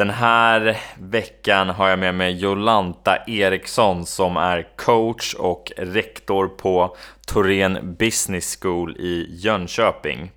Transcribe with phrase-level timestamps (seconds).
[0.00, 6.96] Den här veckan har jag med mig Jolanta Eriksson som är coach och rektor på
[7.26, 10.30] Torén Business School i Jönköping.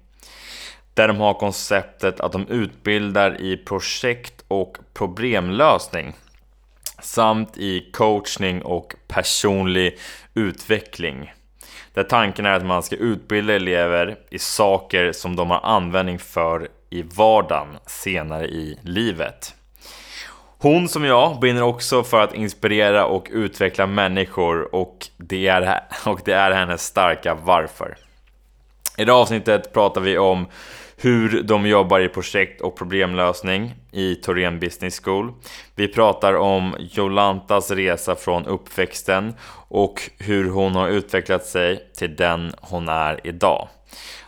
[0.94, 6.13] Där de har konceptet att de utbildar i projekt och problemlösning
[7.02, 9.98] samt i coachning och personlig
[10.34, 11.34] utveckling.
[11.93, 16.68] Där tanken är att man ska utbilda elever i saker som de har användning för
[16.94, 19.55] i vardagen senare i livet.
[20.58, 26.22] Hon som jag brinner också för att inspirera och utveckla människor och det är, och
[26.26, 27.98] det är hennes starka varför.
[28.98, 30.46] I det här avsnittet pratar vi om
[30.98, 35.32] hur de jobbar i projekt och problemlösning i Torén Business School.
[35.76, 39.34] Vi pratar om Jolantas resa från uppväxten
[39.68, 43.68] och hur hon har utvecklat sig till den hon är idag.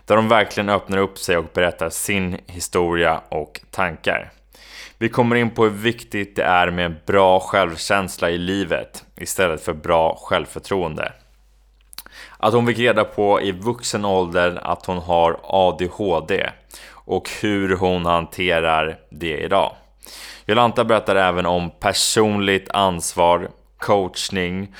[0.05, 4.31] Där de verkligen öppnar upp sig och berättar sin historia och tankar.
[4.97, 9.73] Vi kommer in på hur viktigt det är med bra självkänsla i livet istället för
[9.73, 11.13] bra självförtroende.
[12.37, 16.49] Att hon fick reda på i vuxen ålder att hon har ADHD
[16.89, 19.75] och hur hon hanterar det idag.
[20.45, 24.75] Jolanta berättar även om personligt ansvar, coachning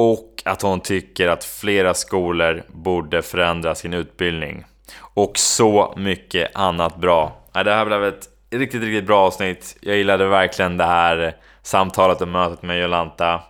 [0.00, 4.64] och att hon tycker att flera skolor borde förändra sin utbildning.
[4.98, 7.36] Och så mycket annat bra.
[7.52, 9.76] Det här blev ett riktigt, riktigt bra avsnitt.
[9.80, 13.42] Jag gillade verkligen det här samtalet och mötet med Jolanta.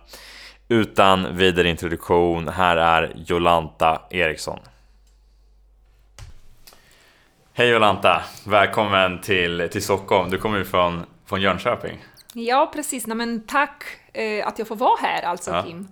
[0.67, 4.59] Utan vidare introduktion, här är Jolanta Eriksson.
[7.53, 8.21] Hej Jolanta!
[8.47, 10.29] Välkommen till, till Stockholm.
[10.29, 11.97] Du kommer ju från, från Jönköping.
[12.33, 13.07] Ja, precis.
[13.07, 15.63] Nej, men tack eh, att jag får vara här alltså, ja.
[15.63, 15.87] Kim.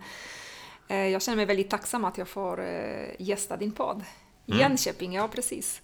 [0.89, 4.03] Eh, jag känner mig väldigt tacksam att jag får eh, gästa din podd.
[4.47, 4.59] Mm.
[4.59, 5.81] Jönköping, ja precis.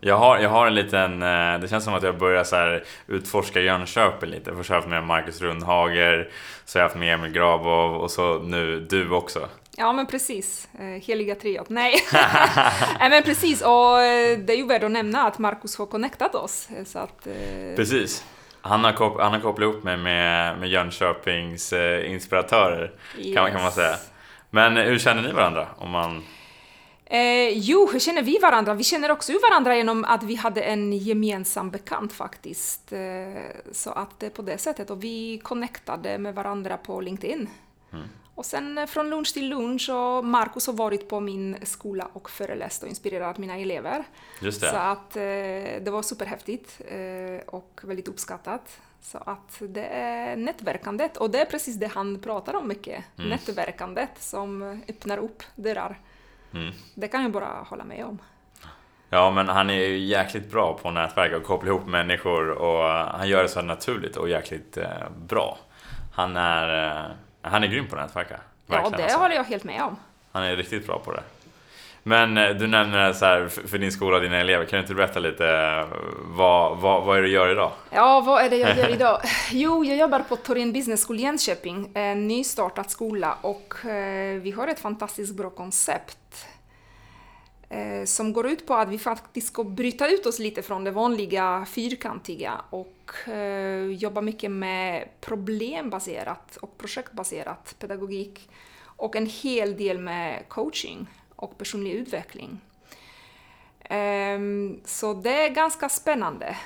[0.00, 2.84] Jag har, jag har en liten, eh, det känns som att jag börjar så här
[3.06, 4.56] utforska Jönköping lite.
[4.56, 6.30] Först har jag haft med Marcus Rundhager,
[6.64, 9.48] så har jag haft med Emil Grabov och så nu du också.
[9.76, 10.68] Ja men precis,
[11.02, 11.68] heliga triot.
[11.68, 11.94] Nej.
[12.98, 13.96] Nej men precis, och
[14.38, 16.68] det är ju värt att nämna att Marcus har connectat oss.
[16.86, 17.26] Så att,
[17.76, 18.24] precis.
[18.60, 21.72] Han har, kop han har kopplat ihop mig med, med Jönköpings
[22.04, 23.36] inspiratörer, yes.
[23.36, 23.96] kan, kan man säga.
[24.50, 25.68] Men hur känner ni varandra?
[25.78, 26.22] Om man
[27.10, 28.74] Eh, jo, hur känner vi varandra?
[28.74, 32.92] Vi känner också varandra genom att vi hade en gemensam bekant faktiskt.
[32.92, 33.00] Eh,
[33.72, 34.90] så att det är på det sättet.
[34.90, 37.48] Och vi connectade med varandra på LinkedIn.
[37.92, 38.04] Mm.
[38.34, 42.30] Och sen eh, från lunch till lunch och Marcus har varit på min skola och
[42.30, 44.04] föreläst och inspirerat mina elever.
[44.40, 44.70] Just det.
[44.70, 45.22] Så att eh,
[45.82, 48.80] det var superhäftigt eh, och väldigt uppskattat.
[49.00, 53.04] Så att det är nätverkandet och det är precis det han pratar om mycket.
[53.18, 53.30] Mm.
[53.30, 55.98] Nätverkandet som öppnar upp dörrar.
[56.54, 56.72] Mm.
[56.94, 58.18] Det kan jag bara hålla med om.
[59.10, 63.28] Ja, men han är ju jäkligt bra på nätverk och koppla ihop människor och han
[63.28, 64.88] gör det så naturligt och jäkligt eh,
[65.28, 65.58] bra.
[66.14, 67.10] Han är, eh,
[67.42, 68.40] han är grym på att nätverka.
[68.66, 69.18] Ja, det alltså.
[69.18, 69.96] håller jag helt med om.
[70.32, 71.22] Han är riktigt bra på det.
[72.02, 74.94] Men eh, du nämner så här för din skola och dina elever, kan du inte
[74.94, 77.72] berätta lite eh, vad, vad, vad är det du gör idag?
[77.90, 79.20] Ja, vad är det jag gör idag?
[79.52, 84.68] Jo, jag jobbar på Torén Business School Jönköping, en nystartad skola och eh, vi har
[84.68, 86.46] ett fantastiskt bra koncept
[88.04, 91.66] som går ut på att vi faktiskt ska bryta ut oss lite från det vanliga
[91.68, 93.12] fyrkantiga och
[93.98, 98.48] jobba mycket med problembaserat och projektbaserat pedagogik
[98.82, 101.06] och en hel del med coaching
[101.42, 102.60] och personlig utveckling.
[103.80, 106.56] Ehm, så det är ganska spännande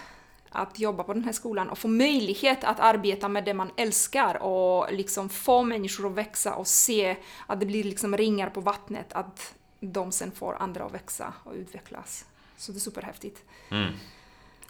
[0.51, 4.43] att jobba på den här skolan och få möjlighet att arbeta med det man älskar
[4.43, 7.17] och liksom få människor att växa och se
[7.47, 11.53] att det blir liksom ringar på vattnet, att de sen får andra att växa och
[11.55, 12.27] utvecklas.
[12.57, 13.43] Så det är superhäftigt.
[13.71, 13.93] Mm.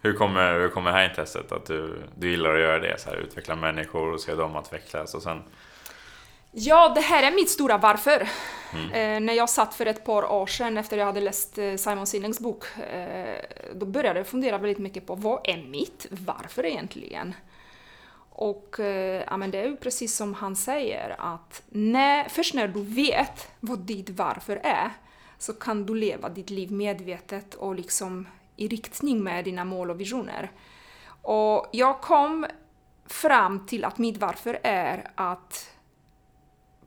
[0.02, 1.52] Hur kommer, hur kommer det här intresset?
[1.52, 3.00] Att du, du gillar att göra det?
[3.00, 5.42] Så här, utveckla människor och se dem utvecklas och sen...
[6.56, 8.28] Ja, det här är mitt stora varför.
[8.72, 8.90] Mm.
[8.92, 12.06] Eh, när jag satt för ett par år sedan efter jag hade läst eh, Simon
[12.06, 17.34] Sinings bok, eh, då började jag fundera väldigt mycket på vad är mitt varför egentligen?
[18.30, 22.68] Och eh, ja, men det är ju precis som han säger att när, först när
[22.68, 24.90] du vet vad ditt varför är
[25.38, 30.00] så kan du leva ditt liv medvetet och liksom i riktning med dina mål och
[30.00, 30.50] visioner.
[31.22, 32.46] Och jag kom
[33.06, 35.73] fram till att mitt varför är att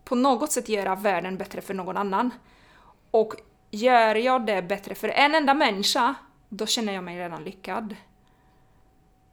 [0.07, 2.31] på något sätt göra världen bättre för någon annan.
[3.11, 3.35] Och
[3.71, 6.15] gör jag det bättre för en enda människa,
[6.49, 7.95] då känner jag mig redan lyckad.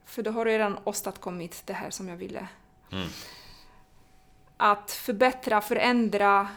[0.05, 2.49] För då har jag redan åstadkommit det här som jag ville.
[2.93, 3.09] Mm.
[4.57, 6.49] Att förbättra, förändra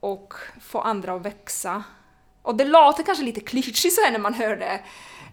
[0.00, 1.84] och få andra att växa.
[2.42, 4.80] Och det låter kanske lite klyschigt så här när man hör det.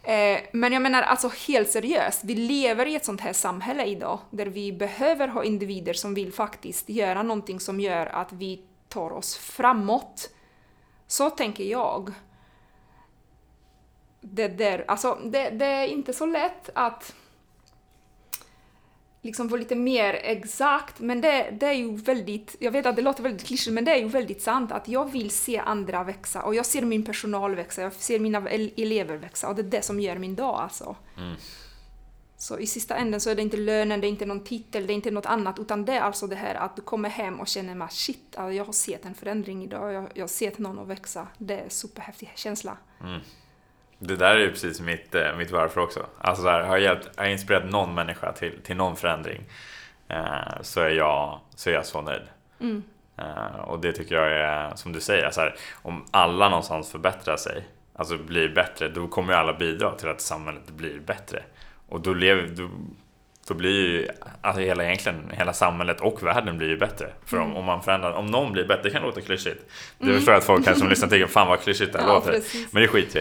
[0.08, 4.20] Eh, men jag menar alltså helt seriöst, vi lever i ett sånt här samhälle idag
[4.30, 9.12] där vi behöver ha individer som vill faktiskt göra någonting som gör att vi tar
[9.12, 10.30] oss framåt.
[11.08, 12.14] Så tänker jag.
[14.22, 17.16] Det, där, alltså, det, det är inte så lätt att
[19.22, 23.02] liksom vara lite mer exakt, men det, det är ju väldigt, jag vet att det
[23.02, 26.44] låter väldigt klyschigt, men det är ju väldigt sant att jag vill se andra växa
[26.44, 29.64] och jag ser min personal växa, jag ser mina el- elever växa och det är
[29.64, 30.96] det som gör min dag alltså.
[31.18, 31.36] Mm.
[32.40, 34.94] Så i sista änden så är det inte lönen, det är inte någon titel, det
[34.94, 37.48] är inte något annat, utan det är alltså det här att du kommer hem och
[37.48, 40.80] känner att shit, alltså jag har sett en förändring idag, jag, jag har sett någon
[40.80, 41.28] att växa.
[41.38, 42.78] Det är en superhäftig känsla.
[43.02, 43.22] Mm.
[44.00, 46.06] Det där är ju precis mitt, eh, mitt varför också.
[46.18, 49.44] Alltså så här, har, jag hjälpt, har jag inspirerat någon människa till, till någon förändring
[50.08, 52.24] eh, så, är jag, så är jag så nöjd.
[52.60, 52.84] Mm.
[53.18, 57.38] Eh, och det tycker jag är, som du säger, så här, om alla någonstans förbättrar
[57.38, 61.44] sig, alltså blir bättre, då kommer ju alla bidra till att samhället blir bättre.
[61.90, 62.70] Och då, lever, då,
[63.48, 64.08] då blir ju
[64.42, 67.10] alltså hela, egentligen, hela samhället och världen blir ju bättre.
[67.26, 67.58] För om, Mm.
[67.58, 69.66] om man förändrar, om någon blir bättre, det kan låta klyschigt.
[69.98, 70.16] Det Mm.
[70.16, 72.32] förstår jag att folk kanske som lyssnar tänker, fan vad klyschigt det här Ja, låter.
[72.32, 72.74] precis.
[72.74, 73.20] Men det skiter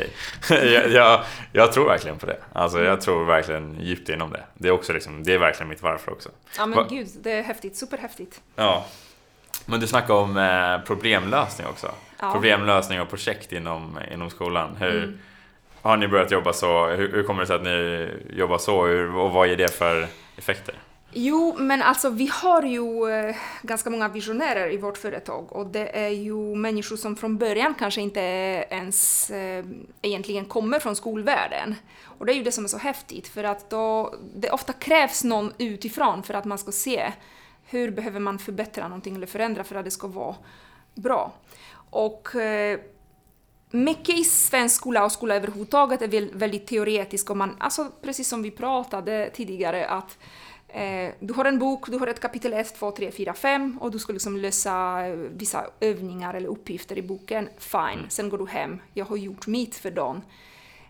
[0.49, 0.75] jag i.
[0.75, 1.20] jag, jag,
[1.52, 2.37] jag tror verkligen på det.
[2.52, 2.88] Alltså Mm.
[2.90, 4.43] jag tror verkligen djupt inom det.
[4.55, 6.29] Det är också liksom, det är verkligen mitt varför också.
[6.58, 8.40] Ja men Va- gud, det är häftigt, superhäftigt.
[8.56, 8.87] Ja.
[9.67, 11.90] Men du snackade om eh, problemlösning också.
[12.20, 12.32] Ja.
[12.32, 14.76] Problemlösning och projekt inom, inom skolan.
[14.81, 15.19] Hur, Mm.
[15.87, 16.87] Har ni börjat jobba så?
[16.87, 18.87] Hur, hur kommer det sig att ni jobbar så?
[18.87, 20.06] Hur, och vad ger det för
[20.37, 20.75] effekter?
[21.12, 25.99] Jo, men alltså vi har ju eh, ganska många visionärer i vårt företag och det
[25.99, 28.21] är ju människor som från början kanske inte
[28.71, 29.65] ens eh,
[30.03, 31.75] egentligen kommer från skolvärlden.
[32.19, 35.25] Och det är ju det som är så häftigt för att då, det ofta krävs
[35.25, 37.12] någon utifrån för att man ska se
[37.67, 40.35] hur behöver man förbättra någonting eller förändra för att det ska vara
[40.94, 41.32] bra.
[41.91, 42.79] Och eh,
[43.71, 48.29] mycket i svensk skola och skola överhuvudtaget är väl väldigt teoretisk och man, alltså precis
[48.29, 50.19] som vi pratade tidigare att
[50.69, 53.91] eh, du har en bok, du har ett kapitel 1, 2, 3, 4, 5 och
[53.91, 57.49] du ska liksom lösa eh, vissa övningar eller uppgifter i boken.
[57.59, 60.23] Fine, sen går du hem, jag har gjort mitt för dagen.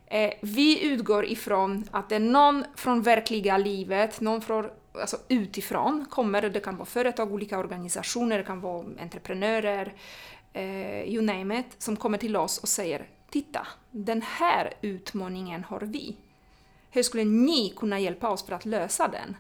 [0.06, 6.06] Eh, vi utgår ifrån att det är någon från verkliga livet, någon från, alltså utifrån
[6.11, 9.94] kommer, det kan vara företag, olika organisationer, det kan vara entreprenörer,
[10.56, 15.80] eh, you name it, som kommer till oss och säger Titta, den här utmaningen har
[15.80, 16.16] vi.
[16.90, 19.36] Hur skulle ni kunna hjälpa oss för att lösa den?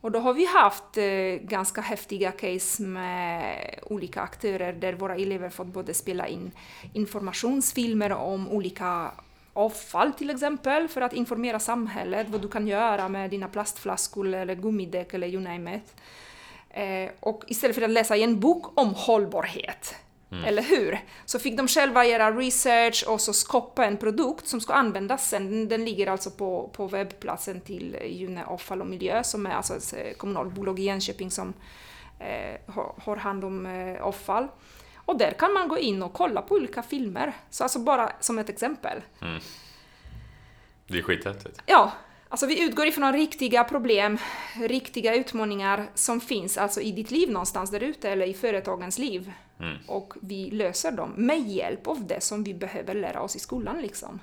[0.00, 5.48] Och då har vi haft eh, ganska häftiga case med olika aktörer där våra elever
[5.48, 6.50] fått både spela in
[6.92, 9.10] informationsfilmer om olika
[9.52, 14.54] avfall till exempel för att informera samhället vad du kan göra med dina plastflaskor eller
[14.54, 15.96] gummidäck eller you name it.
[16.70, 19.94] Eh, och istället för att läsa i en bok om hållbarhet,
[20.30, 20.98] eller hur?
[21.24, 25.68] Så fick de själva göra research och så skapa en produkt som ska användas sen.
[25.68, 29.94] Den, ligger alltså på, på webbplatsen till June Avfall och Miljö som är alltså ett
[29.96, 31.54] eh, kommunalt bolag i Jönköping som
[32.18, 32.74] eh,
[33.04, 34.48] har, hand om eh, avfall.
[34.96, 37.32] Och där kan man gå in och kolla på olika filmer.
[37.50, 39.02] Så alltså bara som ett exempel.
[40.86, 41.62] Det är skithäftigt.
[41.66, 41.92] Ja,
[42.28, 44.18] alltså vi utgår ifrån riktiga problem,
[44.54, 49.32] riktiga utmaningar som finns alltså i ditt liv någonstans där ute eller i företagens liv.
[49.60, 49.76] Mm.
[49.86, 53.82] Och vi löser dem med hjälp av det som vi behöver lära oss i skolan
[53.82, 54.20] liksom.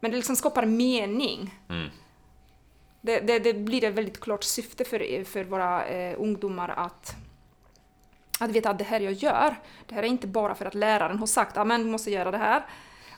[0.00, 1.54] Men det liksom skapar mening.
[1.68, 1.88] Mm.
[3.00, 7.16] Det, det, det blir ett väldigt klart syfte för, för våra eh, ungdomar att,
[8.40, 9.54] att veta att det här jag gör,
[9.86, 12.38] det här är inte bara för att läraren har sagt att du måste göra det
[12.38, 12.66] här,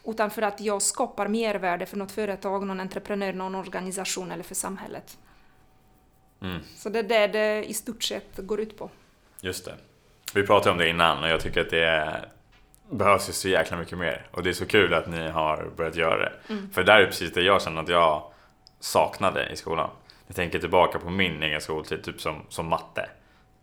[0.08, 4.54] utan för att jag skapar mervärde för något företag, någon entreprenör, någon organisation eller för
[4.54, 5.18] samhället.
[6.42, 6.60] Mm.
[6.76, 8.90] Så det är det det i stort sett går ut på.
[9.40, 9.74] Just det.
[10.34, 12.20] Vi pratade om det innan och jag tycker att det
[12.90, 14.26] behövs ju så jäkla mycket mer.
[14.30, 16.32] Och det är så kul att ni har börjat göra det.
[16.72, 18.32] För det där är precis det jag känner att jag
[18.80, 19.90] saknade i skolan.
[20.26, 23.08] Jag tänker tillbaka på min egen skoltid, typ som, som matte.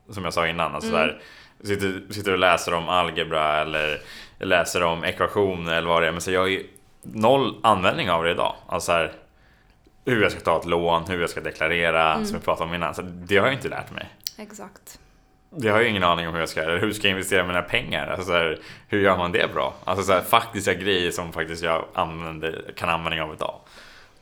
[0.10, 0.76] Som jag sa innan.
[0.76, 1.22] Alltså där,
[1.64, 4.02] sitter, sitter och läser om algebra eller
[4.40, 6.12] läser om ekvationer eller vad det är.
[6.12, 6.68] Men så jag har ju
[7.02, 8.56] noll användning av det idag.
[8.68, 9.12] Alltså här,
[10.06, 12.96] hur jag ska ta ett lån, hur jag ska deklarera, som vi pratade om innan.
[12.96, 14.10] Så det har jag inte lärt mig.
[14.38, 15.00] Exakt.
[15.58, 17.62] Jag har ju ingen aning om hur jag ska, eller hur ska jag investera mina
[17.62, 18.08] pengar?
[18.08, 19.74] Alltså så här, hur gör man det bra?
[19.84, 23.56] Alltså så här, faktiska grejer som faktiskt jag använder, kan använda av idag.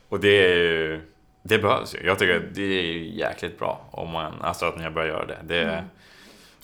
[0.08, 1.00] Och det är ju
[1.46, 2.06] Det behövs ju.
[2.06, 5.26] Jag tycker att det är jäkligt bra om man, alltså att ni har börjat göra
[5.26, 5.38] det.
[5.42, 5.84] det Mm.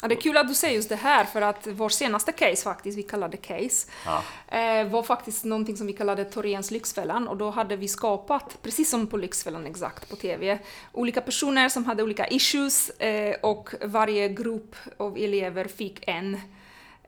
[0.03, 2.63] Ja, det är kul att du säger just det här, för att vår senaste case
[2.65, 4.23] faktiskt, vi kallade case, Ja.
[4.59, 8.91] eh, var faktiskt någonting som vi kallade Torens Lyxfällan och då hade vi skapat, precis
[8.91, 10.59] som på Lyxfällan exakt på TV,
[10.93, 16.41] olika personer som hade olika issues eh, och varje grupp av elever fick en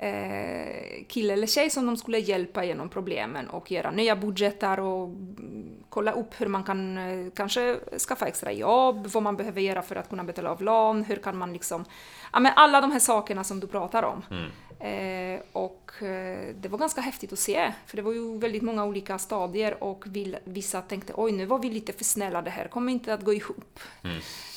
[0.02, 5.04] eh, kille eller tjej som de skulle hjälpa genom problemen och göra nya budgetar och
[5.04, 7.76] mm, kolla upp hur man kan eh, kanske
[8.08, 11.36] skaffa extra jobb, vad man behöver göra för att kunna betala av lån, hur kan
[11.36, 11.84] man liksom...
[12.32, 14.22] Ja men alla de här sakerna som du pratar om.
[14.30, 14.50] Mm.
[14.82, 18.84] Eh, och eh, det var ganska häftigt att se, för det var ju väldigt många
[18.84, 22.68] olika stadier och vill, vissa tänkte oj nu var vi lite för snälla, det här
[22.68, 23.80] kommer inte att gå ihop.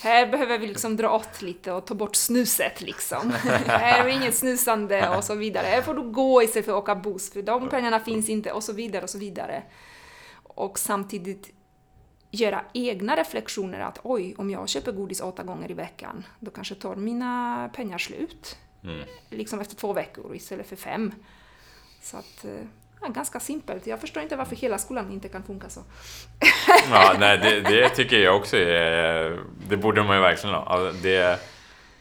[0.03, 3.31] Här behöver vi liksom dra åt lite och ta bort snuset liksom.
[3.67, 5.67] här är inget snusande och så vidare.
[5.67, 8.63] Här får du gå istället för att åka buss, för de pengarna finns inte och
[8.63, 9.63] så vidare och så vidare.
[10.43, 11.53] Och samtidigt
[12.31, 16.75] göra egna reflektioner att oj, om jag köper godis åtta gånger i veckan, då kanske
[16.75, 18.57] tar mina pengar slut.
[19.29, 21.11] Liksom efter två veckor istället för fem.
[22.01, 22.51] Så att, eh,
[23.01, 23.87] ja, ganska simpelt.
[23.87, 25.81] Jag förstår inte varför hela skolan inte kan funka så.
[26.91, 29.39] Ja, nej, det, det tycker jag också är...
[29.69, 30.63] Det borde man ju verkligen ha.
[30.63, 31.39] Alltså, det,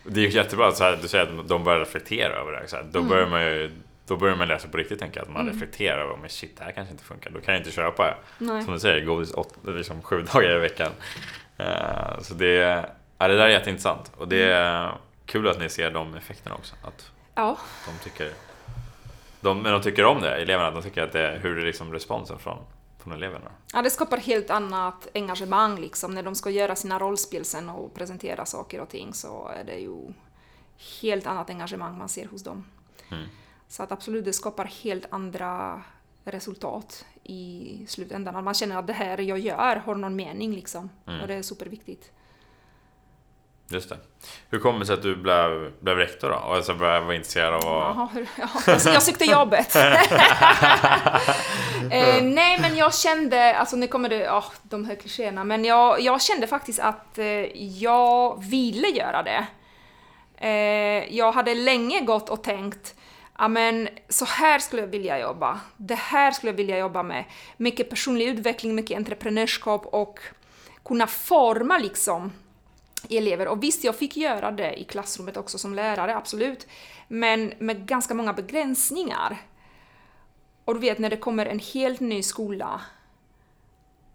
[0.05, 2.69] det är ju jättebra att så här, du säger att de börjar reflektera över det.
[2.69, 3.71] Så här, då, börjar man ju,
[4.07, 6.73] då börjar man läsa på riktigt, tänka att man reflekterar över men shit, det här
[6.73, 7.31] kanske inte funkar.
[7.31, 8.65] Då kan jag inte köpa, Nej.
[8.65, 10.91] som du säger, godis åt, liksom, sju dagar i veckan.
[11.57, 12.85] Eh, så det,
[13.19, 14.13] ja, det där är jätteintressant.
[14.17, 14.93] Och det är
[15.27, 16.75] kul att ni ser de effekterna också.
[16.83, 18.33] Att Ja, de tycker,
[19.41, 20.71] de, men de tycker om det, eleverna.
[20.71, 22.59] De tycker att det hur är liksom responsen från,
[22.99, 23.51] från eleverna.
[23.73, 26.15] Ja, det skapar helt annat engagemang liksom.
[26.15, 29.79] När de ska göra sina rollspel sen och presentera saker och ting så är det
[29.79, 30.13] ju
[31.03, 32.65] helt annat engagemang man ser hos dem.
[33.11, 33.27] Mm.
[33.69, 35.83] Så att absolut, det skapar helt andra
[36.25, 38.45] resultat i slutändan.
[38.45, 40.91] Man känner att det här jag gör har någon mening liksom.
[41.07, 41.21] Mm.
[41.21, 42.13] Och det är superviktigt.
[43.69, 43.97] Just det.
[44.51, 46.37] Hur kommer det sig att du blev, blev rektor då?
[46.37, 48.17] Och alltså började vara intresserad av att...
[48.17, 49.77] Hur, ja, jag sökte jobbet.
[51.91, 56.01] eh, nej, men jag kände, alltså nu kommer det, ja, de här klichéerna, men jag,
[56.01, 57.27] jag kände faktiskt att eh,
[57.83, 59.47] jag ville göra det.
[60.37, 62.95] Eh, jag hade länge gått och tänkt,
[63.39, 65.61] ja men så här skulle jag vilja jobba.
[65.77, 67.25] Det här skulle jag vilja jobba med.
[67.57, 70.21] Mycket personlig utveckling, mycket entreprenörskap och
[70.85, 72.33] kunna forma liksom
[73.11, 73.49] elever.
[73.49, 76.67] Och visst, jag fick göra det i klassrummet också som lärare, absolut.
[77.09, 79.37] Men med ganska många begränsningar.
[80.65, 82.81] Och du vet när det kommer en helt ny skola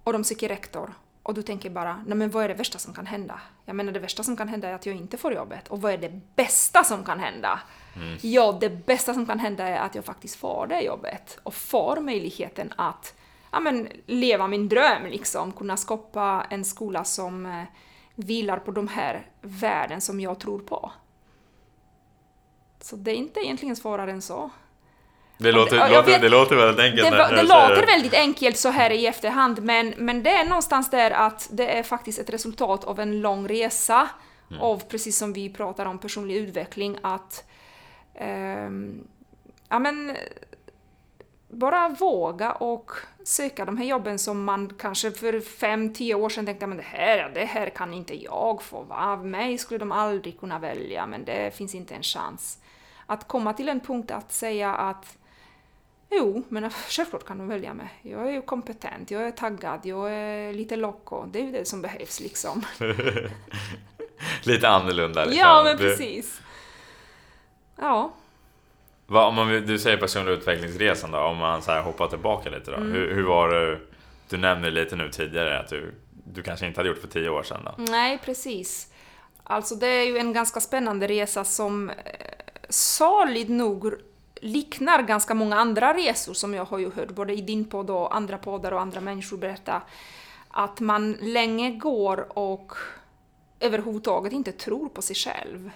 [0.03, 0.93] och de söker rektor
[1.24, 3.39] och du tänker bara, nej men vad är det värsta som kan hända?
[3.65, 5.67] Jag menar det värsta som kan hända är att jag inte får jobbet.
[5.67, 7.60] Och vad är det bästa som kan hända?
[8.22, 12.01] Ja, det bästa som kan hända är att jag faktiskt får det jobbet och får
[12.01, 13.13] möjligheten att
[13.51, 15.51] ja, men, leva min dröm, liksom.
[15.51, 17.63] Kunna skapa en skola som eh,
[18.19, 20.91] vilar på de här värden som jag tror på.
[22.81, 24.49] Så det är inte egentligen svårare än så.
[25.38, 27.11] Det låter, jag låter, vet- det låter väldigt enkelt.
[27.11, 30.89] Det, det säger låter väldigt enkelt så här i efterhand, men, men det är någonstans
[30.89, 34.09] där att det är faktiskt ett resultat av en lång resa
[34.59, 37.43] av, precis som vi pratar om, personlig utveckling, att
[38.15, 39.07] ehm,
[39.69, 40.17] ja, men,
[41.50, 42.91] bara våga och
[43.24, 46.84] söka de här jobben som man kanske för fem, tio år sedan tänkte men det
[46.84, 49.15] här, det här kan inte jag få, va?
[49.15, 52.60] mig skulle de aldrig kunna välja, men det finns inte en chans.
[53.06, 55.18] Att komma till en punkt att säga att
[56.12, 57.89] Jo, men självklart kan de välja mig.
[58.01, 61.25] Jag är ju kompetent, jag är taggad, jag är lite loco.
[61.25, 62.65] Det är ju det som behövs liksom.
[64.44, 65.25] Lite annorlunda.
[65.25, 65.39] Liksom.
[65.39, 66.41] Ja, men precis.
[67.75, 68.12] Ja.
[69.10, 72.72] Vad, om man, du säger personlig utvecklingsresan då, om man så här hoppar tillbaka lite
[72.72, 72.78] då.
[72.78, 72.92] Mm.
[72.92, 73.80] Hur, hur var det,
[74.30, 77.44] du nämnde lite nu tidigare att du, du kanske inte hade gjort för tio år
[77.44, 77.72] sedan då.
[77.78, 78.94] Nej, precis.
[79.44, 81.96] Alltså det är ju en ganska spännande resa som eh,
[82.70, 83.94] saligt nog
[84.42, 88.16] liknar ganska många andra resor som jag har ju hört, både i din podd och
[88.16, 89.82] andra poddar och andra människor berätta.
[90.50, 92.74] Att man länge går och
[93.60, 95.72] överhuvudtaget inte tror på sig själv.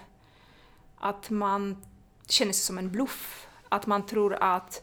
[0.98, 1.76] Att man
[2.28, 3.46] känner sig som en bluff.
[3.68, 4.82] Att man tror att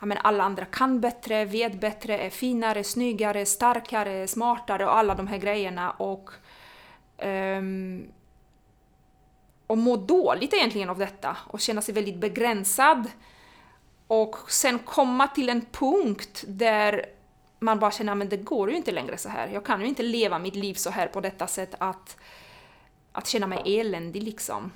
[0.00, 5.14] ja, men alla andra kan bättre, vet bättre, är finare, snyggare, starkare, smartare och alla
[5.14, 5.90] de här grejerna.
[5.90, 6.30] Och,
[7.18, 8.12] um,
[9.66, 13.10] och må dåligt egentligen av detta och känna sig väldigt begränsad.
[14.06, 17.06] Och sen komma till en punkt där
[17.58, 19.48] man bara känner att det går ju inte längre så här.
[19.48, 22.16] Jag kan ju inte leva mitt liv så här på detta sätt att,
[23.12, 24.72] att känna mig eländig liksom.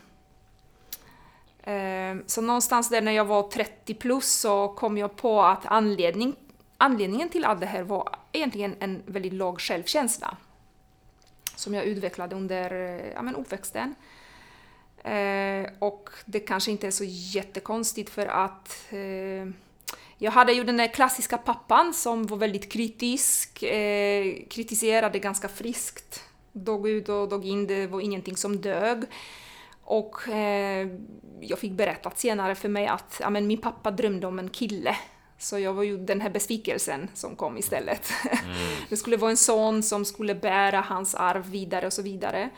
[1.67, 6.37] Ehm, så någonstans där när jag var 30 plus så kom jag på att anledning,
[6.77, 10.37] anledningen till allt det här var egentligen en väldigt låg självkänsla.
[11.57, 12.71] som jag utvecklade under
[13.15, 13.95] ja, men uppväxten.
[15.05, 19.55] Eh, och det kanske inte är så jättekonstigt för att eh,
[20.19, 26.23] jag hade ju den där klassiska pappan som var väldigt kritisk, eh, kritiserade ganska friskt.
[26.53, 29.05] Dag ut och dag in, det var ingenting som dög.
[29.85, 30.89] Och eh,
[31.41, 34.97] jag fick berättat senare för mig att ja, men min pappa drömde om en kille.
[35.39, 38.11] Så jag var ju den här besvikelsen som kom istället.
[38.25, 38.57] Mm.
[38.89, 42.51] det skulle vara en son som skulle bära hans arv vidare och så vidare.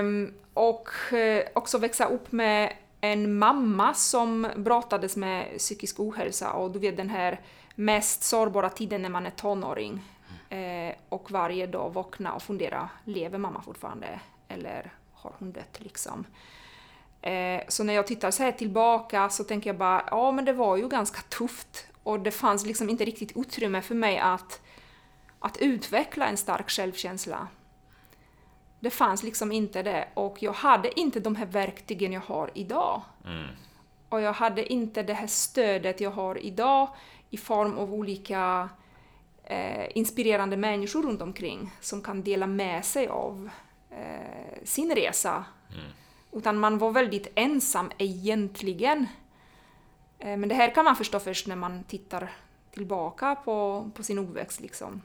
[0.00, 6.70] Um, och eh, också växa upp med en mamma som brottades med psykisk ohälsa och
[6.70, 7.40] du vet den här
[7.74, 10.02] mest sårbara tiden när man är tonåring.
[10.50, 10.88] Mm.
[10.88, 14.20] Eh, och varje dag vakna och fundera, lever mamma fortfarande?
[14.48, 14.92] Eller
[15.24, 16.26] har hon dött liksom?
[17.22, 20.52] Eh, så när jag tittar så här tillbaka så tänker jag bara, ja men det
[20.52, 24.60] var ju ganska tufft och det fanns liksom inte riktigt utrymme för mig att,
[25.38, 27.48] att utveckla en stark självkänsla.
[28.80, 33.02] Det fanns liksom inte det och jag hade inte de här verktygen jag har idag.
[33.24, 33.46] Mm.
[34.08, 36.88] Och jag hade inte det här stödet jag har idag
[37.30, 38.68] i form av olika
[39.44, 43.50] eh, inspirerande människor runt omkring som kan dela med sig av
[43.94, 45.44] eh, sin resa.
[45.72, 45.86] Mm.
[46.32, 49.06] Utan man var väldigt ensam egentligen.
[50.18, 52.32] Eh, men det här kan man förstå först när man tittar
[52.70, 54.60] tillbaka på, på sin uppväxt.
[54.60, 55.02] Liksom.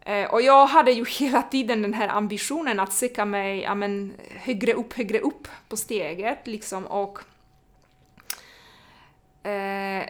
[0.00, 4.14] Eh, och jag hade ju hela tiden den här ambitionen att söka mig ja, men,
[4.30, 6.46] högre upp, högre upp på steget.
[6.46, 7.18] Liksom, och,
[9.48, 10.08] eh,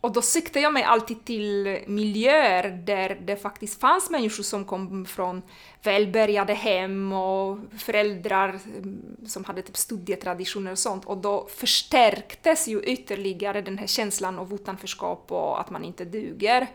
[0.00, 5.06] och då siktade jag mig alltid till miljöer där det faktiskt fanns människor som kom
[5.06, 5.42] från
[5.82, 11.04] välbärgade hem och föräldrar mm, som hade typ studietraditioner och sånt.
[11.04, 16.66] Och då förstärktes ju ytterligare den här känslan av utanförskap och att man inte duger.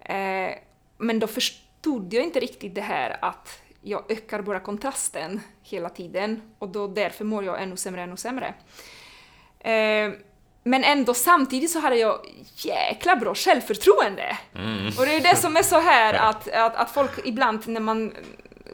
[0.00, 0.54] Eh,
[0.98, 6.42] men då förstod jag inte riktigt det här att jag ökar bara kontrasten hela tiden
[6.58, 8.54] och då därför mår jag ännu sämre, ännu sämre.
[9.58, 10.12] Eh,
[10.62, 12.18] men ändå samtidigt så hade jag
[12.54, 14.38] jäkla bra självförtroende.
[14.54, 14.86] Mm.
[14.86, 18.12] Och det är det som är så här att, att, att folk ibland när man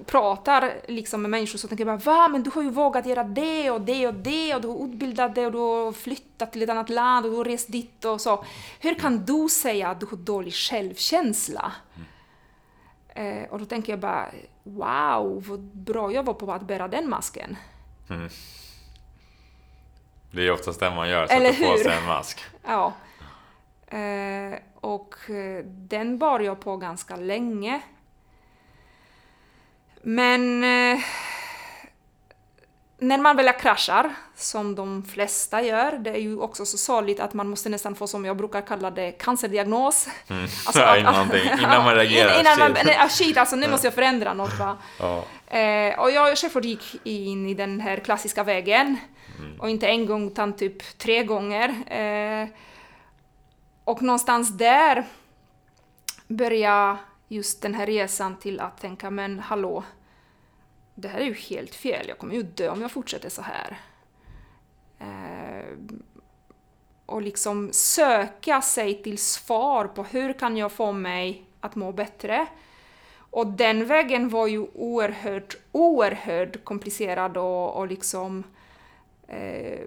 [0.06, 3.24] pratar liksom med människor så tänker jag bara va, men du har ju vågat göra
[3.24, 6.62] det och det och det och du har utbildat dig och du har flyttat till
[6.62, 8.44] ett annat land och du har rest dit och så.
[8.80, 11.72] Hur kan du säga att du har dålig självkänsla?
[13.14, 13.42] Mm.
[13.42, 14.26] Eh, och då tänker jag bara,
[14.62, 17.56] wow, vad bra jag var på att bära den masken.
[18.10, 18.28] Mm.
[20.36, 22.44] Det är oftast det man gör, sätter på sig en mask.
[22.66, 22.92] Ja.
[23.98, 27.80] Eh, och eh, den bar jag på ganska länge.
[30.02, 30.98] Men eh,
[32.98, 37.34] när man väl kraschar, som de flesta gör, det är ju också så sorgligt att
[37.34, 40.08] man måste nästan få, som jag brukar kalla det, cancerdiagnos.
[40.28, 40.42] Mm.
[40.42, 42.40] Alltså, ja, innan, innan, man reagerar.
[42.40, 44.76] Innan man, nej, ah, shit, alltså nu måste jag förändra något va.
[44.98, 45.24] Ja.
[45.46, 48.96] Eh, och jag självklart gick in i den här klassiska vägen.
[49.38, 49.60] Mm.
[49.60, 51.68] Och inte en gång utan typ tre gånger.
[51.92, 52.48] Eh,
[53.84, 55.04] och någonstans där
[56.28, 59.84] började just den här resan till att tänka, men hallå,
[60.94, 63.80] det här är ju helt fel, jag kommer ju dö om jag fortsätter så här.
[64.98, 65.76] Eh,
[67.06, 72.46] och liksom söka sig till svar på hur kan jag få mig att må bättre?
[73.36, 78.44] Och den vägen var ju oerhört, oerhört komplicerad och, och liksom
[79.28, 79.80] eh,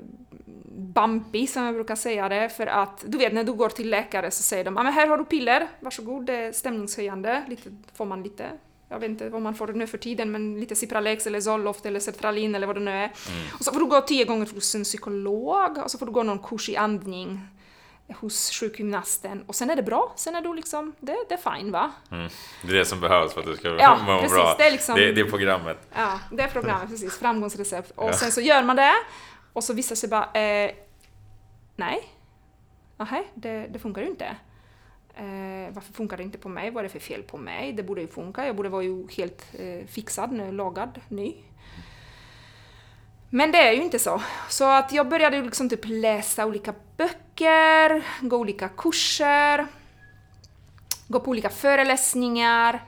[0.76, 4.32] bumpy som jag brukar säga det, för att du vet när du går till läkare
[4.32, 8.06] så säger de ah, men här har du piller, varsågod, det är stämningshöjande, lite, får
[8.06, 8.50] man lite
[8.90, 12.00] jag vet inte vad man får nu för tiden, men lite Cipralex eller Zoloft eller
[12.00, 12.96] Sertralin eller vad det nu är.
[12.96, 13.14] Mm.
[13.60, 16.24] Och så får du gå tio gånger hos en psykolog och så får du gå
[16.24, 17.40] någon kurs i andning
[18.14, 21.72] hos sjukgymnasten och sen är det bra, sen är du liksom, det, det är fine
[21.72, 21.92] va?
[22.12, 22.30] Mm.
[22.62, 24.56] Det är det som behövs för att du ska ja, må precis, bra.
[24.58, 25.78] Det är, liksom, det, det, är programmet.
[25.96, 27.18] Ja, det är programmet, precis.
[27.18, 27.92] Framgångsrecept.
[27.96, 28.14] Och ja.
[28.14, 28.94] sen så gör man det
[29.54, 30.72] och så visar sig bara, eh,
[31.76, 32.10] nej,
[32.98, 34.36] nej, det, det funkar ju inte.
[35.16, 36.72] Eh, varför funkar det inte på mig?
[36.72, 37.74] Vad är det för fel på mig?
[37.74, 38.46] Det borde ju funka.
[38.46, 41.36] Jag borde vara ju helt eh, fixad, nu, lagad, ny.
[43.30, 44.22] Men det är ju inte så.
[44.50, 49.68] Så att jag började liksom typ läsa olika böcker, gå olika kurser,
[51.08, 52.84] gå på olika föreläsningar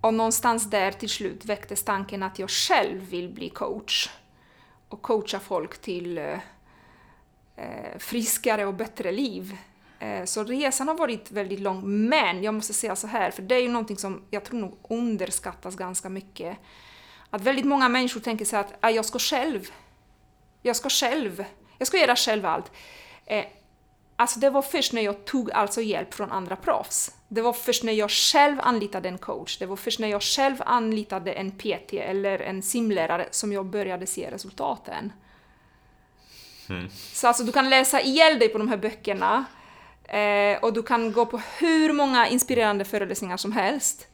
[0.00, 4.08] och någonstans där till slut väcktes tanken att jag själv vill bli coach
[4.88, 6.38] och coacha folk till eh,
[7.56, 9.56] eh friskare och bättre liv.
[9.98, 13.54] Eh, så resan har varit väldigt lång, men jag måste säga så här, för det
[13.54, 16.58] är ju någonting som jag tror nog underskattas ganska mycket.
[17.34, 19.70] Att väldigt många människor tänker sig att ah, jag ska själv.
[20.62, 21.44] Jag ska själv.
[21.78, 22.72] Jag ska göra själv allt.
[23.26, 23.44] Eh,
[24.16, 27.16] alltså det var först när jag tog alltså hjälp från andra proffs.
[27.28, 30.56] Det var först när jag själv anlitade en coach, det var först när jag själv
[30.66, 35.12] anlitade en PT eller en simlärare som jag började se resultaten.
[36.68, 36.88] Mm.
[37.12, 39.44] Så alltså du kan läsa ihjäl dig på de här böckerna
[40.04, 44.08] eh, och du kan gå på hur många inspirerande föreläsningar som helst.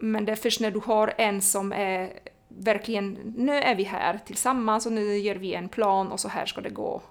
[0.00, 2.12] Men det är först när du har en som är
[2.48, 6.46] verkligen, nu är vi här tillsammans och nu gör vi en plan och så här
[6.46, 7.02] ska det gå.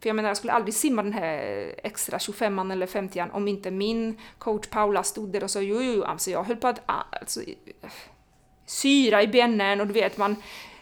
[0.00, 3.70] För jag menar, jag skulle aldrig simma den här extra 25an eller 50an om inte
[3.70, 7.40] min coach Paula stod där och sa jo, jo, alltså jag höll på att alltså,
[8.66, 10.36] syra i benen och du vet, man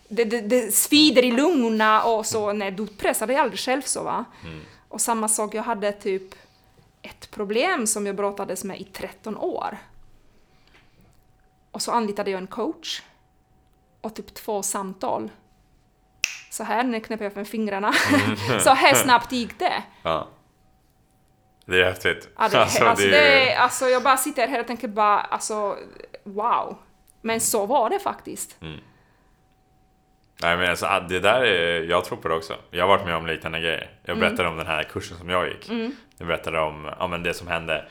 [0.09, 2.53] det, det, det svider i lungorna och så.
[2.53, 4.25] Nej, du pressar dig aldrig själv så va.
[4.45, 4.61] Mm.
[4.89, 6.35] Och samma sak, jag hade typ
[7.03, 9.79] ett problem som jag brottades med i 13 år.
[11.79, 13.03] Och så anlitade jag en coach
[14.01, 15.31] och typ två samtal.
[16.51, 17.93] Så här, nu knäpper jag med fingrarna.
[18.61, 19.83] så här snabbt gick det.
[20.03, 20.29] Ja.
[21.65, 22.29] Det är häftigt.
[22.39, 25.77] Ja, det, alltså, alltså, det alltså, jag bara sitter här och tänker bara, alltså,
[26.25, 26.79] wow.
[27.21, 28.57] Men så var det faktiskt.
[28.61, 32.57] Nej men alltså det där är, jag tror på det också.
[32.71, 33.99] Jag har varit med om liknande grejer.
[34.03, 34.29] Jag Mm.
[34.29, 35.71] berättade om den här kursen som jag gick.
[36.17, 37.89] Jag berättade om ja, men det som hände.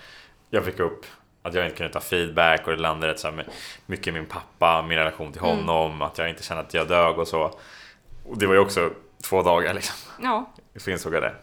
[0.49, 1.05] Jag fick upp
[1.47, 3.47] att jag inte kunde ta feedback och det landade rätt så här
[3.85, 5.57] mycket i min pappa, min relation till Mm.
[5.57, 7.51] honom, att jag inte kände att jag dög och så.
[8.25, 8.89] Och det var ju också
[9.23, 9.95] två dagar liksom.
[10.23, 10.45] Ja.
[10.75, 11.35] Så insåg jag det.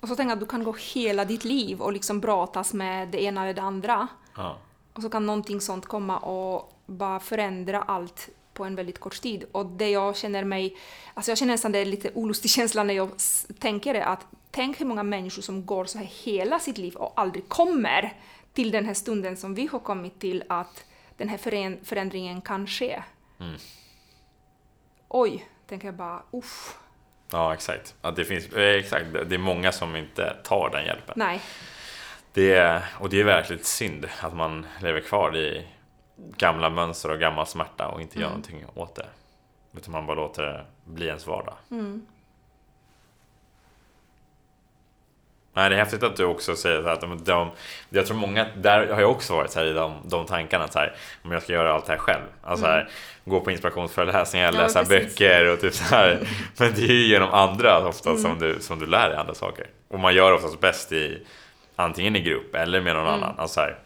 [0.00, 3.08] Och så tänker jag att du kan gå hela ditt liv och liksom brottas med
[3.08, 4.08] det ena eller det andra.
[4.36, 4.56] Ja.
[4.92, 9.44] Och så kan någonting sånt komma och bara förändra allt på en väldigt kort tid.
[9.52, 10.76] Och det jag känner mig...
[11.14, 13.10] Alltså jag känner nästan det är lite olustig känsla när jag
[13.58, 17.12] tänker det att tänk hur många människor som går så här hela sitt liv och
[17.16, 18.12] aldrig kommer
[18.52, 20.84] till den här stunden som vi har kommit till att
[21.16, 23.02] den här föränd- förändringen kan ske.
[25.08, 26.78] Oj, tänker jag bara, uff,
[27.30, 27.94] Ja exakt.
[28.02, 29.06] Ja, det, finns, eh, exakt.
[29.12, 31.14] Det är många som inte tar den hjälpen.
[31.16, 31.40] nej.
[32.34, 35.66] Det är, och det är verkligen synd att man lever kvar i
[36.16, 39.06] gamla mönster och gammal smärta och inte gör någonting åt det.
[39.76, 41.54] Utan man bara låter det bli ens vardag.
[45.54, 47.50] Nej, det är häftigt att du också säger att de, de,
[47.90, 50.78] jag tror många, där har jag också varit så här i de, de tankarna så
[50.78, 52.22] här, om jag ska göra allt det här själv.
[52.42, 52.88] Alltså här,
[53.24, 55.18] gå på inspirationsföreläsningar, Ja, läsa precis.
[55.18, 56.18] böcker och typ så här.
[56.58, 59.66] Men det är ju genom andra ofta som, du, som du lär dig andra saker.
[59.88, 61.26] Och man gör oftast bäst i
[61.76, 63.34] antingen i grupp eller med någon annan.
[63.38, 63.78] Alltså här,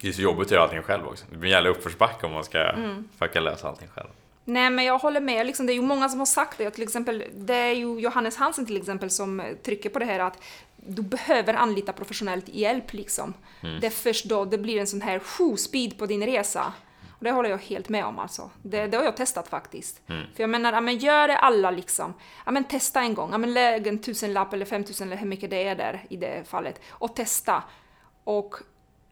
[0.00, 1.24] det är så jobbigt att göra allting själv också.
[1.30, 2.72] Det blir en jävla uppförsbacke om man ska
[3.18, 4.08] försöka lösa allting själv.
[4.48, 5.46] Nej, men jag håller med.
[5.46, 6.70] Liksom, det är ju många som har sagt det.
[6.70, 10.42] Till exempel, det är ju Johannes Hansen till exempel som trycker på det här att
[10.76, 12.92] du behöver anlita professionellt hjälp.
[12.92, 13.34] Liksom.
[13.80, 16.72] Det är först då det blir en sån här speed på din resa.
[17.18, 18.50] Och det håller jag helt med om alltså.
[18.62, 20.00] Det, det har jag testat faktiskt.
[20.06, 22.14] För jag menar, ja, men gör det alla liksom.
[22.46, 23.32] Ja, men testa en gång.
[23.32, 26.48] Ja, men lägg en tusenlapp eller femtusen eller hur mycket det är där i det
[26.48, 26.80] fallet.
[26.88, 27.62] Och testa.
[28.24, 28.54] Och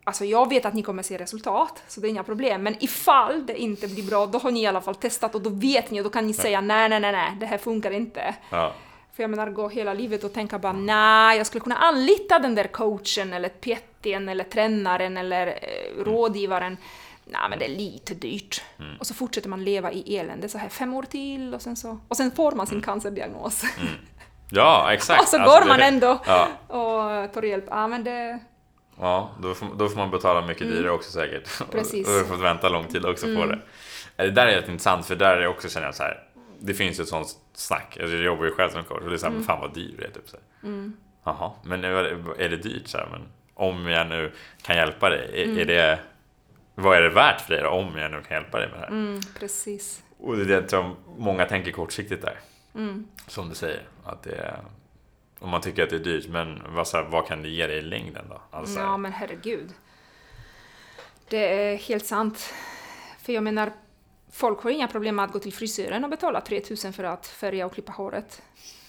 [0.08, 2.62] Alltså jag vet att ni kommer se resultat, så det är inga problem.
[2.62, 5.50] Men ifall det inte blir bra, då har ni i alla fall testat och då
[5.50, 8.34] vet ni och då kan ni säga nej, nej, nej, nej, det här funkar inte.
[8.50, 8.72] Ja.
[9.12, 12.54] För jag menar, gå hela livet och tänka bara nej, jag skulle kunna anlita den
[12.54, 16.76] där coachen eller PTn eller tränaren eller eh, rådgivaren.
[17.24, 18.62] Nej, men det är lite dyrt.
[19.00, 21.98] Och så fortsätter man leva i elände så här fem år till och sen så...
[22.08, 23.62] Och sen får man sin cancerdiagnos.
[24.50, 25.20] ja, exakt.
[25.22, 26.48] och så Alltså, går man ändå Ja.
[26.66, 27.64] och tar hjälp.
[27.70, 28.38] Ja, men det...
[29.00, 31.48] Ja, då får, då får man betala mycket dyrare också säkert.
[31.72, 32.08] Precis.
[32.08, 33.58] Och du får vänta lång tid också på det.
[34.16, 36.22] Eh, Det där är intressant för där är också känner jag så här.
[36.60, 37.96] Det finns ju ett sånt snack.
[38.00, 39.94] Alltså, Jag jobbar ju själv som coach och det är såhär, men fan vad dyr
[39.98, 40.10] det är.
[40.10, 40.90] Typ, så här.
[41.24, 42.88] Jaha, men är det- dyrt?
[42.88, 43.20] Så här, men
[43.54, 44.32] om jag nu
[44.62, 45.98] kan hjälpa dig, är, är det...
[46.74, 48.82] Vad är det värt för dig då, om jag nu kan hjälpa dig med det
[48.84, 48.88] här?
[48.92, 50.02] Mm, precis.
[50.18, 52.38] Och det är det som många tänker kortsiktigt där.
[53.26, 53.82] Som du säger.
[54.04, 54.56] Att det är,
[55.38, 57.66] om man tycker att det är dyrt, men vad, så här, vad kan det ge
[57.66, 58.40] dig i längden då?
[58.50, 59.70] Alltså, Ja, men herregud.
[61.28, 62.54] Det är helt sant.
[63.22, 63.72] För jag menar,
[64.32, 67.66] folk har inga problem med att gå till frisören och betala 3000 för att färga
[67.66, 68.42] och klippa håret.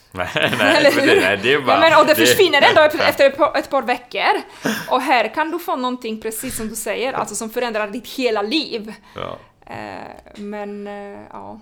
[0.11, 1.75] Nej, nej, det, nej, det är bara...
[1.75, 4.41] ja, men, och det, det- försvinner ändå efter- efter ett par, ett par veckor.
[4.89, 8.41] Och här kan du få någonting, precis som du säger, alltså som förändrar ditt hela
[8.41, 8.93] liv.
[9.15, 9.37] Ja.
[9.73, 11.59] Eh, men eh, ja.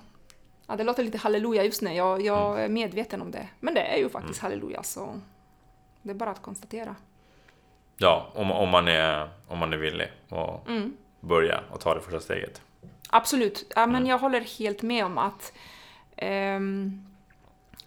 [0.67, 1.93] Ja, det låter lite halleluja just nu.
[1.93, 3.47] Jag, jag är medveten om det.
[3.59, 5.19] Men det är ju faktiskt halleluja, så
[6.01, 6.95] det är bara att konstatera.
[7.97, 10.97] Ja, om, om, man är, om man är villig att Mm.
[11.19, 12.61] börja och ta det första steget.
[13.09, 13.73] Absolut.
[13.75, 15.53] Ja, men jag håller helt med om att
[16.15, 17.05] ehm,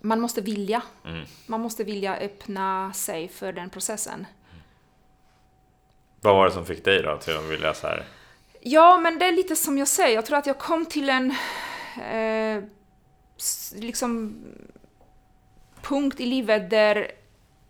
[0.00, 0.82] man måste vilja.
[1.04, 1.24] Mm.
[1.46, 4.26] Man måste vilja öppna sig för den processen.
[6.20, 8.04] Vad var det som fick dig då till att vilja så här?
[8.60, 10.14] Ja, men det är lite som jag säger.
[10.14, 11.34] Jag tror att jag kom till en
[11.96, 12.62] eh,
[13.74, 14.36] liksom
[15.82, 17.10] punkt i livet där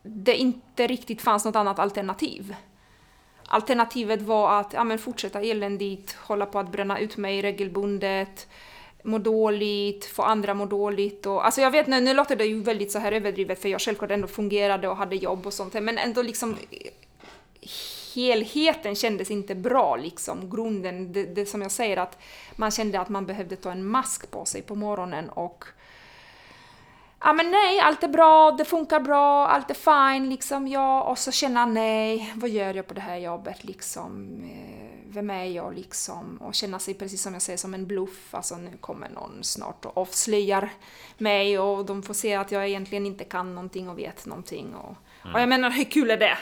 [0.03, 2.55] det inte riktigt fanns något annat alternativ.
[3.47, 8.49] alternativet var att ja, men fortsätta eländigt, hålla på att bränna ut mig regelbundet,
[9.03, 11.27] må dåligt, få andra må dåligt.
[11.27, 13.81] Och, alltså jag vet, nu, nu låter det ju väldigt så här överdrivet för jag
[13.81, 16.57] självklart ändå fungerade och hade jobb och sånt, men ändå liksom
[18.15, 20.51] helheten kändes inte bra liksom.
[20.51, 22.19] Grunden, det, det som jag säger att
[22.57, 25.65] man kände att man behövde ta en mask på sig på morgonen och
[27.21, 29.75] ja men nej, allt är bra, det funkar bra, allt är
[30.15, 34.41] fine liksom, ja, och så känna nej, vad gör jag på det här jobbet liksom?
[34.45, 36.37] Eh, vem är jag liksom?
[36.41, 39.85] Och känna sig precis som jag säger som en bluff, alltså nu kommer någon snart
[39.85, 40.71] och avslöjar
[41.19, 44.97] mig och de får se att jag egentligen inte kan någonting och vet någonting och,
[45.23, 45.35] mm.
[45.35, 46.39] och jag menar hur kul är det?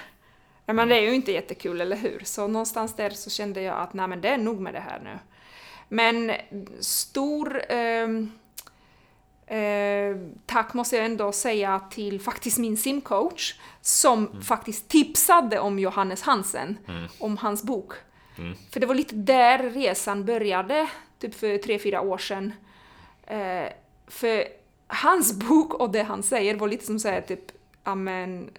[0.66, 2.22] Men det är ju inte jättekul, eller hur?
[2.24, 5.00] Så någonstans där så kände jag att nej men det är nog med det här
[5.04, 5.18] nu.
[5.88, 6.32] Men
[6.80, 8.08] stor eh,
[9.46, 14.42] Eh, tack måste jag ändå säga till faktiskt min simcoach som mm.
[14.42, 17.08] faktiskt tipsade om Johannes Hansen, mm.
[17.18, 17.92] om hans bok.
[18.38, 18.54] Mm.
[18.70, 22.52] För det var lite där resan började, typ för tre, fyra år sedan.
[23.26, 23.68] Eh,
[24.06, 24.44] för
[24.86, 27.52] hans bok och det han säger var lite som säger typ,
[27.82, 28.50] amen,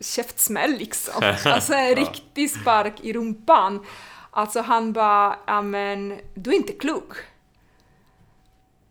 [0.00, 1.34] käftsmäll liksom.
[1.44, 3.86] Alltså en riktig spark i rumpan.
[4.30, 7.12] Alltså han bara, amen, du är inte klok.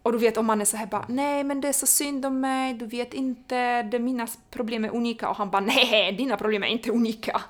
[0.04, 2.26] Och du vet om man är så här bara, nej men det är så synd
[2.26, 5.30] om mig, du vet inte, det mina problem är unika.
[5.30, 7.42] Och han bara, nej, dina problem är inte unika.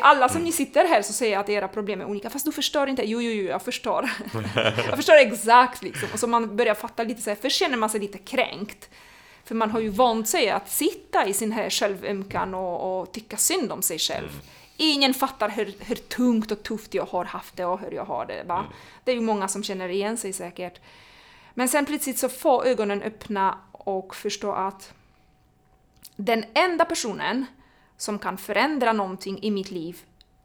[0.00, 2.88] Alla som ni sitter här så säger att era problem är unika, fast du förstår
[2.88, 3.02] inte.
[3.08, 4.10] Jo, jo, jo, jag förstår.
[4.88, 6.08] jag förstår exakt liksom.
[6.12, 8.90] Och så man börjar fatta lite så här, för känner man sig lite kränkt.
[9.46, 13.36] För man har ju vant sig att sitta i sin här självömkan och, och tycka
[13.36, 14.28] synd om sig själv.
[14.28, 14.42] Mm.
[14.76, 18.26] Ingen fattar hur, hur tungt och tufft jag har haft det och hur jag har
[18.26, 18.44] det.
[18.44, 18.58] Va?
[18.58, 18.70] Mm.
[19.04, 20.80] Det är ju många som känner igen sig säkert.
[21.54, 24.92] Men sen plötsligt så får ögonen öppna och förstå att
[26.16, 27.46] den enda personen
[27.96, 29.98] som kan förändra någonting i mitt liv,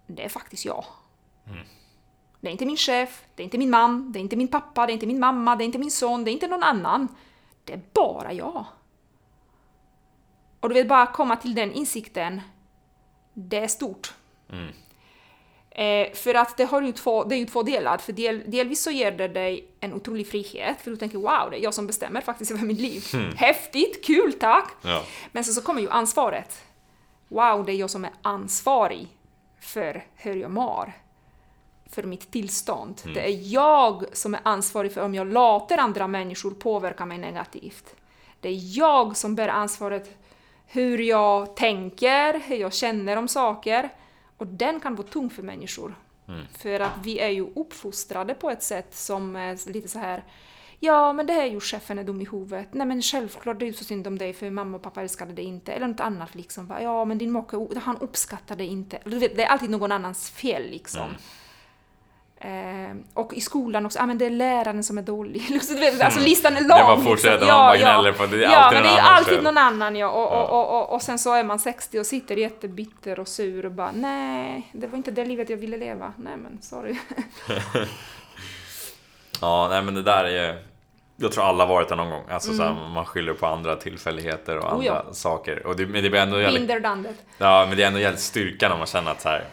[0.08, 0.86] det är faktiskt jag.
[1.48, 1.66] Mm.
[2.40, 4.86] Det är inte min chef, det är inte min man, det är inte min pappa,
[4.86, 7.08] det är inte min mamma, det är inte min son, det är inte någon annan.
[7.64, 8.66] Det är bara jag.
[10.62, 12.42] Och du vet, bara komma till den insikten,
[13.34, 14.14] det är stort.
[14.52, 14.74] Mm.
[15.72, 18.84] Eh, för att det, har ju två, det är ju två delar, för del, delvis
[18.84, 21.88] så ger det dig en otrolig frihet, för du tänker wow, det är jag som
[21.88, 23.04] bestämmer faktiskt över mitt liv.
[23.14, 23.36] Mm.
[23.36, 24.74] Häftigt, kul, tack!
[24.82, 25.04] Ja.
[25.32, 26.64] Men sen så kommer ju ansvaret.
[27.28, 29.08] Wow, det är jag som är ansvarig
[29.60, 30.94] för hur jag mår.
[31.90, 33.02] För mitt tillstånd.
[33.04, 33.14] Mm.
[33.14, 37.96] Det är jag som är ansvarig för om jag låter andra människor påverka mig negativt.
[38.40, 40.21] Det är jag som bär ansvaret
[40.72, 43.90] hur jag tänker, hur jag känner om saker.
[44.38, 45.96] Och den kan vara tung för människor.
[46.28, 46.42] Mm.
[46.58, 50.24] För att vi är ju uppfostrade på ett sätt som är lite så här
[50.84, 52.74] Ja, men det är ju chefen är dum i huvudet.
[52.74, 55.34] Nej, men självklart, det är ju så synd om dig för mamma och pappa älskade
[55.34, 55.74] dig inte.
[55.74, 56.74] Eller något annat liksom.
[56.82, 59.00] Ja, men din make, han uppskattar dig inte.
[59.06, 61.02] Det är alltid någon annans fel liksom.
[61.02, 61.16] Mm.
[62.44, 65.44] Eh, och i skolan också, ah, men det är läraren som är dålig.
[65.54, 66.24] alltså mm.
[66.24, 66.78] listan är lång.
[66.78, 67.48] Det var fortsätter, liksom.
[67.48, 68.14] ja, ja, ja.
[68.14, 68.38] på det.
[68.38, 69.44] är ja, alltid men det är alltid fel.
[69.44, 70.10] någon annan ja.
[70.10, 70.44] Och, ja.
[70.44, 73.92] Och, och, och, sen så är man 60 och sitter jättebitter och sur och bara
[73.92, 76.14] nej, det var inte det livet jag ville leva.
[76.18, 76.96] Nej men sorry.
[79.42, 80.58] ja, nej men det där är
[81.16, 82.24] jag tror alla varit där någon gång.
[82.30, 82.58] Alltså, mm.
[82.58, 85.14] såhär, man skyller på andra tillfälligheter och andra oh, ja.
[85.14, 85.68] saker.
[85.68, 86.72] Och det, men det blir ändå jävligt,
[87.38, 89.44] Ja, men det är ändå jävligt styrka när man känner att så här,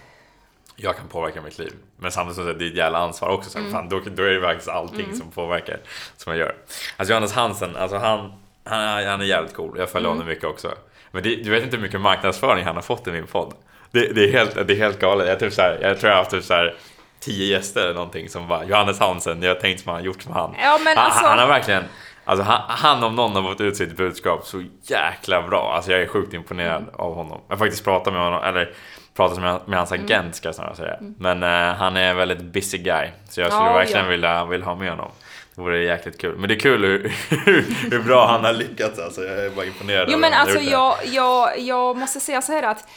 [0.81, 1.73] jag kan påverka mitt liv.
[1.97, 3.51] Men samtidigt så är det ett jävla ansvar också.
[3.51, 3.73] Så mm.
[3.73, 5.17] fan, då, då är det faktiskt allting mm.
[5.17, 5.81] som påverkar
[6.17, 6.55] som jag gör.
[6.97, 8.33] Alltså Johannes Hansen, alltså han,
[8.65, 9.79] han, han är jävligt cool.
[9.79, 10.19] Jag följer mm.
[10.19, 10.75] honom mycket också.
[11.11, 13.55] Men det, du vet inte hur mycket marknadsföring han har fått i min podd.
[13.91, 15.29] Det, det är, helt, det är helt galet.
[15.29, 16.75] Jag, typ så här, jag tror jag har haft typ så här,
[17.21, 20.23] tio gäster eller någonting som bara Johannes Hansen, jag har tänkt som han har gjort
[20.23, 20.55] som han.
[20.63, 21.21] Ja, men alltså...
[21.21, 21.85] han, han har verkligen
[22.29, 25.73] Alltså han, han om någon har fått ut sitt budskap så jäkla bra.
[25.75, 27.41] Alltså jag är sjukt imponerad av honom.
[27.49, 28.73] Jag har faktiskt pratat med honom, eller
[29.19, 30.05] pratat med, med hans mm.
[30.05, 30.95] agent ska jag snarare säga.
[30.95, 31.15] Mm.
[31.19, 33.09] Men uh, han är en väldigt busy guy.
[33.29, 34.11] Så jag skulle ja, verkligen ja.
[34.11, 35.11] vilja, vilja ha med honom.
[35.55, 36.37] Det vore jäkligt kul.
[36.39, 37.13] Men det är kul hur,
[37.91, 39.25] hur bra han har lyckats alltså.
[39.25, 40.09] Jag är bara imponerad.
[40.13, 42.89] Jo men alltså jag, jag, jag måste säga så här att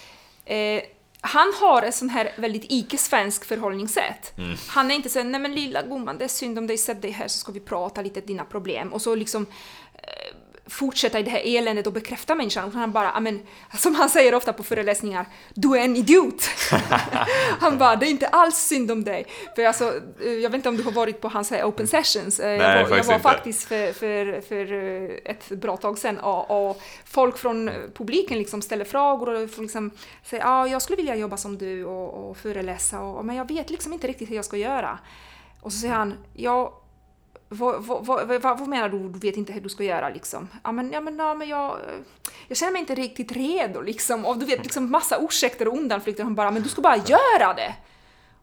[0.45, 0.81] eh,
[1.21, 4.37] han har ett sånt här väldigt icke-svensk förhållningssätt.
[4.37, 4.57] Mm.
[4.67, 7.11] Han är inte så nej men lilla gumman, det är synd om dig, sätt dig
[7.11, 8.93] här så ska vi prata lite dina problem.
[8.93, 9.45] Och så liksom
[9.93, 10.35] eh,
[10.67, 12.63] fortsätta i det här eländet och bekräfta människan.
[12.63, 13.39] Och han bara, amen,
[13.77, 16.49] som han säger ofta på föreläsningar, du är en idiot!
[17.59, 19.25] han bara, det är inte alls synd om dig.
[19.55, 19.93] För alltså,
[20.23, 22.39] eh, jag vet inte om du har varit på hans open sessions.
[22.39, 26.19] Eh, Nej, jag var, jag var faktiskt för, för, för eh, ett bra tag sedan
[26.19, 29.91] och, och folk från publiken liksom ställer frågor och liksom
[30.23, 33.47] säger, ja, ah, jag skulle vilja jobba som du och, och föreläsa, och, men jag
[33.47, 34.99] vet liksom inte riktigt hur jag ska göra.
[35.61, 36.80] Och så säger han, ja,
[37.53, 39.09] vad, vad, vad, vad, menar du?
[39.09, 40.47] Du vet inte hur du ska göra liksom?
[40.63, 41.77] Ja men, ja, men, ja, men jag,
[42.47, 44.25] jag känner mig inte riktigt redo liksom.
[44.25, 46.23] Och du vet liksom massa ursäkter och undanflykter.
[46.23, 47.75] Han bara, men du ska bara göra det!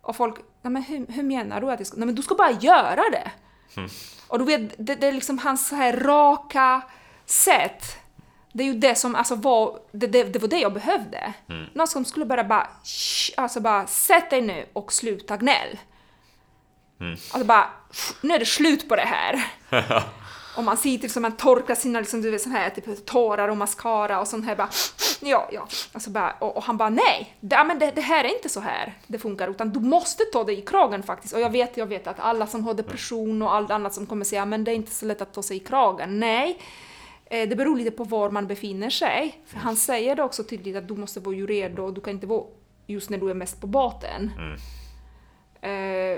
[0.01, 1.97] Och folk, nej men hur, hur menar du att jag ska...
[1.97, 3.31] Nej men du ska bara göra det!
[4.29, 6.83] Och du vet, det, det är liksom hans så här raka
[7.27, 7.85] sätt.
[8.53, 11.33] Det är ju det som alltså var, det, det, det var det jag behövde.
[11.75, 15.79] Någon som skulle bara bara, "Shh", alltså bara sätt dig nu och sluta gnäll.
[17.33, 17.71] Alltså bara,
[18.21, 19.45] nu är det slut på det här.
[20.59, 23.49] Och man ser till som man torkar sina liksom, du vet, sån här, typ, tårar
[23.49, 24.69] och mascara och sånt här bara,
[25.21, 25.69] ja, ja.
[25.93, 28.61] Alltså bara, och, och han bara nej, det, men det, det här är inte så
[28.61, 31.35] här det funkar, utan du måste ta dig i kragen faktiskt.
[31.35, 34.25] Och jag vet, jag vet att alla som har depression och allt annat som kommer
[34.25, 36.21] säga, men det är inte så lätt att ta sig i kragen.
[36.21, 36.59] Nej,
[37.25, 39.43] eh, det beror lite på var man befinner sig.
[39.47, 42.13] För han säger det också tydligt att du måste vara ju redo, och du kan
[42.13, 42.45] inte vara
[42.87, 44.31] just när du är mest på båten.
[44.39, 44.78] Eh,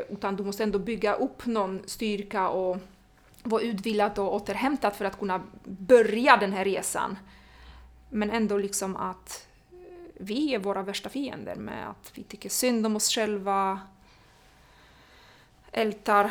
[0.09, 2.79] utan du måste ändå bygga upp någon styrka och
[3.42, 7.18] vara utvilad och återhämtad för att kunna börja den här resan.
[8.09, 9.76] Men ändå liksom att eh,
[10.20, 13.81] vi är våra värsta fiender med att vi tycker synd om oss själva,
[15.72, 16.31] ältar,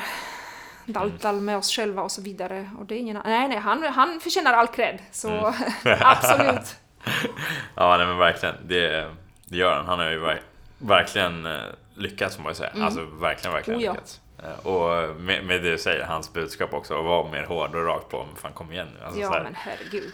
[0.86, 2.70] daltar med oss själva och så vidare.
[2.80, 5.30] Och det är ingen, nej, nej, han, han förtjänar all cred, så
[6.00, 6.76] absolut.
[7.76, 8.56] Ja, nej men verkligen.
[8.68, 9.12] Det,
[9.46, 9.86] det gör han.
[9.86, 10.42] Han har ju ver-
[10.78, 11.62] verkligen eh,
[12.00, 12.72] lyckats får man ju säga.
[12.82, 13.92] Alltså verkligen, verkligen Oh, ja.
[13.92, 14.22] lyckats.
[14.44, 17.86] Eh, Och med, med det du säger, hans budskap också, att vara mer hård och
[17.86, 18.26] rakt på.
[18.26, 19.06] Men fan kom igen nu.
[19.06, 20.14] Alltså, så Ja, här, men herregud.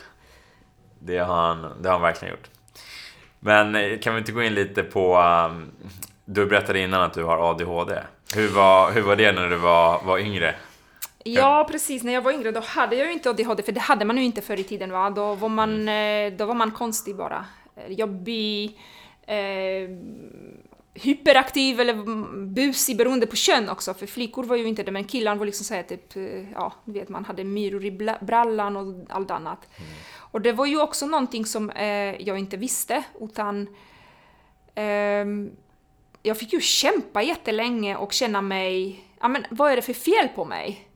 [1.00, 2.50] det, har han, det har han verkligen gjort.
[3.40, 5.18] Men eh, kan vi inte gå in lite på...
[5.18, 5.72] Um,
[6.26, 8.00] du berättade innan att du har ADHD.
[8.36, 10.56] Hur var, hur var det när du var, var yngre?
[11.24, 12.04] Ja, precis.
[12.04, 14.24] När jag var yngre då hade jag ju inte ADHD, för det hade man ju
[14.24, 14.92] inte förr i tiden.
[14.92, 15.10] Va?
[15.10, 17.46] Då, var man, eh, då var man konstig bara.
[17.88, 18.80] Jobbig,
[19.28, 19.36] eh,
[20.96, 25.04] hyperaktiv eller mm, busig beroende på kön också, för flickor var ju inte det, men
[25.04, 29.06] killar var liksom såhär typ, eh, ja, du vet man hade myror i brallan och
[29.10, 29.70] allt annat.
[30.18, 33.68] Och det var ju också någonting som eh, jag inte visste, utan
[34.76, 35.52] ehm,
[36.24, 40.28] jag fick ju kämpa jättelänge och känna mig, ja men vad är det för fel
[40.36, 40.90] på mig?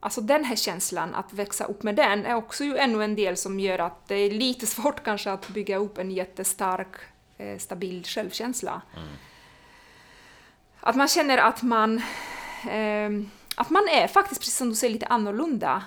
[0.00, 3.36] Alltså den här känslan, att växa upp med den, är också ju ännu en del
[3.36, 6.94] som gör att det är lite svårt kanske att bygga upp en jättestark,
[7.36, 8.82] eh, stabil självkänsla.
[10.86, 12.02] Att man känner att man,
[12.70, 15.82] ehm, att man är faktiskt, precis som du säger, lite annorlunda.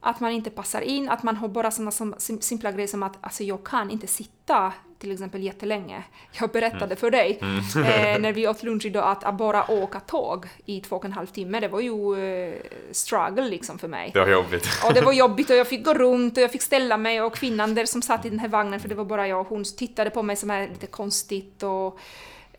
[0.00, 3.18] Att man inte passar in, att man har bara sådana som, simpla grejer som att
[3.20, 6.02] alltså, jag kan inte sitta till exempel jättelänge.
[6.40, 10.46] Jag berättade för dig eh, när vi åt lunch idag att, att bara åka tåg
[10.66, 12.54] i två och en halv timme, det var ju eh,
[12.92, 14.10] struggle liksom för mig.
[14.14, 14.68] Det var jobbigt.
[14.86, 17.34] Och det var jobbigt och jag fick gå runt och jag fick ställa mig och
[17.34, 19.64] kvinnan där som satt i den här vagnen, för det var bara jag och hon,
[19.64, 21.98] tittade på mig som är lite konstigt och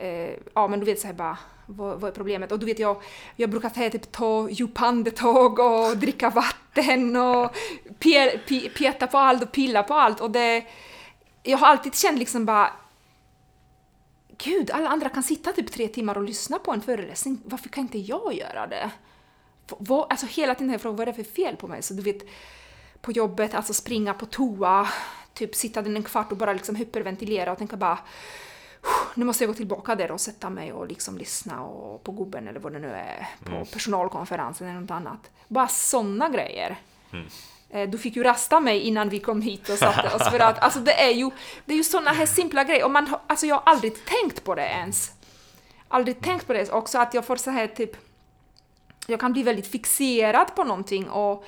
[0.01, 2.51] eh, ja men du vet såhär bara vad, vad är problemet?
[2.51, 3.01] Och du vet jag,
[3.35, 7.55] jag brukar säga typ ta djupa andetag och dricka vatten och
[7.99, 10.65] pe, pe, peta på allt och pilla på allt och det
[11.43, 12.71] jag har alltid känt liksom bara
[14.43, 17.81] Gud, alla andra kan sitta typ tre timmar och lyssna på en föreläsning, varför kan
[17.81, 18.91] inte jag göra det?
[19.67, 21.81] Vad, alltså hela tiden har jag frågat vad är det för fel på mig?
[21.81, 22.21] Så du vet,
[23.01, 24.87] på jobbet, alltså springa på toa,
[25.33, 27.99] typ sitta den en kvart och bara liksom hyperventilera och tänka bara
[29.15, 32.47] nu måste jag gå tillbaka där och sätta mig och liksom lyssna och på gubben
[32.47, 35.29] eller vad det nu är, på personalkonferensen eller något annat.
[35.47, 36.75] Bara sådana grejer.
[37.69, 40.59] Eh, Du fick ju rasta mig innan vi kom hit och satte oss för att
[40.59, 41.29] alltså det är ju,
[41.65, 44.55] det är ju sådana här simpla grejer och man, alltså jag har aldrig tänkt på
[44.55, 45.11] det ens.
[45.87, 47.97] Aldrig tänkt på det också att jag får så här typ
[49.07, 51.45] jag kan bli väldigt fixerad på någonting och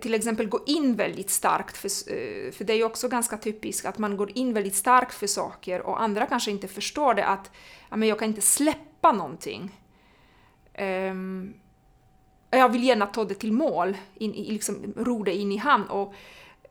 [0.00, 3.86] till exempel gå in väldigt starkt, för, eh, för det är ju också ganska typiskt
[3.86, 7.50] att man går in väldigt starkt för saker och andra kanske inte förstår det att
[7.90, 9.80] ja, men jag kan inte släppa någonting.
[10.74, 11.54] Ehm,
[12.50, 15.84] jag vill gärna ta det till mål, in, i- liksom, ro det in i hamn.
[15.86, 16.14] Och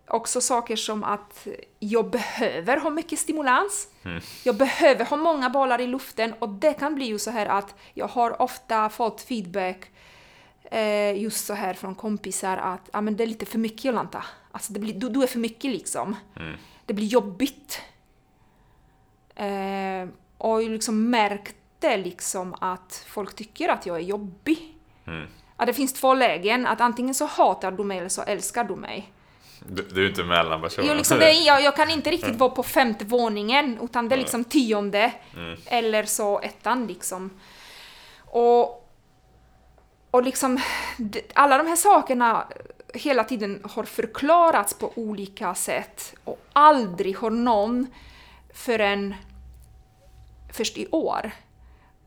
[0.07, 1.47] också saker som att
[1.79, 3.87] jag behöver ha mycket stimulans.
[4.43, 7.75] Jag behöver ha många bollar i luften och det kan bli ju så här att
[7.93, 9.91] jag har ofta fått feedback
[10.71, 14.23] eh, just så här från kompisar att ah, men det är lite för mycket Jolanta.
[14.51, 16.15] Alltså det blir, du, du är för mycket liksom.
[16.85, 17.81] Det blir jobbigt.
[19.35, 24.77] Eh, och jag liksom märkte liksom att folk tycker att jag är jobbig.
[25.55, 28.75] Att det finns två lägen, att antingen så hatar du mig eller så älskar du
[28.75, 29.13] mig.
[29.69, 30.87] Du, du är inte mellanpersonen.
[30.87, 34.19] Jag, liksom, det jag, jag kan inte riktigt vara på femte våningen, utan det är
[34.19, 35.13] liksom tionde.
[35.65, 37.29] Eller så ettan liksom.
[38.19, 38.82] Och,
[40.13, 40.59] och liksom,
[41.33, 42.47] alla de här sakerna
[42.93, 47.87] hela tiden har förklarats på olika sätt och aldrig har någon
[48.53, 49.15] förrän
[50.51, 51.31] först i år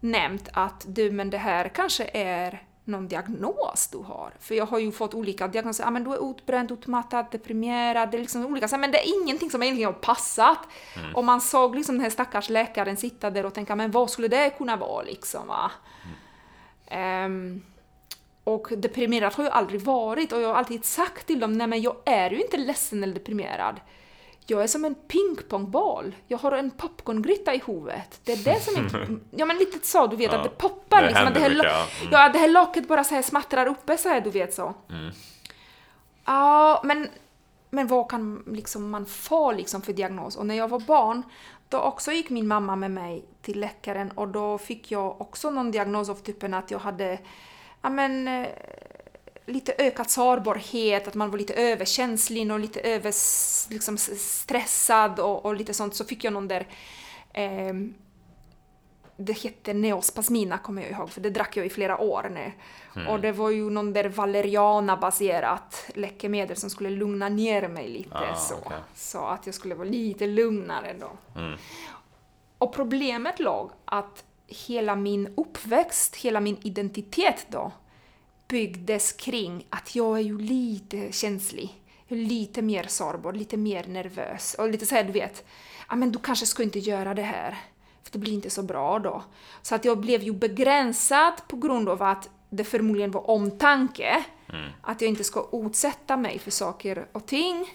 [0.01, 4.33] nämnt att du, men det här kanske är någon diagnos du har.
[4.41, 5.85] För jag har ju fått olika diagnoser.
[5.85, 8.11] Ah, men du är utbränd, utmattad, deprimerad.
[8.11, 8.79] Det är liksom olika.
[8.79, 10.59] Men det är ingenting som egentligen har passat.
[10.97, 11.17] Mm.
[11.17, 14.29] Och man såg liksom den här stackars läkaren sitta där och tänka, men vad skulle
[14.29, 15.49] det kunna vara liksom?
[15.49, 15.71] Va?
[16.87, 17.25] Mm.
[17.25, 17.63] Um,
[18.47, 21.83] och deprimerad har jag aldrig varit och jag har alltid sagt till dem, nej men
[21.83, 23.81] jag är ju inte ledsen eller deprimerad.
[24.47, 26.15] Jag är som en pingpongboll.
[26.27, 28.21] Jag har en popcorngryta i huvudet.
[28.25, 29.19] Det är det som är...
[29.31, 31.33] Ja men lite så, du vet, ja, att det poppar det liksom.
[31.35, 31.87] Det, här, mycket, ja.
[32.01, 32.13] Mm.
[32.13, 34.75] ja, det här locket bara så här smattrar uppe så här, du vet så.
[34.91, 35.13] Mm.
[36.25, 37.09] Ja, men,
[37.71, 40.37] men vad kan liksom man få liksom för diagnos?
[40.37, 41.23] Och när jag var barn,
[41.69, 45.71] då också gick min mamma med mig till läkaren och då fick jag också någon
[45.71, 47.19] diagnos av typen att jag hade
[47.87, 48.49] ja, men, eh,
[49.47, 53.15] lite ökad sårbarhet, att man var lite överkänslig och lite över,
[53.73, 56.67] liksom, stressad och, och lite sånt, så fick jag någon där
[57.33, 57.75] eh,
[59.17, 62.53] det hette Neospasmina kommer jag ihåg, för det drack jag i flera år nu.
[62.97, 63.09] Mm.
[63.09, 68.35] Och det var ju någon där valeriana-baserat läkemedel som skulle lugna ner mig lite ah,
[68.35, 68.57] så.
[68.57, 68.79] Okay.
[68.95, 71.41] Så att jag skulle vara lite lugnare då.
[71.41, 71.59] Mm.
[72.59, 77.73] Och problemet låg att hela min uppväxt, hela min identitet då,
[78.49, 81.83] byggdes kring att jag är ju lite känslig.
[82.09, 85.45] Lite mer sårbar, lite mer nervös och lite såhär, du vet,
[85.89, 87.59] ja men du kanske ska inte göra det här,
[88.03, 89.23] för det blir inte så bra då.
[89.63, 94.71] Så att jag blev ju begränsad på grund av att det förmodligen var omtanke, mm.
[94.83, 97.67] att jag inte ska utsätta mig för saker och ting,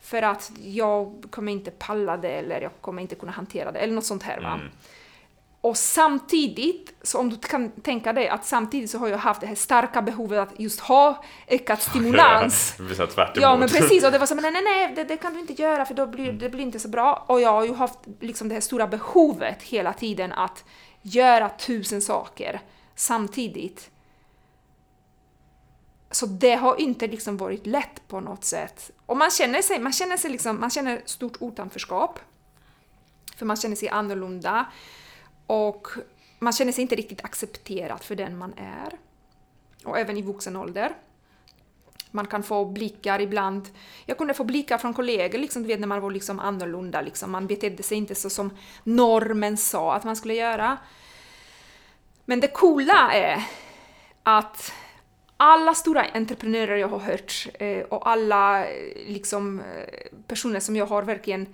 [0.00, 3.94] för att jag kommer inte palla det eller jag kommer inte kunna hantera det, eller
[3.94, 4.54] något sånt här va.
[4.54, 4.70] Mm.
[5.64, 9.46] Och samtidigt, så om du kan tänka dig att samtidigt så har jag haft det
[9.46, 12.74] här starka behovet att just ha ökad stimulans.
[12.98, 15.16] Ja, ja, ja men precis, och det var så men nej, nej, nej, det, det,
[15.16, 17.24] kan du inte göra för då blir det blir inte så bra.
[17.26, 20.64] Och jag har ju haft liksom det här stora behovet hela tiden att
[21.02, 22.60] göra tusen saker
[22.94, 23.90] samtidigt.
[26.10, 28.90] Så det har inte liksom varit lätt på något sätt.
[29.06, 32.20] Och man känner sig, man känner sig liksom, man känner stort utanförskap.
[33.36, 34.66] För man känner sig annorlunda.
[35.46, 35.88] Och
[36.38, 38.98] man känner sig inte riktigt accepterad för den man är.
[39.84, 40.92] Och även i vuxen ålder.
[42.10, 43.68] Man kan få blickar ibland.
[44.06, 47.00] Jag kunde få blickar från kollegor, liksom, du vet när man var liksom annorlunda.
[47.00, 47.30] Liksom.
[47.32, 50.78] Man betedde sig inte så som normen sa att man skulle göra.
[52.24, 53.42] Men det coola är
[54.22, 54.72] att
[55.36, 58.64] alla stora entreprenörer jag har hört eh, och alla
[59.06, 61.46] liksom, eh, personer som jag har verkligen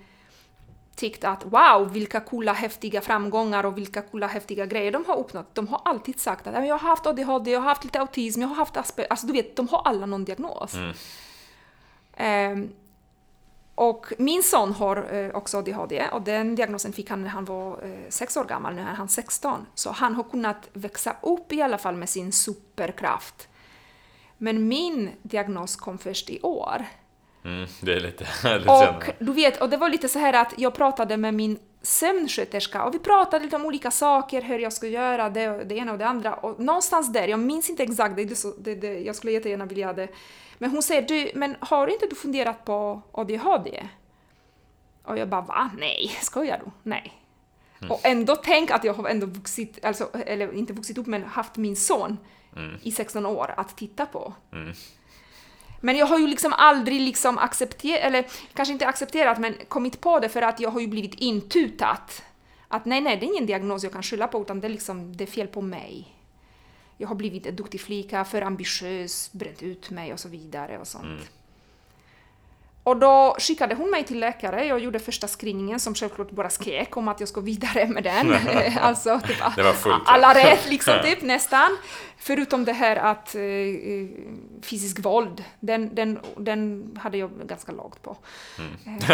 [1.01, 5.55] tyckt att wow, vilka coola häftiga framgångar och vilka coola häftiga grejer de har uppnått.
[5.55, 8.47] De har alltid sagt att jag har haft ADHD, jag har haft lite autism, jag
[8.47, 10.73] har haft Asperger, alltså du vet, de har alla någon diagnos.
[12.17, 12.53] Mm.
[12.53, 12.73] Um,
[13.75, 17.85] och min son har uh, också ADHD och den diagnosen fick han när han var
[17.85, 19.65] uh, sex år gammal, nu är han 16.
[19.75, 23.47] Så han har kunnat växa upp i alla fall med sin superkraft.
[24.37, 26.85] Men min diagnos kom först i år.
[27.43, 30.53] Mm, det är lite härligt Och du vet, och det var lite så här att
[30.57, 34.91] jag pratade med min sömnsköterska och vi pratade lite om olika saker, hur jag skulle
[34.91, 36.33] göra det, det ena och det andra.
[36.33, 38.25] Och någonstans där, jag minns inte exakt, det,
[38.57, 40.07] det, det, jag skulle jättegärna vilja det.
[40.57, 43.87] Men hon säger du, men har inte du funderat på ADHD?
[45.03, 45.71] Och jag bara va?
[45.77, 46.71] Nej, skojar du?
[46.83, 47.13] Nej.
[47.79, 47.91] Mm.
[47.91, 51.57] Och ändå tänk att jag har ändå vuxit, alltså, eller inte vuxit upp men haft
[51.57, 52.17] min son
[52.55, 52.79] mm.
[52.83, 54.33] i 16 år att titta på.
[54.51, 54.73] Mm.
[55.81, 60.19] Men jag har ju liksom aldrig liksom accepterat, eller kanske inte accepterat, men kommit på
[60.19, 62.23] det för att jag har ju blivit intutat.
[62.67, 65.17] Att nej, nej, det är ingen diagnos jag kan skylla på, utan det är liksom,
[65.17, 66.15] det är fel på mig.
[66.97, 70.87] Jag har blivit en duktig flicka, för ambitiös, bränt ut mig och så vidare och
[70.87, 71.03] sånt.
[71.03, 71.23] Mm.
[72.83, 74.65] Och då skickade hon mig till läkare.
[74.65, 78.35] Jag gjorde första screeningen som självklart bara skrek om att jag ska vidare med den.
[78.81, 81.77] alltså, typ, det var fullt, alla rätt liksom, typ nästan.
[82.23, 84.07] Förutom det här att eh, eh,
[84.61, 88.17] fysisk våld, den, den, den hade jag ganska lågt på.
[88.57, 88.99] Mm.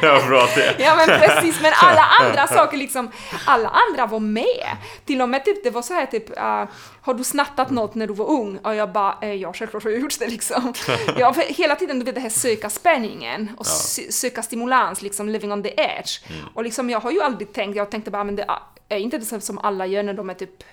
[0.00, 0.74] det var bra det.
[0.78, 3.10] ja men precis, men alla andra saker liksom,
[3.46, 4.76] alla andra var med.
[5.04, 6.64] Till och med typ, det var så här typ, uh,
[7.00, 8.58] har du snattat något när du var ung?
[8.58, 10.74] Och jag bara, eh, ja självklart har jag gjort det liksom.
[11.18, 14.10] ja, hela tiden du vet här söka spänningen och ja.
[14.10, 16.30] söka stimulans, liksom living on the edge.
[16.30, 16.46] Mm.
[16.54, 18.46] Och liksom jag har ju aldrig tänkt, jag tänkte bara, men det
[18.88, 20.64] är inte det som alla gör när de är typ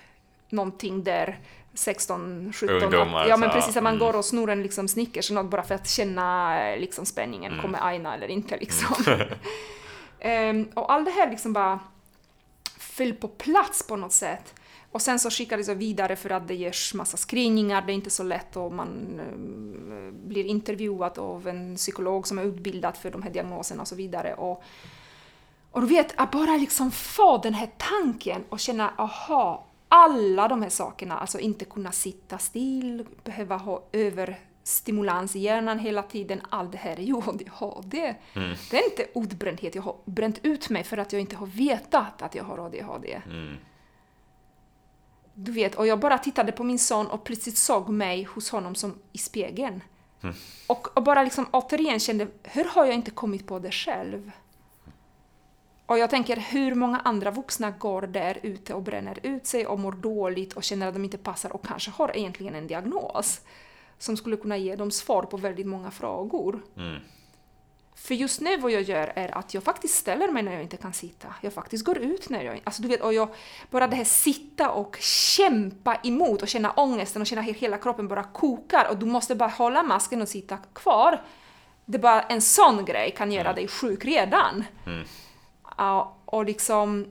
[0.48, 1.38] någonting där
[1.74, 4.06] 16, 17, Ungdomar, ja men precis, att man mm.
[4.06, 7.62] går och snor en liksom Snickers eller något bara för att känna liksom spänningen, mm.
[7.62, 9.04] kommer Aina eller inte liksom.
[10.24, 11.80] um, och allt det här liksom bara
[12.78, 14.54] föll på plats på något sätt.
[14.92, 18.10] Och sen så skickades jag vidare för att det görs massa screeningar, det är inte
[18.10, 23.22] så lätt och man uh, blir intervjuad av en psykolog som är utbildad för de
[23.22, 24.34] här diagnoserna och så vidare.
[24.34, 24.62] Och,
[25.70, 30.62] och du vet, att bara liksom få den här tanken och känna aha, alla de
[30.62, 36.72] här sakerna, alltså inte kunna sitta still, behöva ha överstimulans i hjärnan hela tiden, allt
[36.72, 38.14] det här är ju ADHD.
[38.34, 38.56] Mm.
[38.70, 42.22] Det är inte utbrändhet, jag har bränt ut mig för att jag inte har vetat
[42.22, 43.22] att jag har ADHD.
[43.26, 43.56] Mm.
[45.34, 48.74] Du vet, och jag bara tittade på min son och plötsligt såg mig hos honom
[48.74, 49.80] som i spegeln.
[50.22, 50.34] Mm.
[50.66, 54.30] Och, och bara liksom återigen kände, hur har jag inte kommit på det själv?
[55.86, 59.78] Och jag tänker, hur många andra vuxna går där ute och bränner ut sig och
[59.78, 63.40] mår dåligt och känner att de inte passar och kanske har egentligen en diagnos
[63.98, 66.62] som skulle kunna ge dem svar på väldigt många frågor.
[66.76, 67.00] Mm.
[67.94, 70.76] För just nu vad jag gör är att jag faktiskt ställer mig när jag inte
[70.76, 71.34] kan sitta.
[71.40, 72.60] Jag faktiskt går ut när jag...
[72.64, 73.28] Alltså du vet, och jag,
[73.70, 78.08] bara det här sitta och kämpa emot och känna ångesten och känna hur hela kroppen
[78.08, 81.22] bara kokar och du måste bara hålla masken och sitta kvar.
[81.84, 84.64] Det är bara en sån grej kan göra dig sjuk redan.
[84.86, 85.04] Mm.
[85.78, 87.06] Ja, och liksom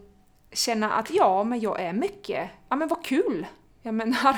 [0.52, 2.50] känna att ja, men jag är mycket.
[2.70, 3.48] Ja, men vad kul!
[3.82, 4.38] Jag menar,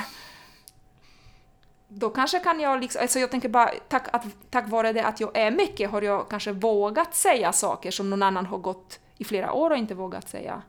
[1.94, 5.20] då kanske kan jag liksom, alltså jag tänker bara tack, att, tack vare det att
[5.20, 9.24] jag är mycket har jag kanske vågat säga saker som någon annan har gått i
[9.24, 10.62] flera år och inte vågat säga.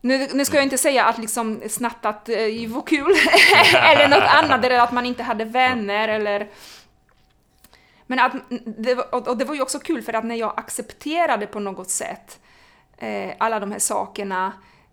[0.00, 3.12] Nu, nu ska jag inte säga att liksom snattat eh, var kul
[3.74, 6.48] eller något annat, eller att man inte hade vänner eller
[8.06, 8.32] men att,
[8.64, 11.90] det, var- och det var ju också kul för att när jag accepterade på något
[11.90, 12.40] sätt
[12.98, 14.52] eh, alla de här sakerna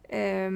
[0.10, 0.52] eh,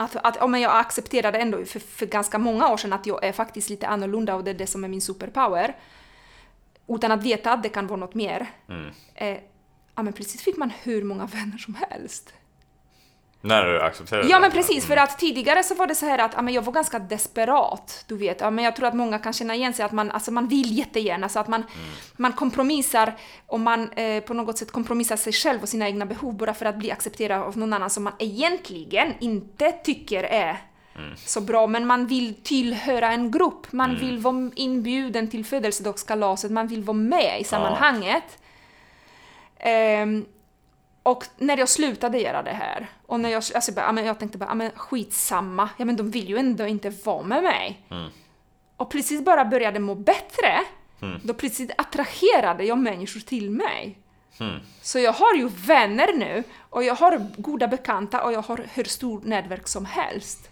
[0.00, 3.24] att, att ja, men jag accepterade ändå för, för ganska många år sedan att jag
[3.24, 5.76] är faktiskt lite annorlunda och det är det som är min superpower.
[6.88, 8.50] Utan att veta att det kan vara något mer.
[8.68, 8.90] Mm.
[9.14, 9.38] Eh,
[9.94, 12.34] ja, men plötsligt fick man hur många vänner som helst.
[13.42, 16.32] När du accepterar Ja men precis, för att tidigare så var det så här att
[16.36, 18.40] ja, jag var ganska desperat, du vet.
[18.40, 20.78] Ja, men jag tror att många kan känna igen sig att man, alltså man vill
[20.78, 21.64] jättegärna, så att man,
[22.16, 23.16] man kompromissar
[23.46, 26.66] och man eh, på något sätt kompromissar sig själv och sina egna behov bara för
[26.66, 30.56] att bli accepterad av någon annan som man egentligen inte tycker är
[31.16, 36.66] så bra, men man vill tillhöra en grupp, man vill vara inbjuden till födelsedagskalaset, man
[36.66, 38.38] vill vara med i sammanhanget.
[39.58, 40.26] Ehm,
[41.02, 44.38] och när jag slutade göra det här, och när jag, alltså bara, men jag tänkte
[44.38, 47.86] bara, ja, men skitsamma, ja men de vill ju ändå inte vara med mig.
[47.90, 48.10] Mm.
[48.76, 50.60] Och precis bara började må bättre,
[51.24, 53.98] då plötsligt attraherade jag människor till mig.
[54.40, 54.60] Mm.
[54.82, 58.84] Så jag har ju vänner nu, och jag har goda bekanta och jag har hur
[58.84, 60.50] stort nätverk som helst.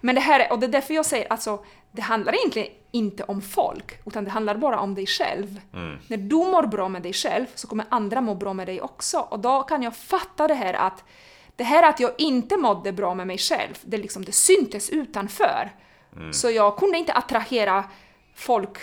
[0.00, 3.24] Men det här, är- och det är därför jag säger alltså, det handlar egentligen inte
[3.24, 5.60] om folk, utan det handlar bara om dig själv.
[5.72, 5.98] Mm.
[6.08, 9.18] När du mår bra med dig själv så kommer andra må bra med dig också.
[9.18, 11.04] Och då kan jag fatta det här att
[11.56, 15.72] det här att jag inte mådde bra med mig själv, det, liksom, det syntes utanför.
[16.16, 16.32] Mm.
[16.32, 17.84] Så jag kunde inte attrahera
[18.34, 18.78] folk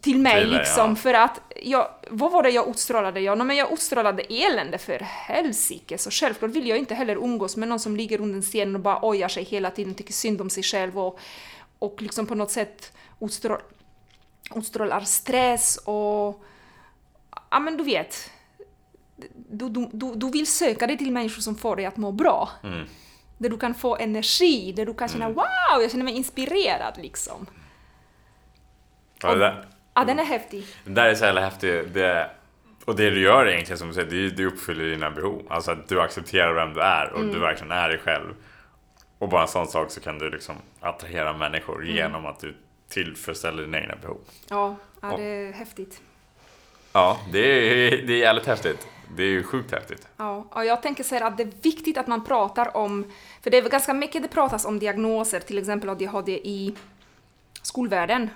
[0.00, 0.96] till mig Till liksom ja.
[0.96, 3.20] för att jag, vad var det jag utstrålade?
[3.20, 7.68] Ja, men jag utstrålade elände för helsike, så självklart vill jag inte heller umgås med
[7.68, 10.62] någon som ligger under scenen och bara ojar sig hela tiden, tycker synd om sig
[10.62, 11.20] själv och,
[11.78, 13.60] och liksom på något sätt utstrå,
[14.54, 16.44] utstrålar stress och...
[17.50, 18.30] Ja, men du vet.
[19.50, 22.48] Du, du, du, du vill söka dig till människor som får dig att må bra.
[22.62, 22.86] Mm.
[23.38, 25.44] Där du kan få energi, där du kan känna wow,
[25.82, 27.46] jag känner mig inspirerad liksom.
[29.22, 30.66] Ja, det, där, Ja, den är häftig.
[30.84, 31.94] det där är så jävla häftigt.
[31.94, 32.30] Det,
[32.84, 35.42] och det du gör egentligen som du säger, det, är- du uppfyller dina behov.
[35.50, 37.32] Alltså att du accepterar vem du är och Mm.
[37.34, 38.34] du verkligen är dig själv.
[39.18, 41.96] Och bara en sån sak så kan du liksom attrahera människor Mm.
[41.96, 42.54] genom att du
[42.88, 44.18] tillfredsställer dina egna behov.
[44.48, 46.00] Ja, ja det är häftigt.
[46.92, 48.86] Ja, det är, det är jävligt häftigt.
[49.16, 50.08] Det är ju sjukt häftigt.
[50.16, 53.12] Ja, och jag tänker så här att det är viktigt att man pratar om,
[53.42, 56.74] för det är ganska mycket det pratas om diagnoser, till exempel ADHD i
[57.68, 58.30] skolvärlden.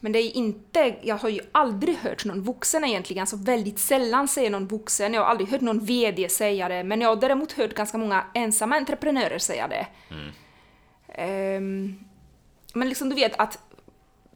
[0.00, 4.28] Men det är inte, jag har ju aldrig hört någon vuxen egentligen, alltså väldigt sällan
[4.28, 7.52] säger någon vuxen, jag har aldrig hört någon VD säga det, men jag har däremot
[7.52, 9.86] hört ganska många ensamma entreprenörer säga det.
[11.08, 12.04] Ehm,
[12.74, 13.58] men liksom du vet att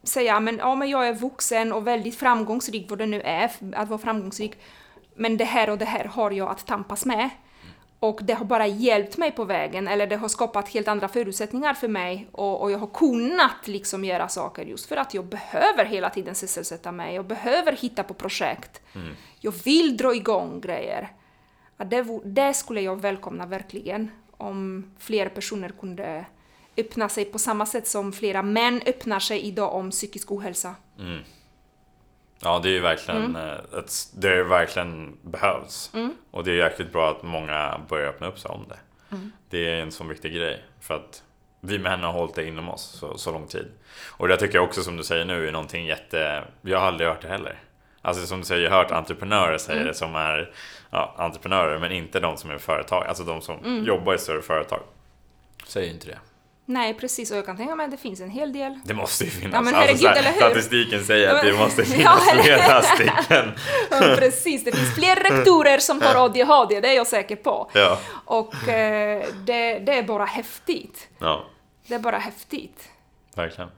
[0.03, 3.89] säga men, ja, men jag är vuxen och väldigt framgångsrik, vad det nu är, att
[3.89, 4.53] vara framgångsrik,
[5.15, 7.29] men det här och det här har jag att tampas med.
[8.03, 11.73] Och det har bara hjälpt mig på vägen, eller det har skapat helt andra förutsättningar
[11.73, 15.85] för mig och, och jag har kunnat liksom göra saker just för att jag behöver
[15.85, 18.81] hela tiden sysselsätta mig, jag behöver hitta på projekt.
[19.39, 21.11] Jag vill dra igång grejer.
[21.77, 26.25] Det, det skulle jag välkomna verkligen, om fler personer kunde
[26.77, 30.75] öppna sig på samma sätt som flera män öppnar sig idag om psykisk ohälsa.
[32.43, 33.35] Ja, det är ju verkligen, Mm.
[33.35, 35.91] eh, ett, det är verkligen behövs.
[36.31, 38.77] Och det är jäkligt bra att många börjar öppna upp sig om det.
[39.15, 39.31] Mm.
[39.49, 40.63] Det är en sån viktig grej.
[40.79, 41.23] För att
[41.59, 43.67] vi män har hållit det inom oss så, så lång tid.
[44.09, 46.43] Och det tycker jag också som du säger nu är någonting jätte...
[46.61, 47.59] Jag har aldrig hört det heller.
[48.01, 49.87] Alltså som du säger, jag har hört entreprenörer säga Mm.
[49.87, 50.53] det som är
[50.89, 53.05] ja, entreprenörer, men inte de som är företag.
[53.07, 53.85] Alltså de som Mm.
[53.85, 54.79] jobbar i större företag.
[55.65, 56.17] Säger inte det.
[56.65, 57.31] Nej, precis.
[57.31, 58.79] Och jag kan tänka mig att det finns en hel del.
[58.85, 59.53] Det måste ju finnas.
[59.53, 60.37] Ja, men alltså, herregud, så här, eller hur?
[60.39, 63.51] Statistiken säger Ja, att men- det måste Ja, finnas eller- flera stycken.
[63.91, 64.63] Ja, precis.
[64.63, 67.71] Det finns fler rektorer som har ADHD, det är jag säker på.
[67.73, 67.99] Ja.
[68.25, 71.07] Och eh, det, det är bara häftigt.
[71.19, 71.45] ja,
[71.87, 72.89] Det är bara häftigt.
[73.35, 73.69] verkligen.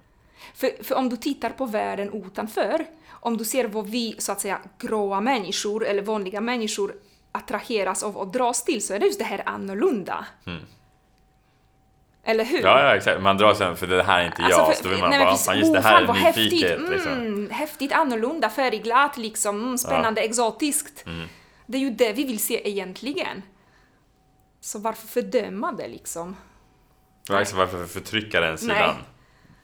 [0.55, 4.41] För, för om du tittar på världen utanför, om du ser vad vi så att
[4.41, 6.93] säga gråa människor eller vanliga människor
[7.31, 10.25] attraheras av och dras till så är det just det här annorlunda.
[12.23, 12.61] Eller hur?
[12.61, 13.21] Ja, ja, exakt.
[13.21, 14.75] Man drar sig för det här är inte Alltså, jag.
[14.75, 16.51] för- så vill man nej, bara, precis, fan, just det här är häftigt,
[16.89, 17.11] Liksom.
[17.11, 21.05] mm, häftigt, annorlunda, färgglatt, liksom, mm, spännande, exotiskt.
[21.05, 21.27] Mm.
[21.65, 23.41] Det är ju det vi vill se egentligen.
[24.61, 26.35] Så varför fördöma det liksom?
[27.29, 28.93] Ja, exakt, varför förtrycka den sidan Nej.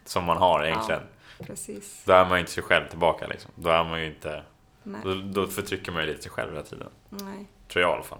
[0.06, 1.02] som man har egentligen?
[1.40, 2.02] Precis.
[2.06, 3.52] Då är man ju inte sig själv tillbaka liksom.
[3.56, 4.44] Då är man ju inte...
[4.84, 6.90] Då, då förtrycker man ju lite sig själv hela tiden.
[7.10, 7.46] Nej.
[7.68, 8.20] Tror jag i alla fall.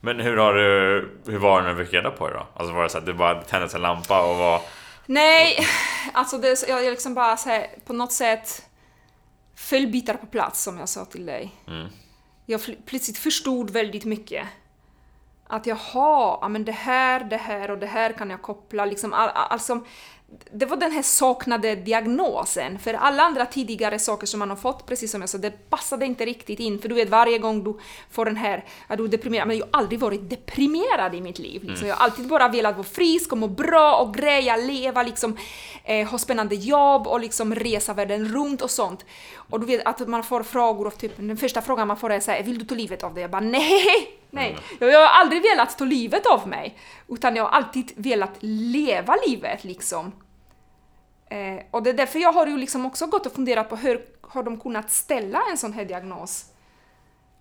[0.00, 1.10] Men hur har du...
[1.26, 2.46] Hur var det när du fick reda på det då?
[2.54, 4.60] Alltså var det så att det bara tändes en lampa och var...
[5.06, 5.58] Nej,
[6.12, 8.68] alltså det, jag liksom bara så här, på något sätt
[9.56, 11.54] föll bitar på plats som jag sa till dig.
[11.66, 11.88] Mm.
[12.46, 14.46] Jag plötsligt förstod väldigt mycket.
[15.46, 19.12] Att jaha, ja men det här, det här och det här kan jag koppla liksom.
[19.12, 19.84] All, all, alltså,
[20.50, 22.78] det var den här saknade diagnosen.
[22.78, 26.06] För alla andra tidigare saker som man har fått, precis som jag sa, det passade
[26.06, 26.78] inte riktigt in.
[26.78, 27.78] För du vet, varje gång du
[28.10, 31.38] får den här, ja du är deprimerad, men jag har aldrig varit deprimerad i mitt
[31.38, 31.64] liv.
[31.64, 31.88] Liksom.
[31.88, 35.36] Jag har alltid bara velat vara frisk och må bra och greja, leva, liksom,
[35.84, 39.04] eh, ha spännande jobb och liksom resa världen runt och sånt.
[39.50, 42.20] Och du vet att man får frågor av typ, den första frågan man får är
[42.20, 43.20] såhär, vill du ta livet av dig?
[43.20, 44.58] Jag bara nej, nej.
[44.80, 46.78] Jag, jag har aldrig velat ta livet av mig.
[47.08, 50.12] Utan jag har alltid velat leva livet liksom.
[51.28, 54.06] Eh, och det är därför jag har ju liksom också gått och funderat på hur
[54.20, 56.52] har de kunnat ställa en sån här diagnos?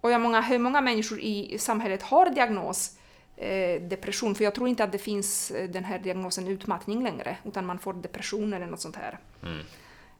[0.01, 2.97] Och hur många, hur många människor i samhället har diagnos
[3.37, 4.35] eh, depression?
[4.35, 7.79] För jag tror inte att det finns eh, den här diagnosen utmattning längre, utan man
[7.79, 9.19] får depression eller något sånt här.
[9.43, 9.59] Mm.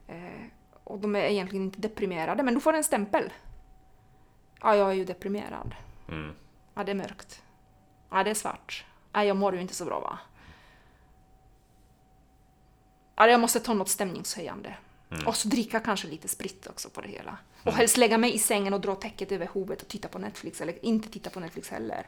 [0.07, 0.45] Eh,
[0.83, 3.33] och de är egentligen inte deprimerade, men du får en stämpel.
[4.61, 5.75] Ja, jag är ju deprimerad.
[6.09, 6.31] Mm.
[6.75, 7.41] Ja, det är mörkt.
[8.09, 8.85] Ja, det är svart.
[9.13, 10.19] Ja, jag mår ju inte så bra va?
[13.15, 14.75] Ja, jag måste ta något stämningshöjande.
[15.25, 17.37] Och så dricka kanske lite sprit också på det hela.
[17.63, 20.61] Och helst lägga mig i sängen och dra täcket över huvudet och titta på Netflix,
[20.61, 22.07] eller inte titta på Netflix heller.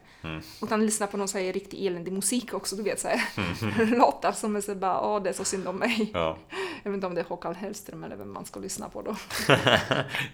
[0.61, 3.21] Utan lyssna på någon så här riktigt eländig musik också, du vet såhär.
[3.97, 6.11] Låtar som är så bara, åh det är så synd om mig.
[6.13, 6.37] Ja.
[6.83, 9.15] Jag vet inte om det är Håkan Hellström eller vem man ska lyssna på då.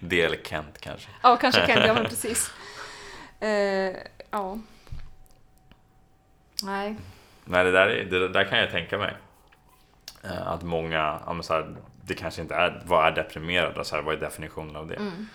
[0.00, 1.08] Del Kent kanske.
[1.22, 2.50] Ja, kanske Kent, ja men precis.
[3.40, 3.96] Eh,
[4.34, 4.58] ja.
[6.62, 6.96] Nej.
[7.44, 9.16] Nej, det där, är- det där kan jag tänka mig.
[10.24, 11.74] Eh, Att många, ja, så här,
[12.04, 13.78] det kanske inte är, vad är deprimerad?
[13.78, 14.94] Och Så här, vad är definitionen av det?
[14.94, 15.26] Mm.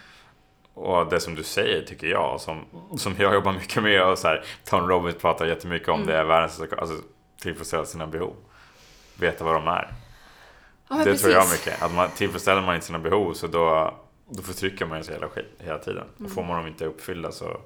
[0.74, 2.66] Och det som du säger tycker jag, som,
[2.97, 6.24] som jag jobbar mycket med och så här, Tom Robbins pratar jättemycket om, det är
[6.24, 6.95] världens, alltså
[7.41, 8.36] tillfredsställa sina behov.
[9.20, 9.93] Veta vad de är.
[10.89, 11.66] Ja, det tror jag precis.
[11.66, 11.82] mycket.
[11.84, 13.93] Att man, tillfredsställer man inte sina behov så då,
[14.30, 15.28] då förtrycker man sig hela,
[15.60, 16.04] hela tiden.
[16.20, 16.26] Mm.
[16.26, 17.62] Och får man dem inte uppfyllda så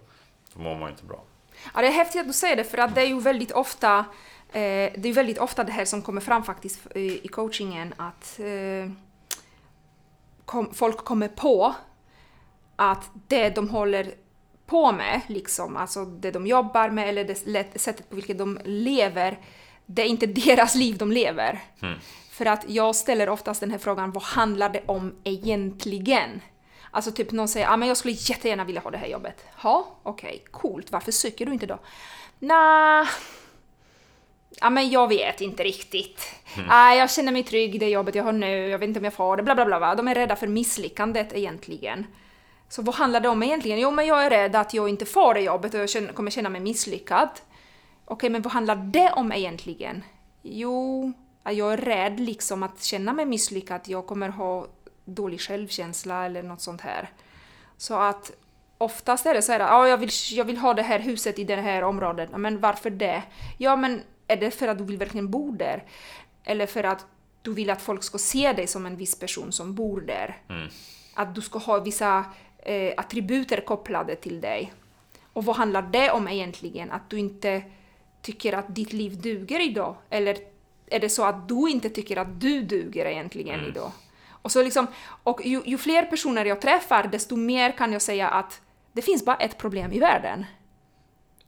[0.53, 1.23] då mår man inte bra.
[1.73, 3.97] Ja, det är häftigt att du säger det, för att det är ju väldigt ofta
[4.49, 8.91] eh, det är väldigt ofta det här som kommer fram faktiskt i, coachingen, att eh,
[10.45, 11.73] kom, folk kommer på
[12.75, 14.13] att det de håller
[14.65, 19.39] på med, liksom, alltså det de jobbar med eller det sättet på vilket de lever,
[19.85, 21.59] det är inte deras liv de lever.
[22.29, 26.41] För att jag ställer oftast den här frågan, vad handlar det om egentligen?
[26.95, 29.45] Alltså typ någon säger, ah, men jag skulle jättegärna vilja ha det här jobbet.
[29.63, 31.79] Ja, okej, coolt, varför söker du inte då?
[32.39, 33.07] Nja,
[34.59, 36.21] ja men jag vet inte riktigt.
[36.69, 39.03] Ah, jag känner mig trygg i det jobbet jag har nu, jag vet inte om
[39.03, 39.95] jag får det, bla bla bla.
[39.95, 42.05] De är rädda för misslyckandet egentligen.
[42.69, 43.79] Så vad handlar det om egentligen?
[43.79, 46.31] Jo, men jag är rädd att jag inte får det jobbet och jag känner, kommer
[46.31, 47.29] känna mig misslyckad.
[48.05, 50.03] Okej, men vad handlar det om egentligen?
[50.41, 51.13] Jo,
[51.43, 54.67] jag är rädd liksom att känna mig misslyckad, jag kommer ha
[55.05, 57.09] dålig självkänsla eller något sånt här.
[57.77, 58.31] Så att
[58.77, 61.43] oftast är det så här, ja, jag, vill, jag vill ha det här huset i
[61.43, 62.29] det här området.
[62.37, 63.23] Men varför det?
[63.57, 65.83] Ja, men är det för att du vill verkligen bo där?
[66.43, 67.05] Eller för att
[67.41, 70.37] du vill att folk ska se dig som en viss person som bor där?
[71.13, 72.25] Att du ska ha vissa
[72.57, 74.73] eh, attributer kopplade till dig.
[75.33, 76.91] Och vad handlar det om egentligen?
[76.91, 77.63] Att du inte
[78.21, 79.95] tycker att ditt liv duger idag?
[80.09, 80.37] Eller
[80.87, 83.91] är det så att du inte tycker att du duger egentligen idag?
[84.43, 84.87] Och, så liksom,
[85.23, 89.25] och ju, ju fler personer jag träffar, desto mer kan jag säga att det finns
[89.25, 90.45] bara ett problem i världen.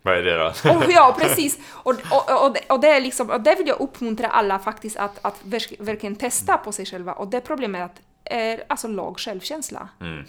[0.02, 0.46] Vad är det då?
[0.78, 1.60] Och ja, precis.
[1.72, 4.98] Och, och, och, det, och, det är liksom, och det vill jag uppmuntra alla faktiskt
[4.98, 7.14] att, att verk, verkligen testa på sig själva.
[7.14, 7.92] Och det problemet
[8.24, 9.90] är alltså låg självkänsla.
[10.02, 10.26] Mm.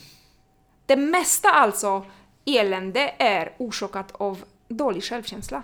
[0.87, 2.05] Det mesta alltså
[2.45, 5.62] elände är orsakat av dålig självkänsla.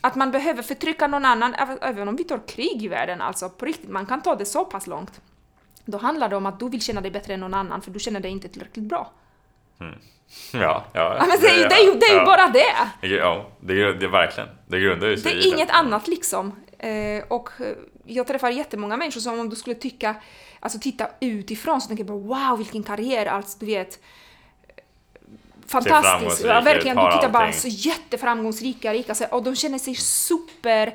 [0.00, 3.64] Att man behöver förtrycka någon annan, även om vi tar krig i världen, alltså på
[3.64, 5.20] riktigt, man kan ta det så pass långt.
[5.84, 7.98] Då handlar det om att du vill känna dig bättre än någon annan för du
[8.00, 9.10] känner dig inte tillräckligt bra.
[10.52, 11.16] Ja, ja.
[11.18, 12.24] Ja, men det, är ju- det är ju, det är ju ja.
[12.24, 13.08] bara det!
[13.08, 14.48] Ja, det är, det är verkligen.
[14.66, 16.52] Det grundar ju Det sig är i inget annat liksom.
[16.78, 17.66] Eh, och eh,
[18.06, 20.14] jag träffar jättemånga människor som om du skulle tycka,
[20.60, 23.98] alltså titta utifrån så tänker jag bara wow vilken karriär, alltså du vet.
[25.66, 26.10] Fantastiskt!
[26.10, 30.94] framgångsrik Ja, verkligen, du tittar bara så jätteframgångsrika, rika, och de känner sig super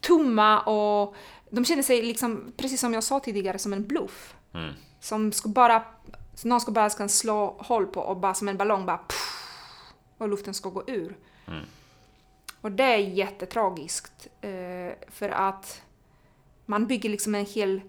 [0.00, 1.16] tomma och
[1.54, 4.34] de känner sig liksom, precis som jag sa tidigare, som en bluff.
[4.54, 4.74] Mm.
[5.00, 5.84] Som ska bara,
[6.44, 9.54] någon ska bara ska slå hål på och bara som en ballong bara puff,
[10.18, 11.16] och luften ska gå ur.
[12.60, 14.28] Och det är jättetragiskt.
[14.40, 15.82] Eh, för att
[16.66, 17.80] man bygger liksom en hel...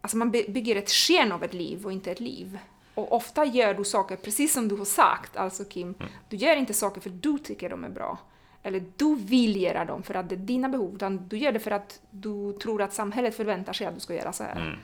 [0.00, 2.58] Alltså man by- bygger ett sken av ett liv och inte ett liv.
[2.94, 5.94] Och ofta gör du saker precis som du har sagt, alltså Kim.
[6.28, 8.18] Du gör inte saker för du tycker de är bra.
[8.62, 10.94] Eller du vill göra dem för att det är dina behov.
[10.94, 14.14] Utan du gör det för att du tror att samhället förväntar sig att du ska
[14.14, 14.78] göra så här.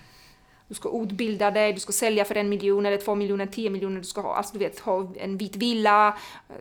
[0.68, 3.98] Du ska utbilda dig, du ska sälja för en miljon eller två miljoner, tio miljoner,
[3.98, 6.08] du ska ha, alltså du vet, ha en vit villa,
[6.48, 6.54] eh,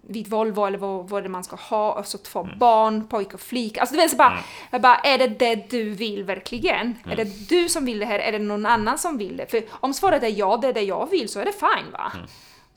[0.00, 3.40] vit Volvo eller vad, vad det man ska ha, och så två barn, pojk och
[3.40, 3.80] flicka.
[3.80, 4.38] Alltså du vet, så bara,
[4.70, 6.98] jag bara, är det det du vill verkligen?
[7.04, 8.18] Är det du som vill det här?
[8.18, 9.50] Är det någon annan som vill det?
[9.50, 12.12] För om svaret är ja, det är det jag vill, så är det fine va?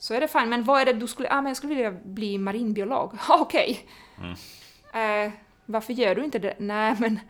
[0.04, 1.90] Så är det fine, men vad är det du skulle, ah, men jag skulle vilja
[1.90, 3.18] bli marinbiolog.
[3.28, 3.86] Ja, okej.
[4.92, 5.32] Eh,
[5.66, 6.54] varför gör du inte det?
[6.58, 7.20] Nej, men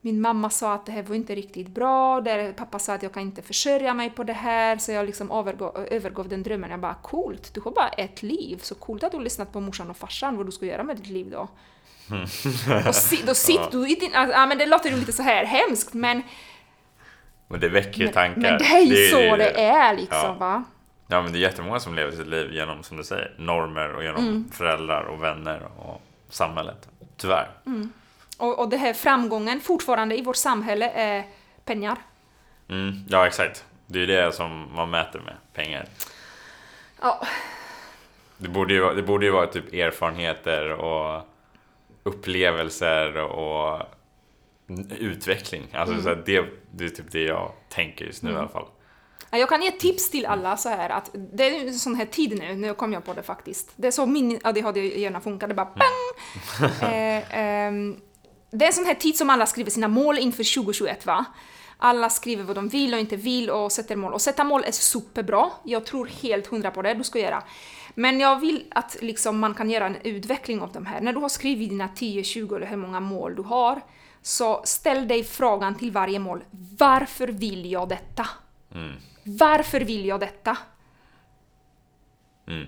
[0.00, 3.12] min mamma sa att det här var inte riktigt bra, där pappa sa att jag
[3.12, 6.70] kan inte försörja mig på det här, så jag liksom övergav, övergav den drömmen.
[6.70, 9.60] Jag bara coolt, du har bara ett liv, så coolt att du har lyssnat på
[9.60, 11.48] morsan och farsan vad du ska göra med ditt liv då.
[12.88, 14.10] och si, då sitter du i din...
[14.12, 16.22] Ja, men det låter ju lite så här hemskt, men,
[17.48, 18.40] Men det väcker ju men, tankar.
[18.40, 20.36] men det är ju så det är liksom Ja.
[20.38, 20.64] va.
[21.14, 24.02] Ja, men det är jättemånga som lever sitt liv genom, som du säger, normer och
[24.04, 24.50] genom Mm.
[24.52, 26.88] föräldrar och vänner och samhället.
[27.16, 27.48] Tyvärr.
[28.38, 31.24] Och, och det här framgången fortfarande i vårt samhälle är
[31.64, 31.98] pengar.
[32.68, 33.64] Mm, ja, exakt.
[33.86, 35.86] Det är ju det som man mäter med, pengar.
[37.02, 37.26] Ja,
[38.38, 41.22] Det borde ju, det borde ju vara typ erfarenheter och
[42.02, 43.82] upplevelser och
[44.98, 45.62] utveckling.
[45.72, 46.04] Alltså Mm.
[46.04, 48.66] så det, det är typ det jag tänker just nu i alla fall.
[49.34, 52.06] Ja, Jag kan ge tips till alla så här att det är en sån här
[52.06, 53.72] tid nu, nu kom jag på det faktiskt.
[53.76, 56.70] Det är så min ADHD-hjärna funkar, det bara bang!
[56.82, 57.96] eh, ehm,
[58.50, 61.24] det är en sån här tid som alla skriver sina mål inför 2021 va?
[61.78, 64.12] Alla skriver vad de vill och inte vill och sätter mål.
[64.12, 67.42] Och sätta mål är superbra, jag tror helt hundra på det, du ska göra.
[67.94, 71.00] Men jag vill att liksom man kan göra en utveckling av de här.
[71.00, 73.80] När du har skrivit dina 10, 20 eller hur många mål du har,
[74.22, 76.44] så ställ dig frågan till varje mål.
[76.78, 78.26] Varför vill jag detta?
[79.24, 80.56] Varför vill jag detta?
[82.48, 82.66] Mm.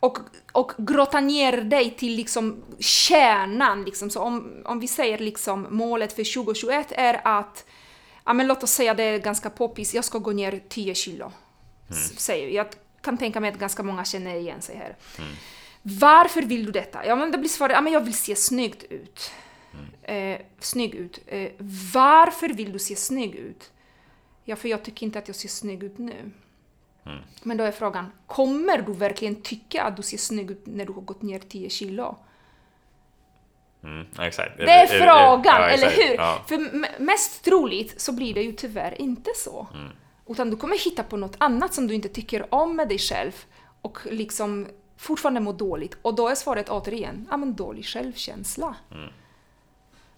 [0.00, 0.18] Och,
[0.52, 3.84] och grotta ner dig till liksom kärnan.
[3.84, 4.10] Liksom.
[4.10, 7.64] Så om, om vi säger liksom målet för 2021 är att,
[8.24, 11.32] ja men låt oss säga det är ganska poppis, jag ska gå ner 10 kilo.
[11.90, 12.48] S- Säger.
[12.48, 12.66] Jag
[13.00, 14.96] kan tänka mig att ganska många känner igen sig här.
[15.82, 17.06] Varför vill du detta?
[17.06, 19.32] Ja men det blir svaret, ja men jag vill se snyggt ut.
[20.02, 21.18] Eh, snygg ut.
[21.26, 21.50] Eh,
[21.94, 23.70] varför vill du se snygg ut?
[24.44, 26.30] Ja, för jag tycker inte att jag ser snygg ut nu.
[27.42, 30.92] Men då är frågan, kommer du verkligen tycka att du ser snygg ut när du
[30.92, 32.16] har gått ner 10 kilo?
[33.82, 34.56] Mm, exakt.
[34.56, 36.14] Det är frågan, ja, eller hur?
[36.14, 36.42] Ja.
[36.46, 39.66] För mest troligt så blir det ju tyvärr inte så.
[39.74, 39.90] Mm.
[40.26, 43.32] Utan du kommer hitta på något annat som du inte tycker om med dig själv
[43.80, 45.96] och liksom fortfarande må dåligt.
[46.02, 48.74] Och då är svaret återigen, ja men dålig självkänsla.
[48.90, 49.08] Mm.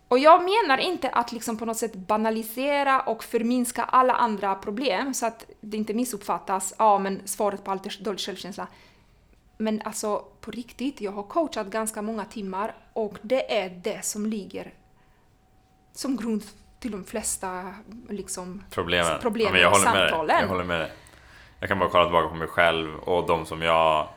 [0.09, 5.15] Och jag menar inte att liksom på något sätt banalisera och förminska alla andra problem
[5.15, 8.67] så att det inte missuppfattas, ja men svaret på allt är dålig självkänsla.
[9.59, 14.27] Men alltså på riktigt, jag har coachat ganska många timmar och det är det som
[14.27, 14.75] ligger
[15.93, 16.43] som grund
[16.81, 17.75] till de flesta
[18.09, 19.19] liksom, Problemen.
[19.21, 20.09] problemen ja, men jag håller med dig.
[20.11, 20.41] samtalen.
[20.41, 20.93] Jag håller med dig.
[21.61, 24.09] Jag kan bara kolla tillbaka på mig själv och de som jag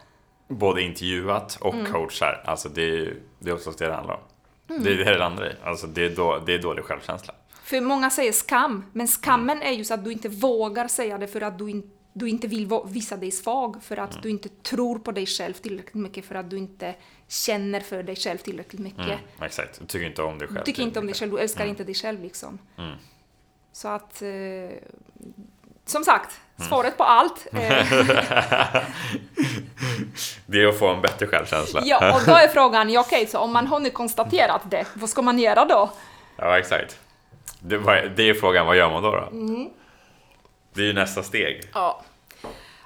[0.47, 1.91] både intervjuat och Mm.
[1.91, 2.43] coachar.
[2.45, 4.21] Alltså det är, det är oftast det det handlar om.
[4.69, 4.83] Mm.
[4.83, 5.55] Det är det det handlar i.
[5.63, 7.33] Alltså det är, då, det är dålig självkänsla.
[7.63, 11.27] För många säger skam, men skammen är ju så att du inte vågar säga det
[11.27, 14.99] för att du, in, du inte vill visa dig svag, för att du inte tror
[14.99, 16.95] på dig själv tillräckligt mycket, för att du inte
[17.27, 19.05] känner för dig själv tillräckligt mycket.
[19.05, 19.79] Mm, exakt.
[19.79, 20.59] Du tycker inte om dig själv.
[20.59, 21.69] Du tycker inte om dig själv, du älskar Mm.
[21.69, 22.59] inte dig själv liksom.
[22.77, 22.95] Mm.
[23.71, 24.23] Så att...
[25.89, 27.47] Som sagt, svaret på allt.
[27.53, 27.59] Eh,
[30.45, 31.81] Det är att få en bättre självkänsla.
[31.85, 35.09] ja, och då är frågan, ja, okej, så om man har nu konstaterat det, vad
[35.09, 35.89] ska man göra då?
[36.35, 36.99] Ja, exakt.
[37.59, 37.77] Det,
[38.15, 39.11] det är frågan, vad gör man då?
[39.11, 39.27] då?
[39.31, 39.69] Mm.
[40.73, 41.69] Det är ju nästa steg.
[41.73, 42.01] Ja.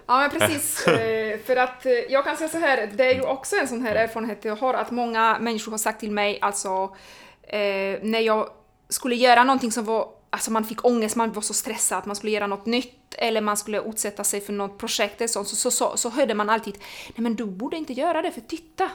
[0.05, 0.87] Ja, men precis.
[0.93, 3.81] Eh, för att eh, jag kan säga så här, det är ju också en sån
[3.81, 6.95] här erfarenhet jag har, att många människor har sagt till mig, alltså
[7.43, 8.49] eh, när jag
[8.89, 12.15] skulle göra någonting som var, alltså man fick ångest, man var så stressad, att man
[12.15, 15.55] skulle göra något nytt eller man skulle utsätta sig för något projekt eller sånt, så,
[15.55, 16.73] så, så, så hörde man alltid,
[17.07, 18.89] nej men du borde inte göra det, för titta,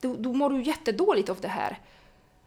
[0.00, 1.78] du, du mår ju jättedåligt av det här.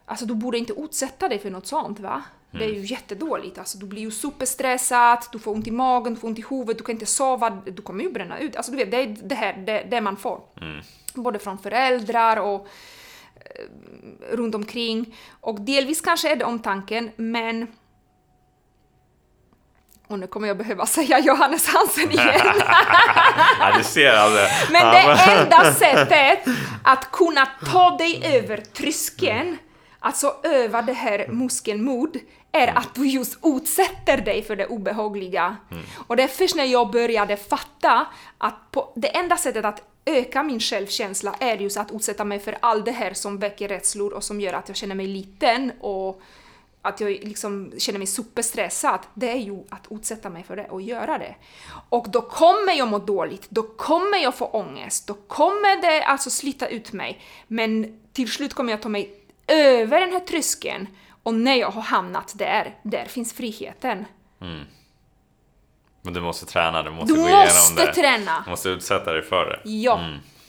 [0.04, 2.22] Alltså du borde inte utsätta dig för något sånt va?
[2.50, 6.20] Det är ju jättedåligt, alltså du blir ju superstressad, du får ont i magen, du
[6.20, 8.56] får ont i huvudet, du kan inte sova, du kommer ju bränna ut.
[8.56, 10.40] Alltså du vet, det är det här det, det man får.
[11.14, 12.66] Både från föräldrar och
[13.36, 15.16] eh, runt omkring.
[15.40, 17.66] Och delvis kanske är det omtanken, men
[20.08, 22.40] och nu kommer jag behöva säga Johannes Hansen igen.
[23.60, 24.72] Ja, du ser alltså.
[24.72, 26.38] Men det enda sättet
[26.84, 29.58] att kunna ta dig över tröskeln,
[30.00, 32.16] alltså öva det här muskelmod,
[32.52, 35.56] är att du just utsätter dig för det obehagliga.
[36.06, 38.06] Och det är först när jag började fatta
[38.38, 42.58] att på, det enda sättet att öka min självkänsla är just att utsätta mig för
[42.60, 46.22] allt det här som väcker rädslor och som gör att jag känner mig liten och
[46.88, 50.82] att jag liksom känner mig superstressad, det är ju att utsätta mig för det och
[50.82, 51.34] göra det.
[51.88, 56.30] Och då kommer jag må dåligt, då kommer jag få ångest, då kommer det alltså
[56.30, 57.20] slita ut mig.
[57.46, 59.14] Men till slut kommer jag ta mig
[59.46, 60.86] över den här tröskeln
[61.22, 64.04] och när jag har hamnat där, där finns friheten.
[66.02, 67.94] Men du måste träna, du måste Du gå igenom måste det.
[67.94, 68.42] träna!
[68.44, 69.70] Du måste utsätta dig för det.
[69.70, 70.00] Ja.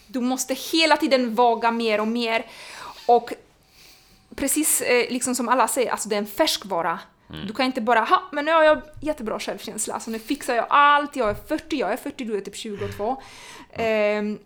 [0.08, 2.46] Du måste hela tiden våga mer och mer.
[3.06, 3.34] Och
[4.40, 7.00] precis eh, liksom som alla säger, alltså det är en färskvara.
[7.48, 10.66] Du kan inte bara, ha, men nu har jag jättebra självkänsla, alltså nu fixar jag
[10.70, 13.22] allt, jag är 40, jag är 40, du är typ 22.
[13.74, 14.40] Ehm,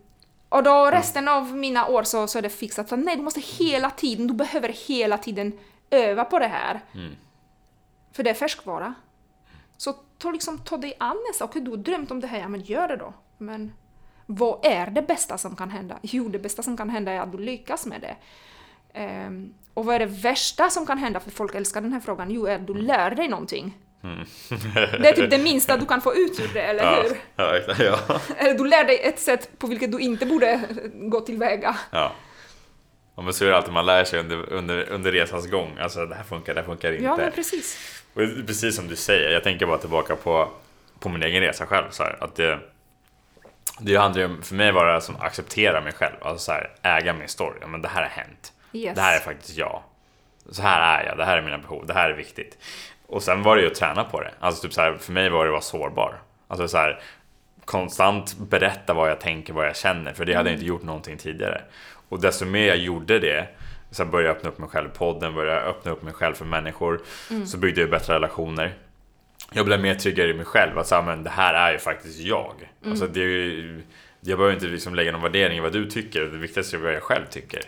[0.49, 2.89] och då resten av mina år så, så är det fixat.
[2.89, 6.81] Så nej, du måste hela tiden, du behöver hela tiden öva på det här.
[8.11, 8.93] För det är färskvara.
[9.77, 12.47] Så ta, liksom, ta dig an nästa, okej du har drömt om det här, ja
[12.47, 13.13] men gör det då.
[13.37, 13.73] Men
[14.25, 15.99] vad är det bästa som kan hända?
[16.01, 18.15] Jo, det bästa som kan hända är att du lyckas med det.
[18.93, 22.31] Ehm, och vad är det värsta som kan hända, för folk älskar den här frågan,
[22.31, 23.77] jo, är att du lär dig någonting.
[25.01, 27.17] Det är typ det minsta du kan få ut ur det, eller Ja, hur?
[27.35, 28.19] ja, ja.
[28.37, 30.61] Eller du lär dig ett sätt på vilket du inte borde
[30.93, 31.77] gå tillväga.
[31.91, 32.11] ja.
[33.15, 35.77] Ja, men så är det alltid, man lär sig under, under, under resans gång.
[35.79, 37.03] Alltså det här funkar, det här funkar inte.
[37.03, 37.77] Ja, men precis.
[38.13, 40.49] Och precis som du säger, jag tänker bara tillbaka på,
[40.99, 41.85] på min egen resa själv.
[41.91, 42.59] Så här, att det,
[43.79, 46.51] det handlar ju om, för mig var det som att acceptera mig själv, alltså så
[46.51, 47.57] här, äga min story.
[47.61, 48.53] Ja, men det här har hänt.
[48.73, 48.95] Yes.
[48.95, 49.83] Det här är faktiskt jag.
[50.51, 52.57] Så här är jag, det här är mina behov, det här är viktigt.
[53.07, 54.31] Och sen var det ju att träna på det.
[54.39, 56.21] Alltså typ så här, för mig var det att vara sårbar.
[56.47, 57.01] Alltså så här,
[57.65, 61.17] konstant berätta vad jag tänker, vad jag känner, för det hade jag inte gjort någonting
[61.17, 61.61] tidigare.
[62.09, 63.47] Och desto mer jag gjorde det,
[63.91, 66.33] så började jag öppna upp mig själv i podden, började jag öppna upp mig själv
[66.33, 67.01] för människor,
[67.45, 68.73] så byggde jag bättre relationer.
[69.51, 72.19] Jag blev mer tryggare i mig själv, att säga, men det här är ju faktiskt
[72.19, 72.53] jag.
[72.85, 73.83] Alltså, det är ju,
[74.21, 76.93] jag behöver inte liksom lägga någon värdering i vad du tycker, det viktigaste är vad
[76.93, 77.61] jag själv tycker.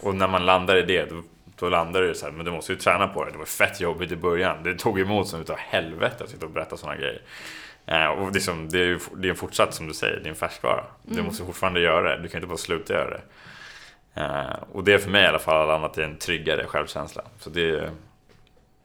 [0.00, 1.22] Och när man landar i det, då,
[1.56, 3.30] då landar det så här, men du måste ju träna på det.
[3.30, 4.62] Det var fett jobbigt i början.
[4.62, 7.22] Det tog emot som utav helvete att sitta och berätta sådana grejer.
[7.86, 10.30] Eh, och liksom, det är ju det är en fortsatt, som du säger, det är
[10.30, 10.84] en färskvara.
[11.02, 13.22] Du måste fortfarande göra det, du kan inte bara sluta göra det.
[14.14, 17.22] Eh, och det är för mig i alla fall landat i en tryggare självkänsla.
[17.38, 17.90] Så det är,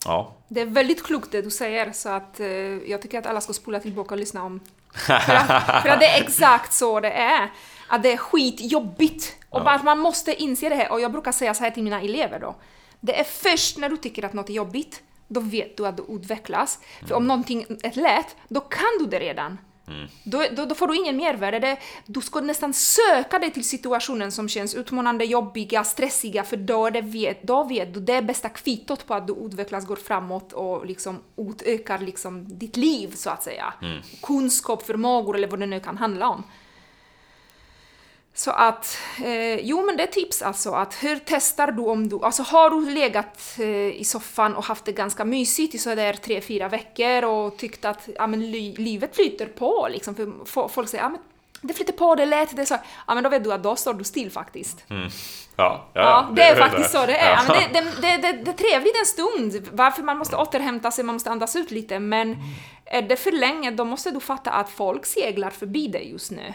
[0.06, 0.34] ja.
[0.48, 2.48] Det är väldigt klokt det du säger, så att eh,
[2.90, 4.60] jag tycker att alla ska spola tillbaka och lyssna om.
[4.94, 7.50] För att, för att det är exakt så det är.
[7.88, 9.36] Att det är skitjobbigt.
[9.50, 9.72] Och Ja.
[9.72, 10.92] att man måste inse det här.
[10.92, 12.56] Och jag brukar säga så här till mina elever då.
[13.00, 16.06] Det är först när du tycker att något är jobbigt, då vet du att du
[16.10, 16.80] utvecklas.
[17.08, 19.58] För om någonting är lätt, då kan du det redan.
[20.24, 21.60] Då, då, då får du ingen mervärde.
[21.60, 26.90] Det, du ska nästan söka dig till situationen som känns utmanande, jobbiga, stressiga, för då,
[26.90, 30.54] det vet, då vet du det är bästa kvittot på att du utvecklas, går framåt
[30.54, 33.74] och liksom utökar liksom ditt liv, så att säga.
[34.22, 36.44] Kunskap, förmågor eller vad det nu kan handla om.
[38.38, 42.20] Så att, eh, jo men det är tips alltså att hur testar du om du,
[42.24, 46.42] alltså har du legat eh, i soffan och haft det ganska mysigt i sådär tre,
[46.42, 50.90] fyra veckor och tyckt att ja, men li, livet flyter på liksom, för fo- folk
[50.90, 51.20] säger ja men
[51.62, 52.78] det flyter på, det är lätt, det är så,
[53.08, 54.84] ja men då vet du att då står du still faktiskt.
[54.90, 54.96] Ja,
[55.56, 57.02] ja, Ja, det är vet faktiskt jag.
[57.02, 57.32] så det är.
[57.34, 57.42] Ja.
[57.48, 61.04] Men det, det, det, det, det är trevligt en stund, varför man måste återhämta sig,
[61.04, 62.36] man måste andas ut lite, men
[62.86, 66.54] är det för länge då måste du fatta att folk seglar förbi dig just nu.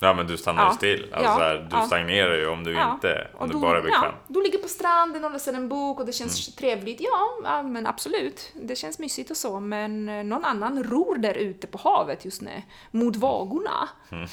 [0.00, 0.74] Ja men du stannar ju Ja.
[0.74, 1.12] still.
[1.12, 1.38] Alltså, Ja.
[1.38, 1.82] här, du Ja.
[1.82, 4.02] stagnerar ju om du inte, om och du bara är bekväm.
[4.02, 4.14] Mm.
[4.28, 7.00] Ja, du ligger på stranden och läser en bok och det känns trevligt.
[7.00, 8.52] Ja, ja, men absolut.
[8.54, 12.42] Det känns mysigt och så, men eh, någon annan ror där ute på havet just
[12.42, 13.88] nu, mot vågorna.
[14.12, 14.28] Mm.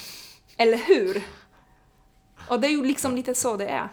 [0.56, 1.22] Eller hur?
[2.48, 3.88] Och det är ju liksom lite så det är.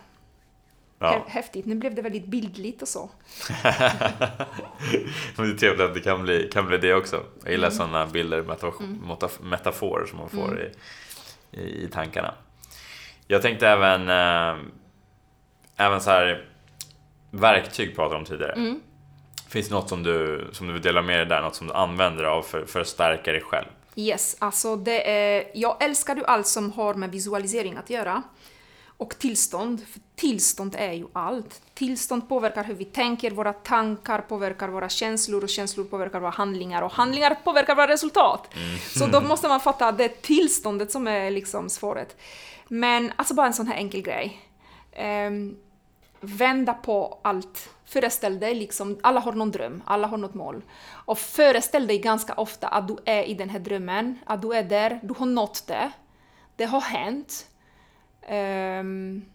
[0.99, 1.26] Ja.
[1.28, 1.65] Häftigt.
[1.65, 3.09] Nu blev det väldigt bildligt och så.
[5.36, 7.23] Men det är trevligt att det kan bli, kan bli det också.
[7.43, 7.78] Jag gillar mm.
[7.78, 10.59] sådana bilder, metafor, metaforer som man får mm.
[10.59, 10.71] i,
[11.56, 12.34] i, tankarna.
[13.28, 14.66] Jag tänkte även, äh,
[15.78, 16.45] även så här
[17.32, 18.53] verktyg pratade om tidigare.
[18.53, 18.82] Mm.
[19.49, 21.41] Finns det något som du, som du vill dela med dig där?
[21.41, 23.68] Något som du använder av för, för att stärka dig själv?
[23.95, 28.24] Yes, alltså det är, jag älskar ju allt som har med visualisering att göra.
[28.97, 31.61] Och tillstånd, för tillstånd är ju allt.
[31.73, 36.81] Tillstånd påverkar hur vi tänker, våra tankar påverkar våra känslor och känslor påverkar våra handlingar
[36.81, 38.55] och handlingar påverkar våra resultat.
[38.55, 38.77] Mm.
[38.79, 42.17] Så då måste man fatta att det är tillståndet som är liksom svåret.
[42.67, 44.41] Men alltså bara en sån här enkel grej.
[45.27, 45.57] Um,
[46.19, 47.69] vända på allt.
[47.85, 50.61] Föreställ dig liksom, alla har någon dröm, alla har något mål.
[50.87, 54.63] Och föreställ dig ganska ofta att du är i den här drömmen, att du är
[54.63, 55.91] där, du har nått det.
[56.55, 57.45] Det har hänt.
[58.30, 59.26] Um,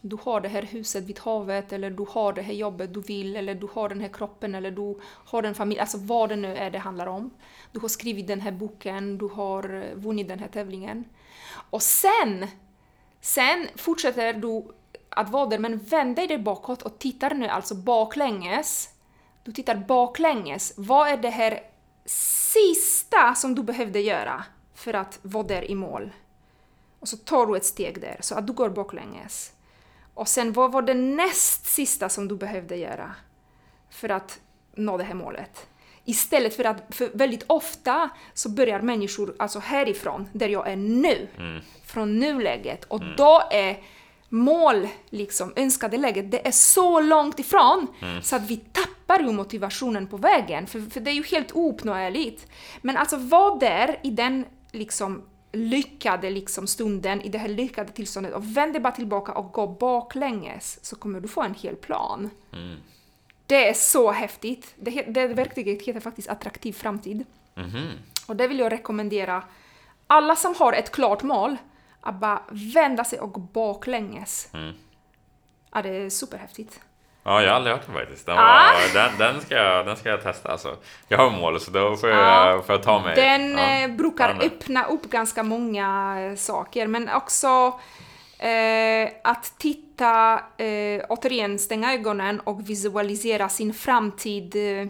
[0.00, 3.36] du har det här huset vid havet, eller du har det här jobbet du vill,
[3.36, 6.56] eller du har den här kroppen, eller du har en familj, alltså vad det nu
[6.56, 7.30] är det handlar om.
[7.72, 11.04] Du har skrivit den här boken, du har eh, vunnit den här tävlingen.
[11.70, 12.46] Och sen,
[13.20, 14.64] sen fortsätter du
[15.08, 18.88] att vara där, men vänd dig bakåt och tittar nu alltså baklänges.
[19.44, 20.74] Du tittar baklänges.
[20.76, 21.60] Vad är det här
[22.04, 24.44] sista som du behövde göra
[24.74, 26.12] för att vara där i mål?
[27.00, 29.52] Och så tar du ett steg där, så att du går baklänges.
[30.14, 33.14] Och sen, vad var det näst sista som du behövde göra
[33.90, 34.40] för att
[34.74, 35.66] nå det här målet?
[36.04, 41.28] Istället för att, för väldigt ofta så börjar människor alltså härifrån, där jag är nu,
[41.38, 41.60] mm.
[41.84, 42.84] från nuläget.
[42.84, 43.14] Och mm.
[43.16, 43.82] då är
[44.28, 48.22] mål, liksom, önskade läget, det är så långt ifrån mm.
[48.22, 52.46] så att vi tappar ju motivationen på vägen, för, för det är ju helt ouppnåeligt.
[52.82, 55.22] Men alltså var där i den liksom
[55.52, 60.84] lyckade liksom stunden, i det här lyckade tillståndet och vänd bara tillbaka och gå baklänges
[60.84, 62.30] så kommer du få en hel plan.
[62.52, 62.76] Mm.
[63.46, 64.74] Det är så häftigt.
[64.76, 67.26] Det, det verktyget heter faktiskt Attraktiv framtid.
[67.54, 67.88] Mm.
[68.26, 69.42] Och det vill jag rekommendera
[70.06, 71.56] alla som har ett klart mål
[72.00, 74.48] att bara vända sig och gå baklänges.
[74.52, 74.74] Mm.
[75.72, 76.80] Ja, det är superhäftigt.
[77.22, 78.26] Ja, jag har aldrig hört den faktiskt.
[78.26, 78.72] Den, ah.
[78.94, 80.76] den, den, ska jag, den ska jag testa alltså.
[81.08, 82.62] Jag har mål så då får jag, ah.
[82.62, 83.16] får jag ta mig.
[83.16, 83.82] Den ja.
[83.82, 87.80] Eh, brukar öppna upp ganska många eh, saker, men också
[88.38, 94.88] eh, att titta, eh, återigen stänga ögonen och visualisera sin framtid, eh,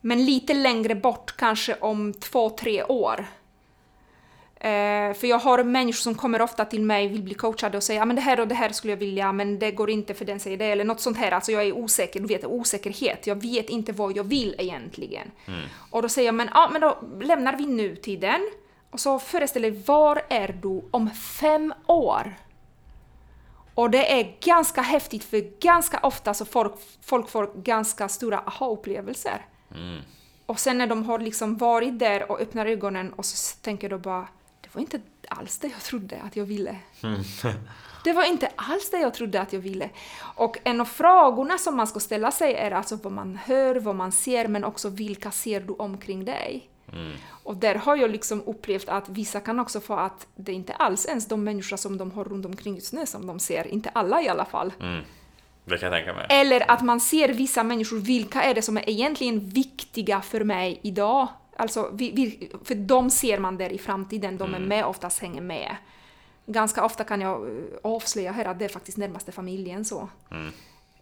[0.00, 3.26] men lite längre bort, kanske om två, tre år.
[4.62, 7.82] Eh, för jag har människor som kommer ofta till mig och vill bli coachade och
[7.82, 10.14] säger att ah, det här och det här skulle jag vilja men det går inte
[10.14, 11.32] för den säger det eller något sånt här.
[11.32, 13.26] Alltså jag är osäker, du vet osäkerhet.
[13.26, 15.30] Jag vet inte vad jag vill egentligen.
[15.46, 15.60] Mm.
[15.90, 18.50] Och då säger jag men, ja, men då lämnar vi nutiden
[18.90, 22.34] och så föreställ dig var är du om fem år?
[23.74, 29.46] Och det är ganska häftigt för ganska ofta så folk, folk får ganska stora aha-upplevelser.
[29.74, 30.00] Mm.
[30.46, 34.00] Och sen när de har liksom varit där och öppnar ögonen och så tänker de
[34.00, 34.28] bara
[34.72, 36.76] det var inte alls det jag trodde att jag ville.
[37.02, 37.20] Mm.
[38.04, 39.90] Det var inte alls det jag trodde att jag ville.
[40.34, 43.96] Och en av frågorna som man ska ställa sig är alltså vad man hör, vad
[43.96, 46.68] man ser, men också vilka ser du omkring dig?
[46.92, 47.12] Mm.
[47.42, 51.06] Och där har jag liksom upplevt att vissa kan också få att det inte alls
[51.06, 54.22] ens de människor som de har runt omkring just nu som de ser, inte alla
[54.22, 54.72] i alla fall.
[54.80, 55.04] Mm.
[55.64, 56.26] Det kan jag tänka mig.
[56.28, 60.80] Eller att man ser vissa människor, vilka är det som är egentligen viktiga för mig
[60.82, 61.28] idag?
[61.60, 64.62] Alltså, vi, vi, för de ser man där i framtiden, de mm.
[64.62, 65.76] är med, oftast hänger med.
[66.46, 70.08] Ganska ofta kan jag eh, avslöja här att det är faktiskt närmaste familjen så.
[70.30, 70.52] Mm.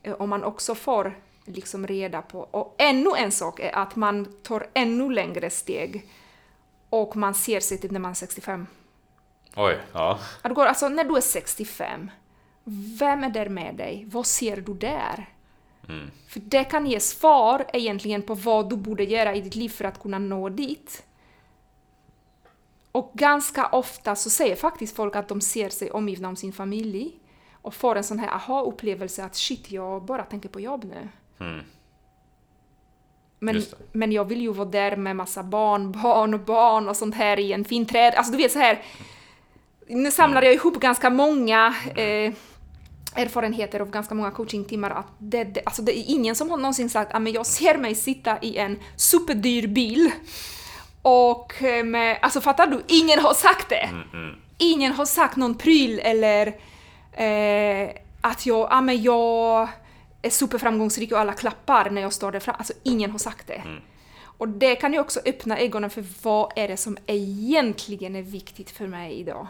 [0.02, 4.26] Eh, om man också får liksom reda på, och ännu en sak är att man
[4.42, 6.08] tar ännu längre steg
[6.90, 8.66] och man ser sig typ när man är 65.
[9.56, 10.18] Oj, ja.
[10.42, 12.10] Att går, alltså när du är 65,
[12.98, 14.04] vem är där med dig?
[14.06, 15.28] Vad ser du där?
[15.88, 16.10] Mm.
[16.28, 19.84] För det kan ge svar egentligen på vad du borde göra i ditt liv för
[19.84, 21.04] att kunna nå dit.
[22.92, 27.18] Och ganska ofta så säger faktiskt folk att de ser sig omgivna av sin familj
[27.62, 31.08] och får en sån här aha-upplevelse att shit, jag bara tänker på jobb nu.
[31.46, 31.64] Mm.
[33.38, 33.62] Men,
[33.92, 37.38] men jag vill ju vara där med massa barn, barn och barn och sånt här
[37.38, 38.14] i en fin träd.
[38.14, 38.82] Alltså du vet så här.
[39.86, 42.32] Nu samlar jag ihop ganska många eh,
[43.14, 46.90] erfarenheter av ganska många coachingtimmar att det, det, alltså det är ingen som har någonsin
[46.90, 50.10] sagt att jag ser mig sitta i en superdyr bil
[51.02, 51.54] och
[51.84, 52.82] med, alltså fattar du?
[52.88, 53.88] Ingen har sagt det!
[53.90, 54.34] Mm, mm.
[54.58, 56.46] Ingen har sagt någon pryl eller
[57.12, 57.90] eh,
[58.20, 59.68] att jag, ah, men jag
[60.22, 62.58] är superframgångsrik och alla klappar när jag står där framme.
[62.58, 63.62] Alltså ingen har sagt det.
[63.64, 63.80] Mm.
[64.22, 68.70] Och det kan ju också öppna ögonen för vad är det som egentligen är viktigt
[68.70, 69.46] för mig idag.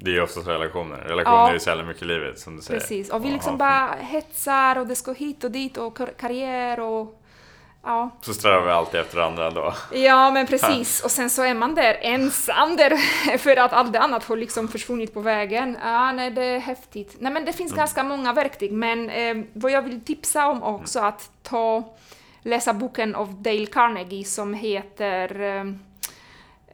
[0.00, 0.04] Mm.
[0.14, 0.96] Det är oftast relationer.
[0.96, 1.50] Relationer Ja.
[1.54, 2.80] är jävla mycket livet som du säger.
[2.80, 6.80] Precis, och vi liksom bara hetsar och det ska hit och dit och kar- karriär
[6.80, 7.22] och
[7.82, 8.10] ja.
[8.20, 9.74] Så strävar vi alltid efter andra då.
[9.92, 11.04] Ja, men precis.
[11.04, 12.96] Och sen så är man där ensam där
[13.38, 15.76] för att allt annat har liksom försvunnit på vägen.
[15.82, 17.16] Ja, nej, det är häftigt.
[17.18, 21.00] Nej, men det finns ganska många verktyg, men eh, vad jag vill tipsa om också
[21.00, 21.94] att ta
[22.42, 25.64] läsa boken av Dale Carnegie som heter eh,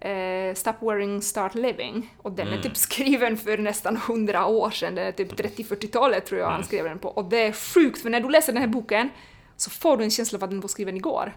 [0.01, 2.15] eh, Stop Worrying, Start Living.
[2.23, 6.41] Och den är typ skriven för nästan 100 år sedan, den är typ 30-40-talet tror
[6.41, 7.09] jag han skrev den på.
[7.09, 9.09] Och det är sjukt, för när du läser den här boken
[9.57, 11.37] så får du en känsla av att den var skriven igår.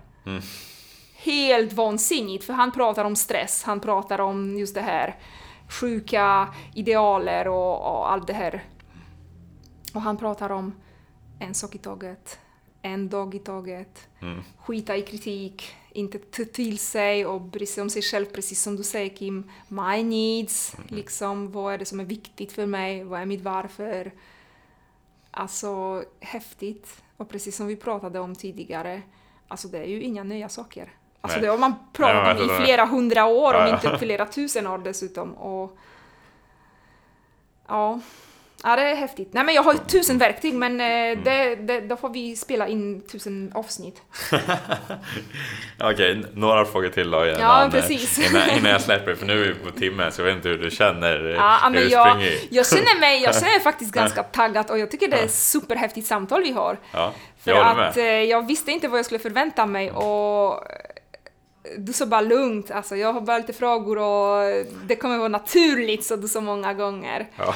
[1.16, 5.16] Helt vansinnigt, för han pratar om stress, han pratar om just det här
[5.70, 8.64] sjuka idealer och, och allt det här.
[9.94, 10.76] Och han pratar om
[11.40, 12.40] en sak i taget,
[12.82, 14.08] en dag i taget,
[14.58, 18.76] skita i kritik, inte ta till sig och bry sig om sig själv, precis som
[18.76, 19.52] du säger Kim.
[19.68, 24.12] My needs, liksom vad är det som är viktigt för mig, vad är mitt varför?
[25.32, 27.04] Alltså häftigt.
[27.18, 29.02] Och precis som vi pratade om tidigare,
[29.48, 30.94] alltså det är ju inga nya saker.
[31.22, 31.46] Alltså Nej.
[31.46, 34.68] det har man pratat om i alltså, flera hundra år, Ja, om inte flera tusen
[34.68, 35.34] år dessutom.
[35.34, 35.78] Och,
[37.68, 38.00] ja.
[38.64, 39.30] Ja, det är häftigt.
[39.34, 41.18] Nej men jag har ju tusen verktyg, men Mm.
[41.18, 44.02] eh, det, det, då får vi spela in tusen avsnitt.
[45.80, 48.30] Okej, några frågor till då innan, Ja, precis.
[48.32, 50.58] innan, innan jag släpper för nu är vi på timme så jag vet inte hur
[50.58, 54.70] du känner Ja, hur men jag, jag känner mig, jag känner mig faktiskt ganska taggad
[54.72, 56.78] och jag tycker det är superhäftigt samtal vi har.
[56.94, 57.98] Ja, För jag att med.
[57.98, 60.60] eh, jag visste inte vad jag skulle förvänta mig och eh,
[61.78, 66.06] du sa bara lugnt, alltså jag har bara lite frågor och det kommer vara naturligt,
[66.06, 67.28] så du så många gånger.
[67.38, 67.56] Ja.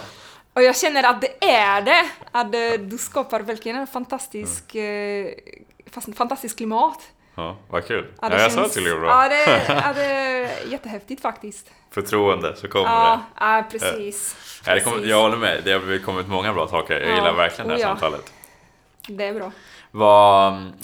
[0.54, 5.28] Och jag känner att det är det, att eh, du skapar verkligen en fantastisk, eh,
[5.92, 7.00] fast- fantastisk klimat.
[7.36, 8.08] ja, vad kul.
[8.22, 9.10] Ja, Ja, jag sa att det skulle bra.
[9.24, 11.72] Ja, det, ja, det är jättehäftigt faktiskt.
[11.92, 13.46] Förtroende, så kommer Ja, det.
[13.46, 14.36] ja precis.
[14.66, 15.06] Ja, det precis.
[15.06, 17.00] jag håller med, det har kommit många bra saker.
[17.00, 17.88] Jag Ja, gillar verkligen det här oh ja.
[17.88, 18.34] samtalet.
[19.08, 19.52] Det är bra.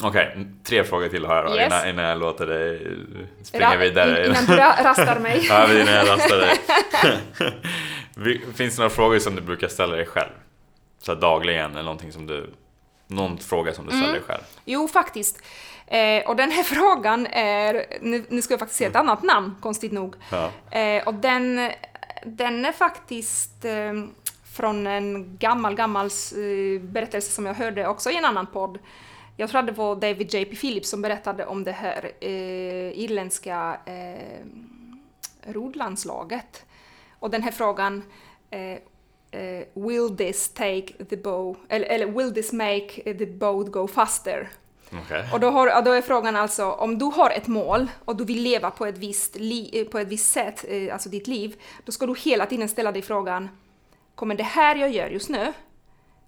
[0.03, 1.65] Okej, tre frågor till har jag då Yes.
[1.73, 2.97] innan, innan jag låter dig
[3.43, 4.19] springa Ra- vidare.
[4.25, 5.45] in- Innan du ra- rastar mig.
[5.49, 6.57] ja, innan jag rastar dig.
[8.53, 10.31] Finns det några frågor som du brukar ställa dig själv?
[10.99, 12.53] Så dagligen eller någonting som du...
[13.07, 14.41] Någon fråga som du ställer dig själv?
[14.65, 15.41] Jo, faktiskt.
[15.87, 19.55] Eh, och den här frågan är, nu, nu ska jag faktiskt säga ett annat namn,
[19.61, 20.15] konstigt nog.
[20.31, 20.51] Ja.
[20.79, 21.71] Eh, och den,
[22.25, 23.93] den är faktiskt eh,
[24.55, 28.79] från en gammal, gammal eh, berättelse som jag hörde också i en annan podd.
[29.37, 30.55] Jag tror att det var David J.P.
[30.55, 34.45] Phillips som berättade om det här eh, irländska eh,
[35.53, 36.65] rodlandslaget.
[37.19, 38.03] Och den här frågan
[38.49, 38.77] eh,
[39.41, 44.49] eh, Will this take the bow, eller, eller will this make the boat go faster?
[44.93, 45.29] Okej.
[45.33, 48.41] Och då, har, då är frågan alltså, om du har ett mål och du vill
[48.41, 51.55] leva på ett visst, li, eh, på ett visst sätt, eh, alltså ditt liv,
[51.85, 53.49] då ska du hela tiden ställa dig frågan,
[54.15, 55.53] kommer det här jag gör just nu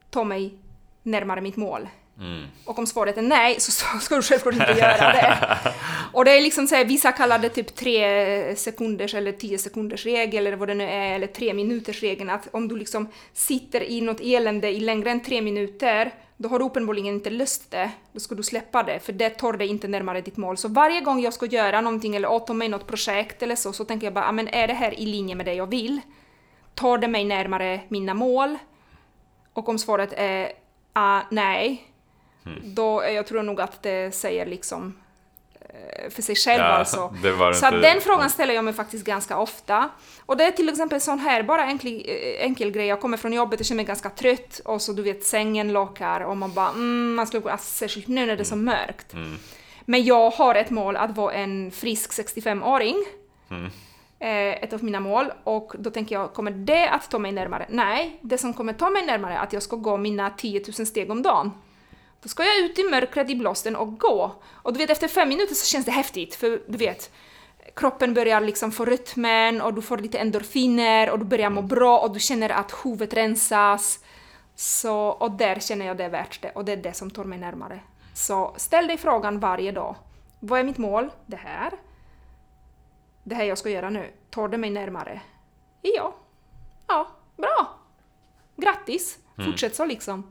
[0.09, 0.57] ta mig
[1.03, 1.89] närmare mitt mål?
[2.21, 2.43] Mm.
[2.65, 5.57] Och om svaret är nej, så ska du självklart inte göra det.
[6.13, 10.05] Och det är liksom så här, vissa kallar det typ tre sekunders eller tio sekunders
[10.05, 12.29] regel eller vad det nu är, eller tre minuters regeln.
[12.29, 16.59] Att om du liksom sitter i något elände i längre än tre minuter, då har
[16.59, 17.91] du uppenbarligen inte lust det.
[18.13, 20.57] Då ska du släppa det, för det tar dig inte närmare ditt mål.
[20.57, 23.85] Så varje gång jag ska göra någonting eller åta mig något projekt eller så, så
[23.85, 26.01] tänker jag bara, "Ah, men är det här i linje med det jag vill?
[26.75, 28.57] Tar det mig närmare mina mål?
[29.53, 30.51] Och om svaret är
[30.93, 31.90] ah, nej,
[32.63, 34.93] då jag tror nog att det säger liksom
[35.59, 37.13] eh, för sig själv Ja, alltså.
[37.53, 39.89] Så inte- den frågan ställer jag mig faktiskt ganska ofta.
[40.25, 43.33] Och det är till exempel sån här, bara enkel, eh, enkel grej, jag kommer från
[43.33, 46.69] jobbet och känner mig ganska trött och så du vet sängen lockar och man bara
[46.69, 49.13] mm, man skulle alltså, särskilt nu när det är så mörkt.
[49.13, 49.37] Mm.
[49.85, 52.95] Men jag har ett mål att vara en frisk 65-åring.
[53.49, 53.65] Mm.
[54.19, 55.31] Eh, ett av mina mål.
[55.43, 57.65] Och då tänker jag, kommer det att ta mig närmare?
[57.69, 60.87] Nej, det som kommer ta mig närmare är att jag ska gå mina 10 000
[60.87, 61.51] steg om dagen.
[62.23, 64.35] Då ska jag ut i mörkret i blåsten och gå.
[64.51, 67.11] Och du vet, efter fem minuter så känns det häftigt, för du vet,
[67.75, 71.99] kroppen börjar liksom få rytmen och du får lite endorfiner och du börjar må bra
[71.99, 73.99] och du känner att huvudet rensas.
[74.55, 77.23] Så, och där känner jag det är värt det och det är det som tar
[77.23, 77.79] mig närmare.
[78.13, 79.95] Så ställ dig frågan varje dag.
[80.39, 81.09] Vad är mitt mål?
[81.25, 81.71] Det här.
[83.23, 84.11] Det här jag ska göra nu.
[84.29, 85.21] Tar det mig närmare?
[85.81, 86.15] Ja.
[86.87, 87.07] Ja,
[87.37, 87.79] bra.
[88.55, 89.17] Grattis!
[89.45, 90.23] Fortsätt så liksom.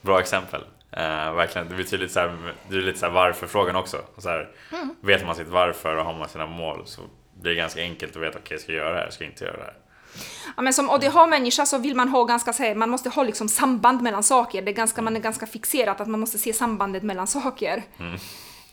[0.00, 0.60] Bra exempel.
[0.92, 3.96] Eh, verkligen, det blir tydligt så här, det är lite så varför-frågan också.
[4.18, 4.94] Så här, Mm.
[5.00, 7.00] Vet man sitt varför och har man sina mål så
[7.40, 9.44] blir det ganska enkelt att veta okej, jag ska göra det här, jag ska inte
[9.44, 9.74] göra det här.
[10.56, 13.48] Ja, men som ADH-människa så vill man ha ganska, så här, man måste ha liksom
[13.48, 14.62] samband mellan saker.
[14.62, 17.82] Det är ganska, man är ganska fixerad att man måste se sambandet mellan saker.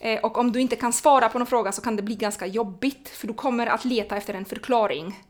[0.00, 2.46] Eh, och om du inte kan svara på någon fråga så kan det bli ganska
[2.46, 5.24] jobbigt, för du kommer att leta efter en förklaring.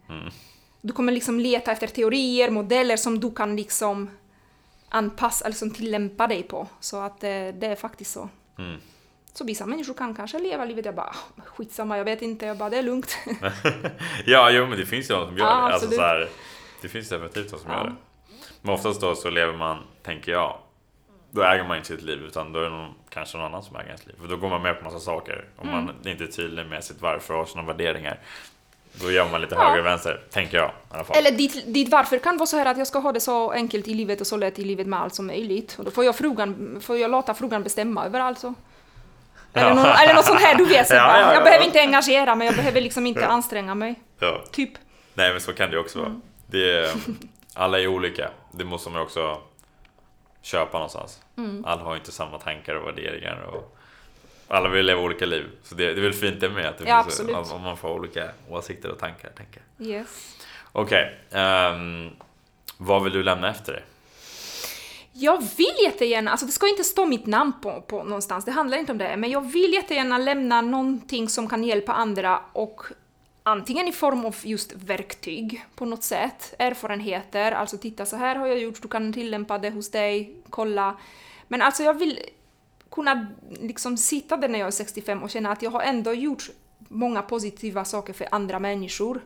[0.80, 4.10] Du kommer liksom leta efter teorier, modeller som du kan liksom
[4.88, 6.66] anpassa, eller som tillämpa dig på.
[6.80, 8.28] Så att det, det är faktiskt så.
[8.58, 8.80] Mm.
[9.32, 12.56] Så vissa människor kan kanske leva livet, jag bara "Ah, skitsamma, jag vet inte, jag
[12.58, 13.18] bara det är lugnt.
[14.26, 15.74] ja, jo, men det finns ju de som gör Ja, det.
[15.74, 16.28] Alltså, så här,
[16.82, 17.76] det finns definitivt de som Ja.
[17.78, 17.94] gör det.
[18.62, 20.58] Men oftast då så lever man, tänker jag,
[21.30, 23.76] då äger man inte sitt liv utan då är det någon, kanske någon annan som
[23.76, 24.14] äger ens liv.
[24.20, 25.44] För då går man med på massa saker.
[25.56, 25.84] Om Mm.
[25.84, 28.20] man inte är tydlig med sitt varför och sina värderingar.
[29.00, 29.64] Då gör man lite Ja.
[29.64, 31.16] höger och vänster, tänker jag i alla fall.
[31.16, 33.88] Eller ditt, ditt varför kan vara så här att jag ska ha det så enkelt
[33.88, 35.74] i livet och så lätt i livet med allt som möjligt.
[35.78, 38.54] Och då får jag, frågan, får jag låta frågan bestämma över allt så.
[39.52, 39.74] Eller, Ja.
[39.74, 40.86] någon, eller något sånt här, du vet.
[40.88, 43.94] Så Ja, ja, ja, jag behöver inte engagera mig, jag behöver liksom inte anstränga mig.
[44.52, 44.70] Typ.
[45.14, 46.08] Nej men så kan det ju också vara.
[46.08, 46.22] Mm.
[46.46, 46.90] Det är,
[47.54, 48.30] alla är olika.
[48.52, 49.38] Det måste man också
[50.42, 51.20] köpa någonstans.
[51.36, 51.64] Mm.
[51.64, 53.42] Alla har inte samma tankar och värderingar.
[53.42, 53.77] Och
[54.48, 55.46] alla vill leva olika liv.
[55.62, 57.76] Så det, det är väl fint det med att det Ja, finns, om, om man
[57.76, 59.30] får olika åsikter och tankar.
[59.36, 59.62] Tänker.
[59.78, 60.36] Yes.
[60.72, 62.10] Okej, ehm,
[62.76, 63.82] vad vill du lämna efter dig?
[65.12, 68.78] Jag vill jättegärna, alltså det ska inte stå mitt namn på, på någonstans, det handlar
[68.78, 72.82] inte om det, men jag vill jättegärna lämna någonting som kan hjälpa andra och
[73.42, 78.46] antingen i form av just verktyg på något sätt, erfarenheter, alltså titta så här har
[78.46, 80.96] jag gjort, du kan tillämpa det hos dig, kolla.
[81.48, 82.18] Men alltså jag vill
[82.98, 83.26] kunna
[83.60, 86.50] liksom sitta där när jag är 65 och känna att jag har ändå gjort
[86.88, 89.20] många positiva saker för andra människor.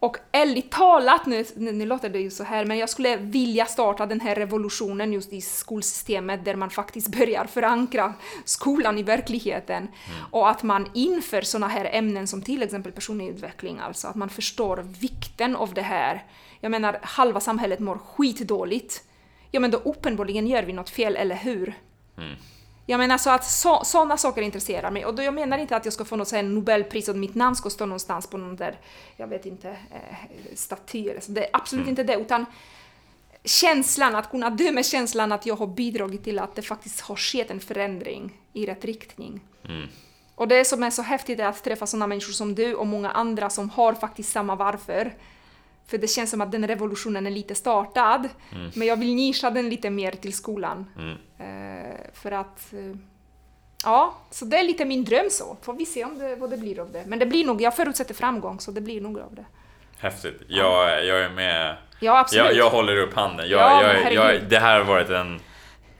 [0.00, 4.06] Och ärligt talat, nu, nu, låter det ju så här, men jag skulle vilja starta
[4.06, 9.88] den här revolutionen just i skolsystemet där man faktiskt börjar förankra skolan i verkligheten.
[10.30, 14.28] Och att man inför sådana här ämnen som till exempel personlig utveckling, alltså att man
[14.28, 16.24] förstår vikten av det här.
[16.60, 19.02] Jag menar, halva samhället mår skitdåligt.
[19.50, 21.74] Ja, men då uppenbarligen gör vi något fel, eller hur?
[22.88, 25.04] Jag menar så att så, sådana saker intresserar mig.
[25.04, 27.20] Och då jag menar inte att jag ska få något så här Nobelpris och att
[27.20, 28.78] mitt namn ska stå någonstans på någon där,
[29.16, 31.32] jag vet inte, eh, staty eller så.
[31.32, 32.46] Det är absolut inte det, utan
[33.44, 37.16] känslan, att kunna dö med känslan att jag har bidragit till att det faktiskt har
[37.16, 39.40] skett en förändring i rätt riktning.
[40.34, 43.10] Och det som är så häftigt är att träffa sådana människor som du och många
[43.10, 45.14] andra som har faktiskt samma varför.
[45.86, 48.28] För det känns som att den revolutionen är lite startad,
[48.74, 50.86] men jag vill nischa den lite mer till skolan.
[50.96, 51.16] Mm.
[51.38, 52.72] Eh, för att...
[52.72, 52.96] Eh,
[53.84, 55.56] ja, så det är lite min dröm så.
[55.62, 57.04] Får vi se om det, vad det blir av det.
[57.06, 59.44] Men det blir nog, jag förutsätter framgång, så det blir nog av det.
[59.98, 60.42] Häftigt.
[60.48, 61.76] Jag, jag är med.
[62.00, 62.46] Ja, absolut.
[62.46, 63.48] Jag, jag håller upp handen.
[63.48, 65.40] Jag, Ja, jag, jag, det här har varit en...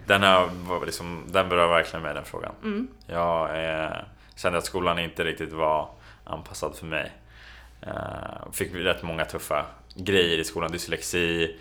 [0.07, 0.23] Den,
[0.69, 2.53] varit liksom, den berör verkligen mig, den frågan.
[2.63, 2.89] Mm.
[3.07, 3.91] Jag eh,
[4.37, 5.89] kände att skolan inte riktigt var
[6.25, 7.13] anpassad för mig.
[7.87, 9.65] Eh, fick rätt många tuffa
[9.95, 10.73] grejer i skolan.
[10.73, 11.57] Dyslexi.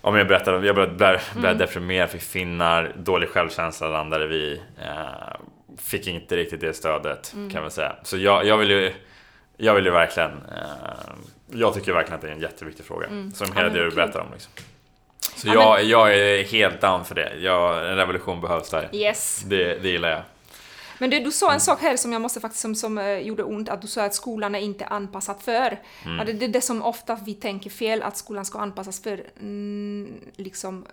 [0.00, 0.94] Om jag berättar, jag började
[1.34, 1.58] bli Mm.
[1.58, 4.60] deprimerad, fick finnar, dålig självkänsla landade vi.
[4.82, 5.36] Eh,
[5.78, 7.50] fick inte riktigt det stödet Mm.
[7.50, 7.92] kan man säga.
[8.02, 8.92] Så jag, jag vill ju
[9.56, 11.12] jag vill ju verkligen, eh,
[11.50, 13.06] jag tycker verkligen att det är en jätteviktig fråga.
[13.06, 13.32] Som Mm.
[13.40, 14.26] Ja, hela men det du berättar om.
[14.32, 14.52] Liksom.
[15.36, 17.32] Så Ja, jag, jag är helt down för det.
[17.38, 18.88] Jag, en revolution behövs där.
[18.92, 19.42] Yes.
[19.46, 20.20] Det, det gillar jag.
[21.02, 23.42] Men du, du sa en sak här som jag måste faktiskt, som, som eh, gjorde
[23.42, 25.80] ont, att du sa att skolan är inte anpassad för.
[26.18, 29.26] Ja, det, det är det som ofta vi tänker fel, att skolan ska anpassas för.
[29.40, 30.86] Mm, liksom,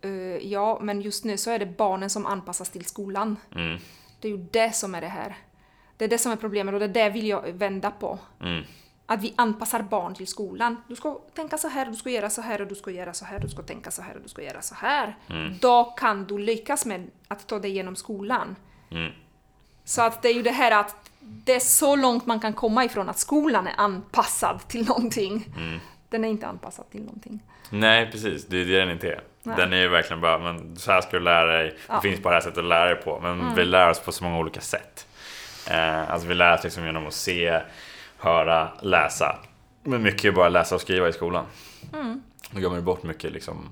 [0.00, 0.10] eh,
[0.52, 3.36] ja, men just nu så är det barnen som anpassas till skolan.
[3.54, 3.78] Mm,
[4.20, 5.36] Det är ju det som är det här.
[5.96, 8.18] Det är det som är problemet och det är det vill jag vända på.
[8.40, 8.64] mm,
[9.06, 10.76] Att vi anpassar barn till skolan.
[10.88, 13.24] Du ska tänka så här, du ska göra så här och du ska göra så
[13.24, 15.16] här, du ska tänka så här och du ska göra så här.
[15.60, 18.56] Då kan du lyckas med att ta dig igenom skolan.
[18.90, 19.12] mm.
[19.84, 22.84] Så att det är ju det här att det är så långt man kan komma
[22.84, 25.46] ifrån att skolan är anpassad till någonting.
[26.08, 27.40] Den är inte anpassad till någonting.
[27.70, 28.46] Nej, precis.
[28.46, 29.22] Det är det den inte är.
[29.42, 29.56] Nej.
[29.56, 31.66] Den är ju verkligen bara, men så här ska du lära dig.
[31.88, 31.92] Ja.
[31.94, 32.02] Mm.
[32.02, 33.20] Det finns bara det här sättet att lära dig på.
[33.20, 35.06] Men vi lär oss på så många olika sätt.
[35.70, 37.60] Eh, alltså vi lär oss liksom genom att se,
[38.18, 39.38] höra, läsa.
[39.82, 41.44] Men mycket är bara läsa och skriva i skolan.
[41.92, 42.22] Mm.
[42.50, 43.70] Då glömmer du bort mycket liksom.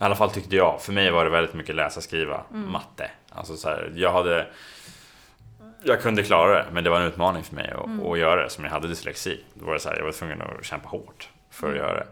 [0.00, 0.82] I alla fall tyckte jag.
[0.82, 2.70] För mig var det väldigt mycket läsa, skriva, Mm.
[2.72, 3.10] matte.
[3.30, 4.46] Alltså så här, jag hade...
[5.82, 8.06] Jag kunde klara det, men det var en utmaning för mig att, Mm.
[8.06, 8.50] att göra det.
[8.50, 9.40] Som jag hade dyslexi.
[9.54, 11.80] Då var det så här, jag var tvungen att kämpa hårt för Mm.
[11.80, 12.06] att göra det.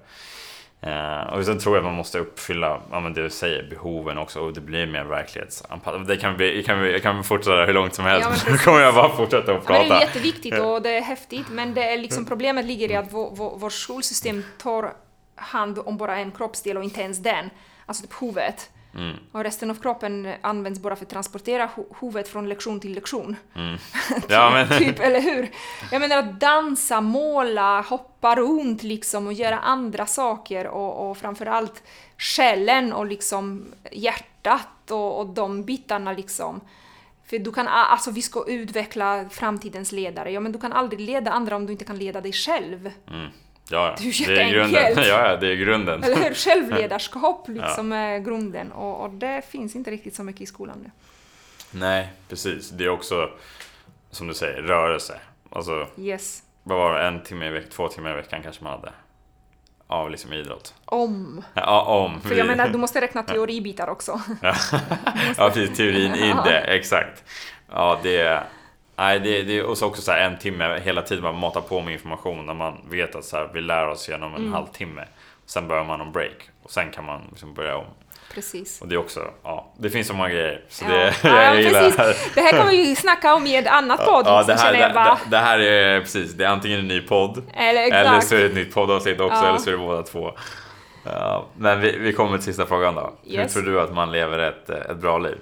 [0.80, 4.18] Eh, och sen tror jag att man måste uppfylla ja, men det du säger, behoven
[4.18, 6.06] också och det blir mer verklighetsanpassat.
[6.08, 8.80] Det kan bli, kan vi, kan vi fortsätta hur långt som helst, Ja, nu kommer
[8.80, 10.00] jag bara fortsätta att Ja, men det är prata.
[10.04, 13.58] jätteviktigt och det är häftigt, men det är liksom problemet ligger i att vår, vår,
[13.58, 14.92] vårt skolsystem tar
[15.36, 17.50] hand om bara en kroppsdel och inte ens den,
[17.86, 18.70] alltså huvudet.
[18.94, 19.16] Mm.
[19.32, 23.36] Och resten av kroppen används bara för att transportera hu- huvudet från lektion till lektion.
[24.28, 25.50] Ja, men, Typ, eller hur?
[25.92, 31.82] Jag menar att dansa, måla, hoppa runt liksom och göra andra saker och, och framförallt
[32.18, 36.60] själen och liksom hjärtat och, och de bitarna liksom.
[37.26, 41.30] För du kan, alltså vi ska utveckla framtidens ledare, ja men du kan aldrig leda
[41.30, 42.90] andra om du inte kan leda dig själv.
[43.10, 43.28] mm,
[43.70, 44.92] Ja, Det är det är grunden.
[44.96, 46.04] Ja, ja, det är grunden.
[46.04, 46.34] Eller hur?
[46.34, 50.90] Självledarskap liksom är grunden och, och det finns inte riktigt så mycket i skolan nu.
[51.70, 52.70] Nej, precis.
[52.70, 53.30] Det är också,
[54.10, 55.20] som du säger, rörelse.
[55.50, 56.42] Alltså, Yes.
[56.62, 57.06] vad var det?
[57.06, 58.92] En timme i veckan, två timmar i veckan kanske man hade.
[59.86, 60.74] Av liksom idrott.
[60.84, 61.42] Om.
[61.54, 62.20] Ja, om.
[62.20, 64.20] För jag menar, du måste räkna teoribitar också.
[65.36, 65.76] ja, precis.
[65.76, 67.24] Teorin i det, exakt.
[67.72, 68.44] Ja, det är...
[68.98, 71.92] Nej, det, det är också så här en timme hela tiden man matar på med
[71.92, 75.04] information när man vet att så här, vi lär oss genom en halvtimme.
[75.46, 77.84] Sen börjar man om break och sen kan man liksom börja om.
[78.34, 78.80] Precis.
[78.82, 80.64] Och det är också, ja, det finns så många grejer.
[80.68, 80.90] Så Ja.
[80.90, 82.16] det, Ja, jag gillar det här.
[82.34, 84.26] Det här kan vi snacka om i ett annat podd.
[84.26, 85.18] Ja, det här, det, bara.
[85.30, 88.46] det, här är precis, det är antingen en ny podd Eller eller så är det
[88.46, 89.48] ett nytt poddavsnitt också, Ja.
[89.48, 90.32] eller så är det båda två.
[91.56, 93.12] Men vi, vi kommer till sista frågan då.
[93.24, 93.52] Hur Yes.
[93.52, 95.38] tror du att man lever ett, ett bra liv?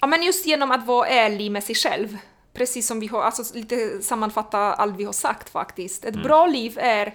[0.00, 2.18] Ja, men just genom att vara ärlig med sig själv.
[2.52, 6.04] Precis som vi har, alltså lite sammanfatta allt vi har sagt faktiskt.
[6.04, 6.18] Mm.
[6.18, 7.14] Ett bra liv är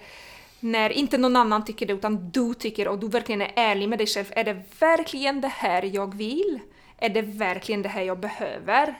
[0.59, 3.99] när inte någon annan tycker det, utan du tycker och du verkligen är ärlig med
[3.99, 4.25] dig själv.
[4.35, 6.59] Är det verkligen det här jag vill?
[6.97, 8.95] Är det verkligen det här jag behöver?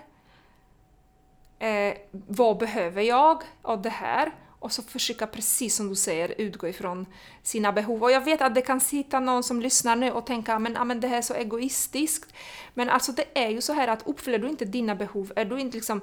[1.59, 4.31] Eh, vad behöver jag av det här?
[4.65, 7.05] Och så försöka, precis som du säger, utgå ifrån
[7.43, 8.03] sina behov.
[8.03, 10.83] Och jag vet att det kan sitta någon som lyssnar nu och tänka men, ja,
[10.83, 12.33] men det här är så egoistiskt.
[12.73, 15.59] Men alltså det är ju så här att uppfyller du inte dina behov, är du
[15.59, 16.01] inte liksom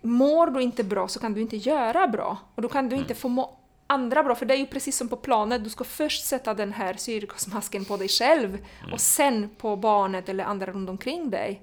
[0.00, 2.36] Mår du inte bra så kan du inte göra bra.
[2.54, 3.56] Och då kan du inte få må
[3.86, 6.72] andra bra, för det är ju precis som på planet, du ska först sätta den
[6.72, 8.58] här syrgasmasken på dig själv
[8.92, 11.62] och sen på barnet eller andra runt omkring dig.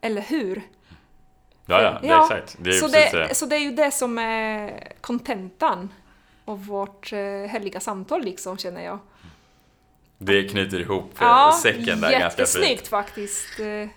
[0.00, 0.62] Eller hur?
[1.66, 2.56] Ja, ja, det är exakt.
[2.58, 3.34] Det är så, det, det.
[3.34, 5.92] så det är ju det som är kontentan
[6.44, 8.98] av vårt eh, härliga samtal liksom, känner jag.
[10.18, 12.38] Det knyter ihop ja, säcken där ganska fint.
[12.38, 13.60] jättesnyggt faktiskt.
[13.60, 13.88] Eh,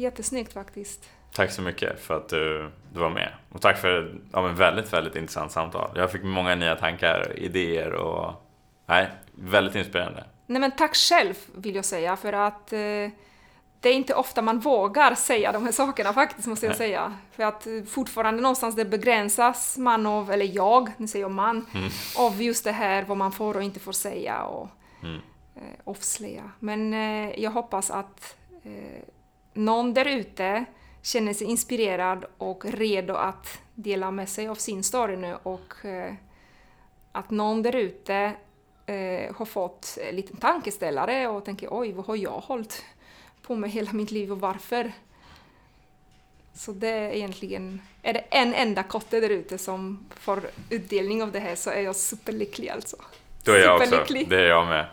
[0.00, 1.10] Jättesnyggt faktiskt.
[1.32, 3.32] Tack så mycket för att du, du var med.
[3.52, 5.90] Och tack för ja, men väldigt, väldigt intressant samtal.
[5.94, 8.32] Jag fick många nya tankar, idéer och...
[8.86, 10.24] Nej, väldigt inspirerande.
[10.46, 12.78] Nej men tack själv vill jag säga för att eh,
[13.80, 17.16] det är inte ofta man vågar säga de här sakerna faktiskt måste jag säga.
[17.32, 21.66] För att eh, fortfarande någonstans det begränsas man av, eller jag, nu säger jag man,
[22.18, 24.68] av just det här vad man får och inte får säga och
[25.02, 25.20] Mm.
[25.56, 26.50] eh, avslöja.
[26.58, 29.02] Men eh, jag hoppas att eh,
[29.54, 30.64] någon där ute
[31.02, 36.14] känner sig inspirerad och redo att dela med sig av sin story nu och eh,
[37.12, 38.32] att någon där ute
[38.86, 42.84] eh, har fått en liten tankeställare och tänker oj, vad har jag hållit
[43.50, 44.92] på med hela mitt liv och varför?
[46.54, 51.32] Så det är egentligen, är det en enda kotte där ute som får utdelning av
[51.32, 52.96] det här så är jag superlycklig alltså.
[53.44, 54.04] Då är jag också.
[54.28, 54.86] Det är jag med.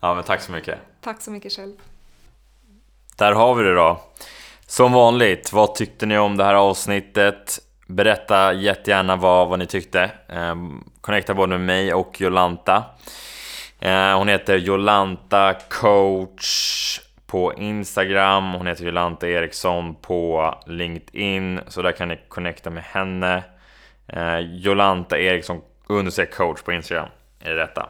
[0.00, 0.78] Ja, men tack så mycket.
[1.00, 1.76] Tack så mycket själv.
[3.16, 4.00] Där har vi det då.
[4.66, 7.58] Som vanligt, vad tyckte ni om det här avsnittet?
[7.86, 10.10] Berätta jättegärna vad, vad ni tyckte.
[10.28, 10.54] Eh,
[11.00, 12.84] connecta både med mig och Jolanta.
[13.80, 17.00] Eh, hon heter Jolanta coach
[17.34, 18.52] på Instagram.
[18.52, 21.60] Hon heter Jolanta Eriksson på LinkedIn.
[21.68, 23.42] Så där kan ni connecta med henne.
[24.06, 27.08] Eh, Jolanta Eriksson understreck coach på Instagram
[27.40, 27.88] är det detta.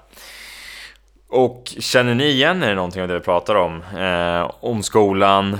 [1.28, 3.82] Och känner ni igen er i någonting av det vi pratar om?
[3.98, 5.58] Eh, om skolan?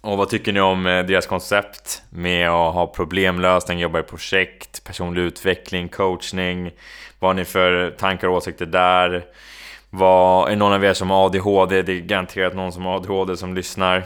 [0.00, 4.84] Och vad tycker ni om eh, deras koncept med att ha problemlösning, jobba i projekt,
[4.84, 6.70] personlig utveckling, coachning?
[7.18, 9.24] Vad har ni för tankar och åsikter där?
[9.90, 11.82] Vad, är någon av er som har ADHD?
[11.82, 13.96] Det är garanterat någon som har ADHD som lyssnar.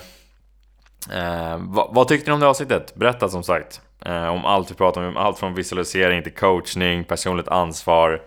[1.13, 2.95] Eh, vad, vad tyckte ni om det avsnittet?
[2.95, 3.81] Berätta som sagt.
[4.05, 8.23] Eh, om allt vi pratar om, allt från visualisering till coachning, personligt ansvar.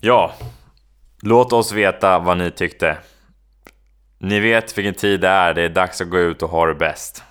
[0.00, 0.32] Ja,
[1.22, 2.98] Låt oss veta vad ni tyckte.
[4.18, 6.74] Ni vet vilken tid det är, det är dags att gå ut och ha det
[6.74, 7.22] bäst.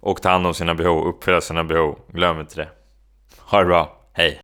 [0.00, 1.98] Och ta hand om sina behov, uppfylla sina behov.
[2.08, 2.68] Glöm inte det.
[3.38, 4.40] Ha det bra, hej!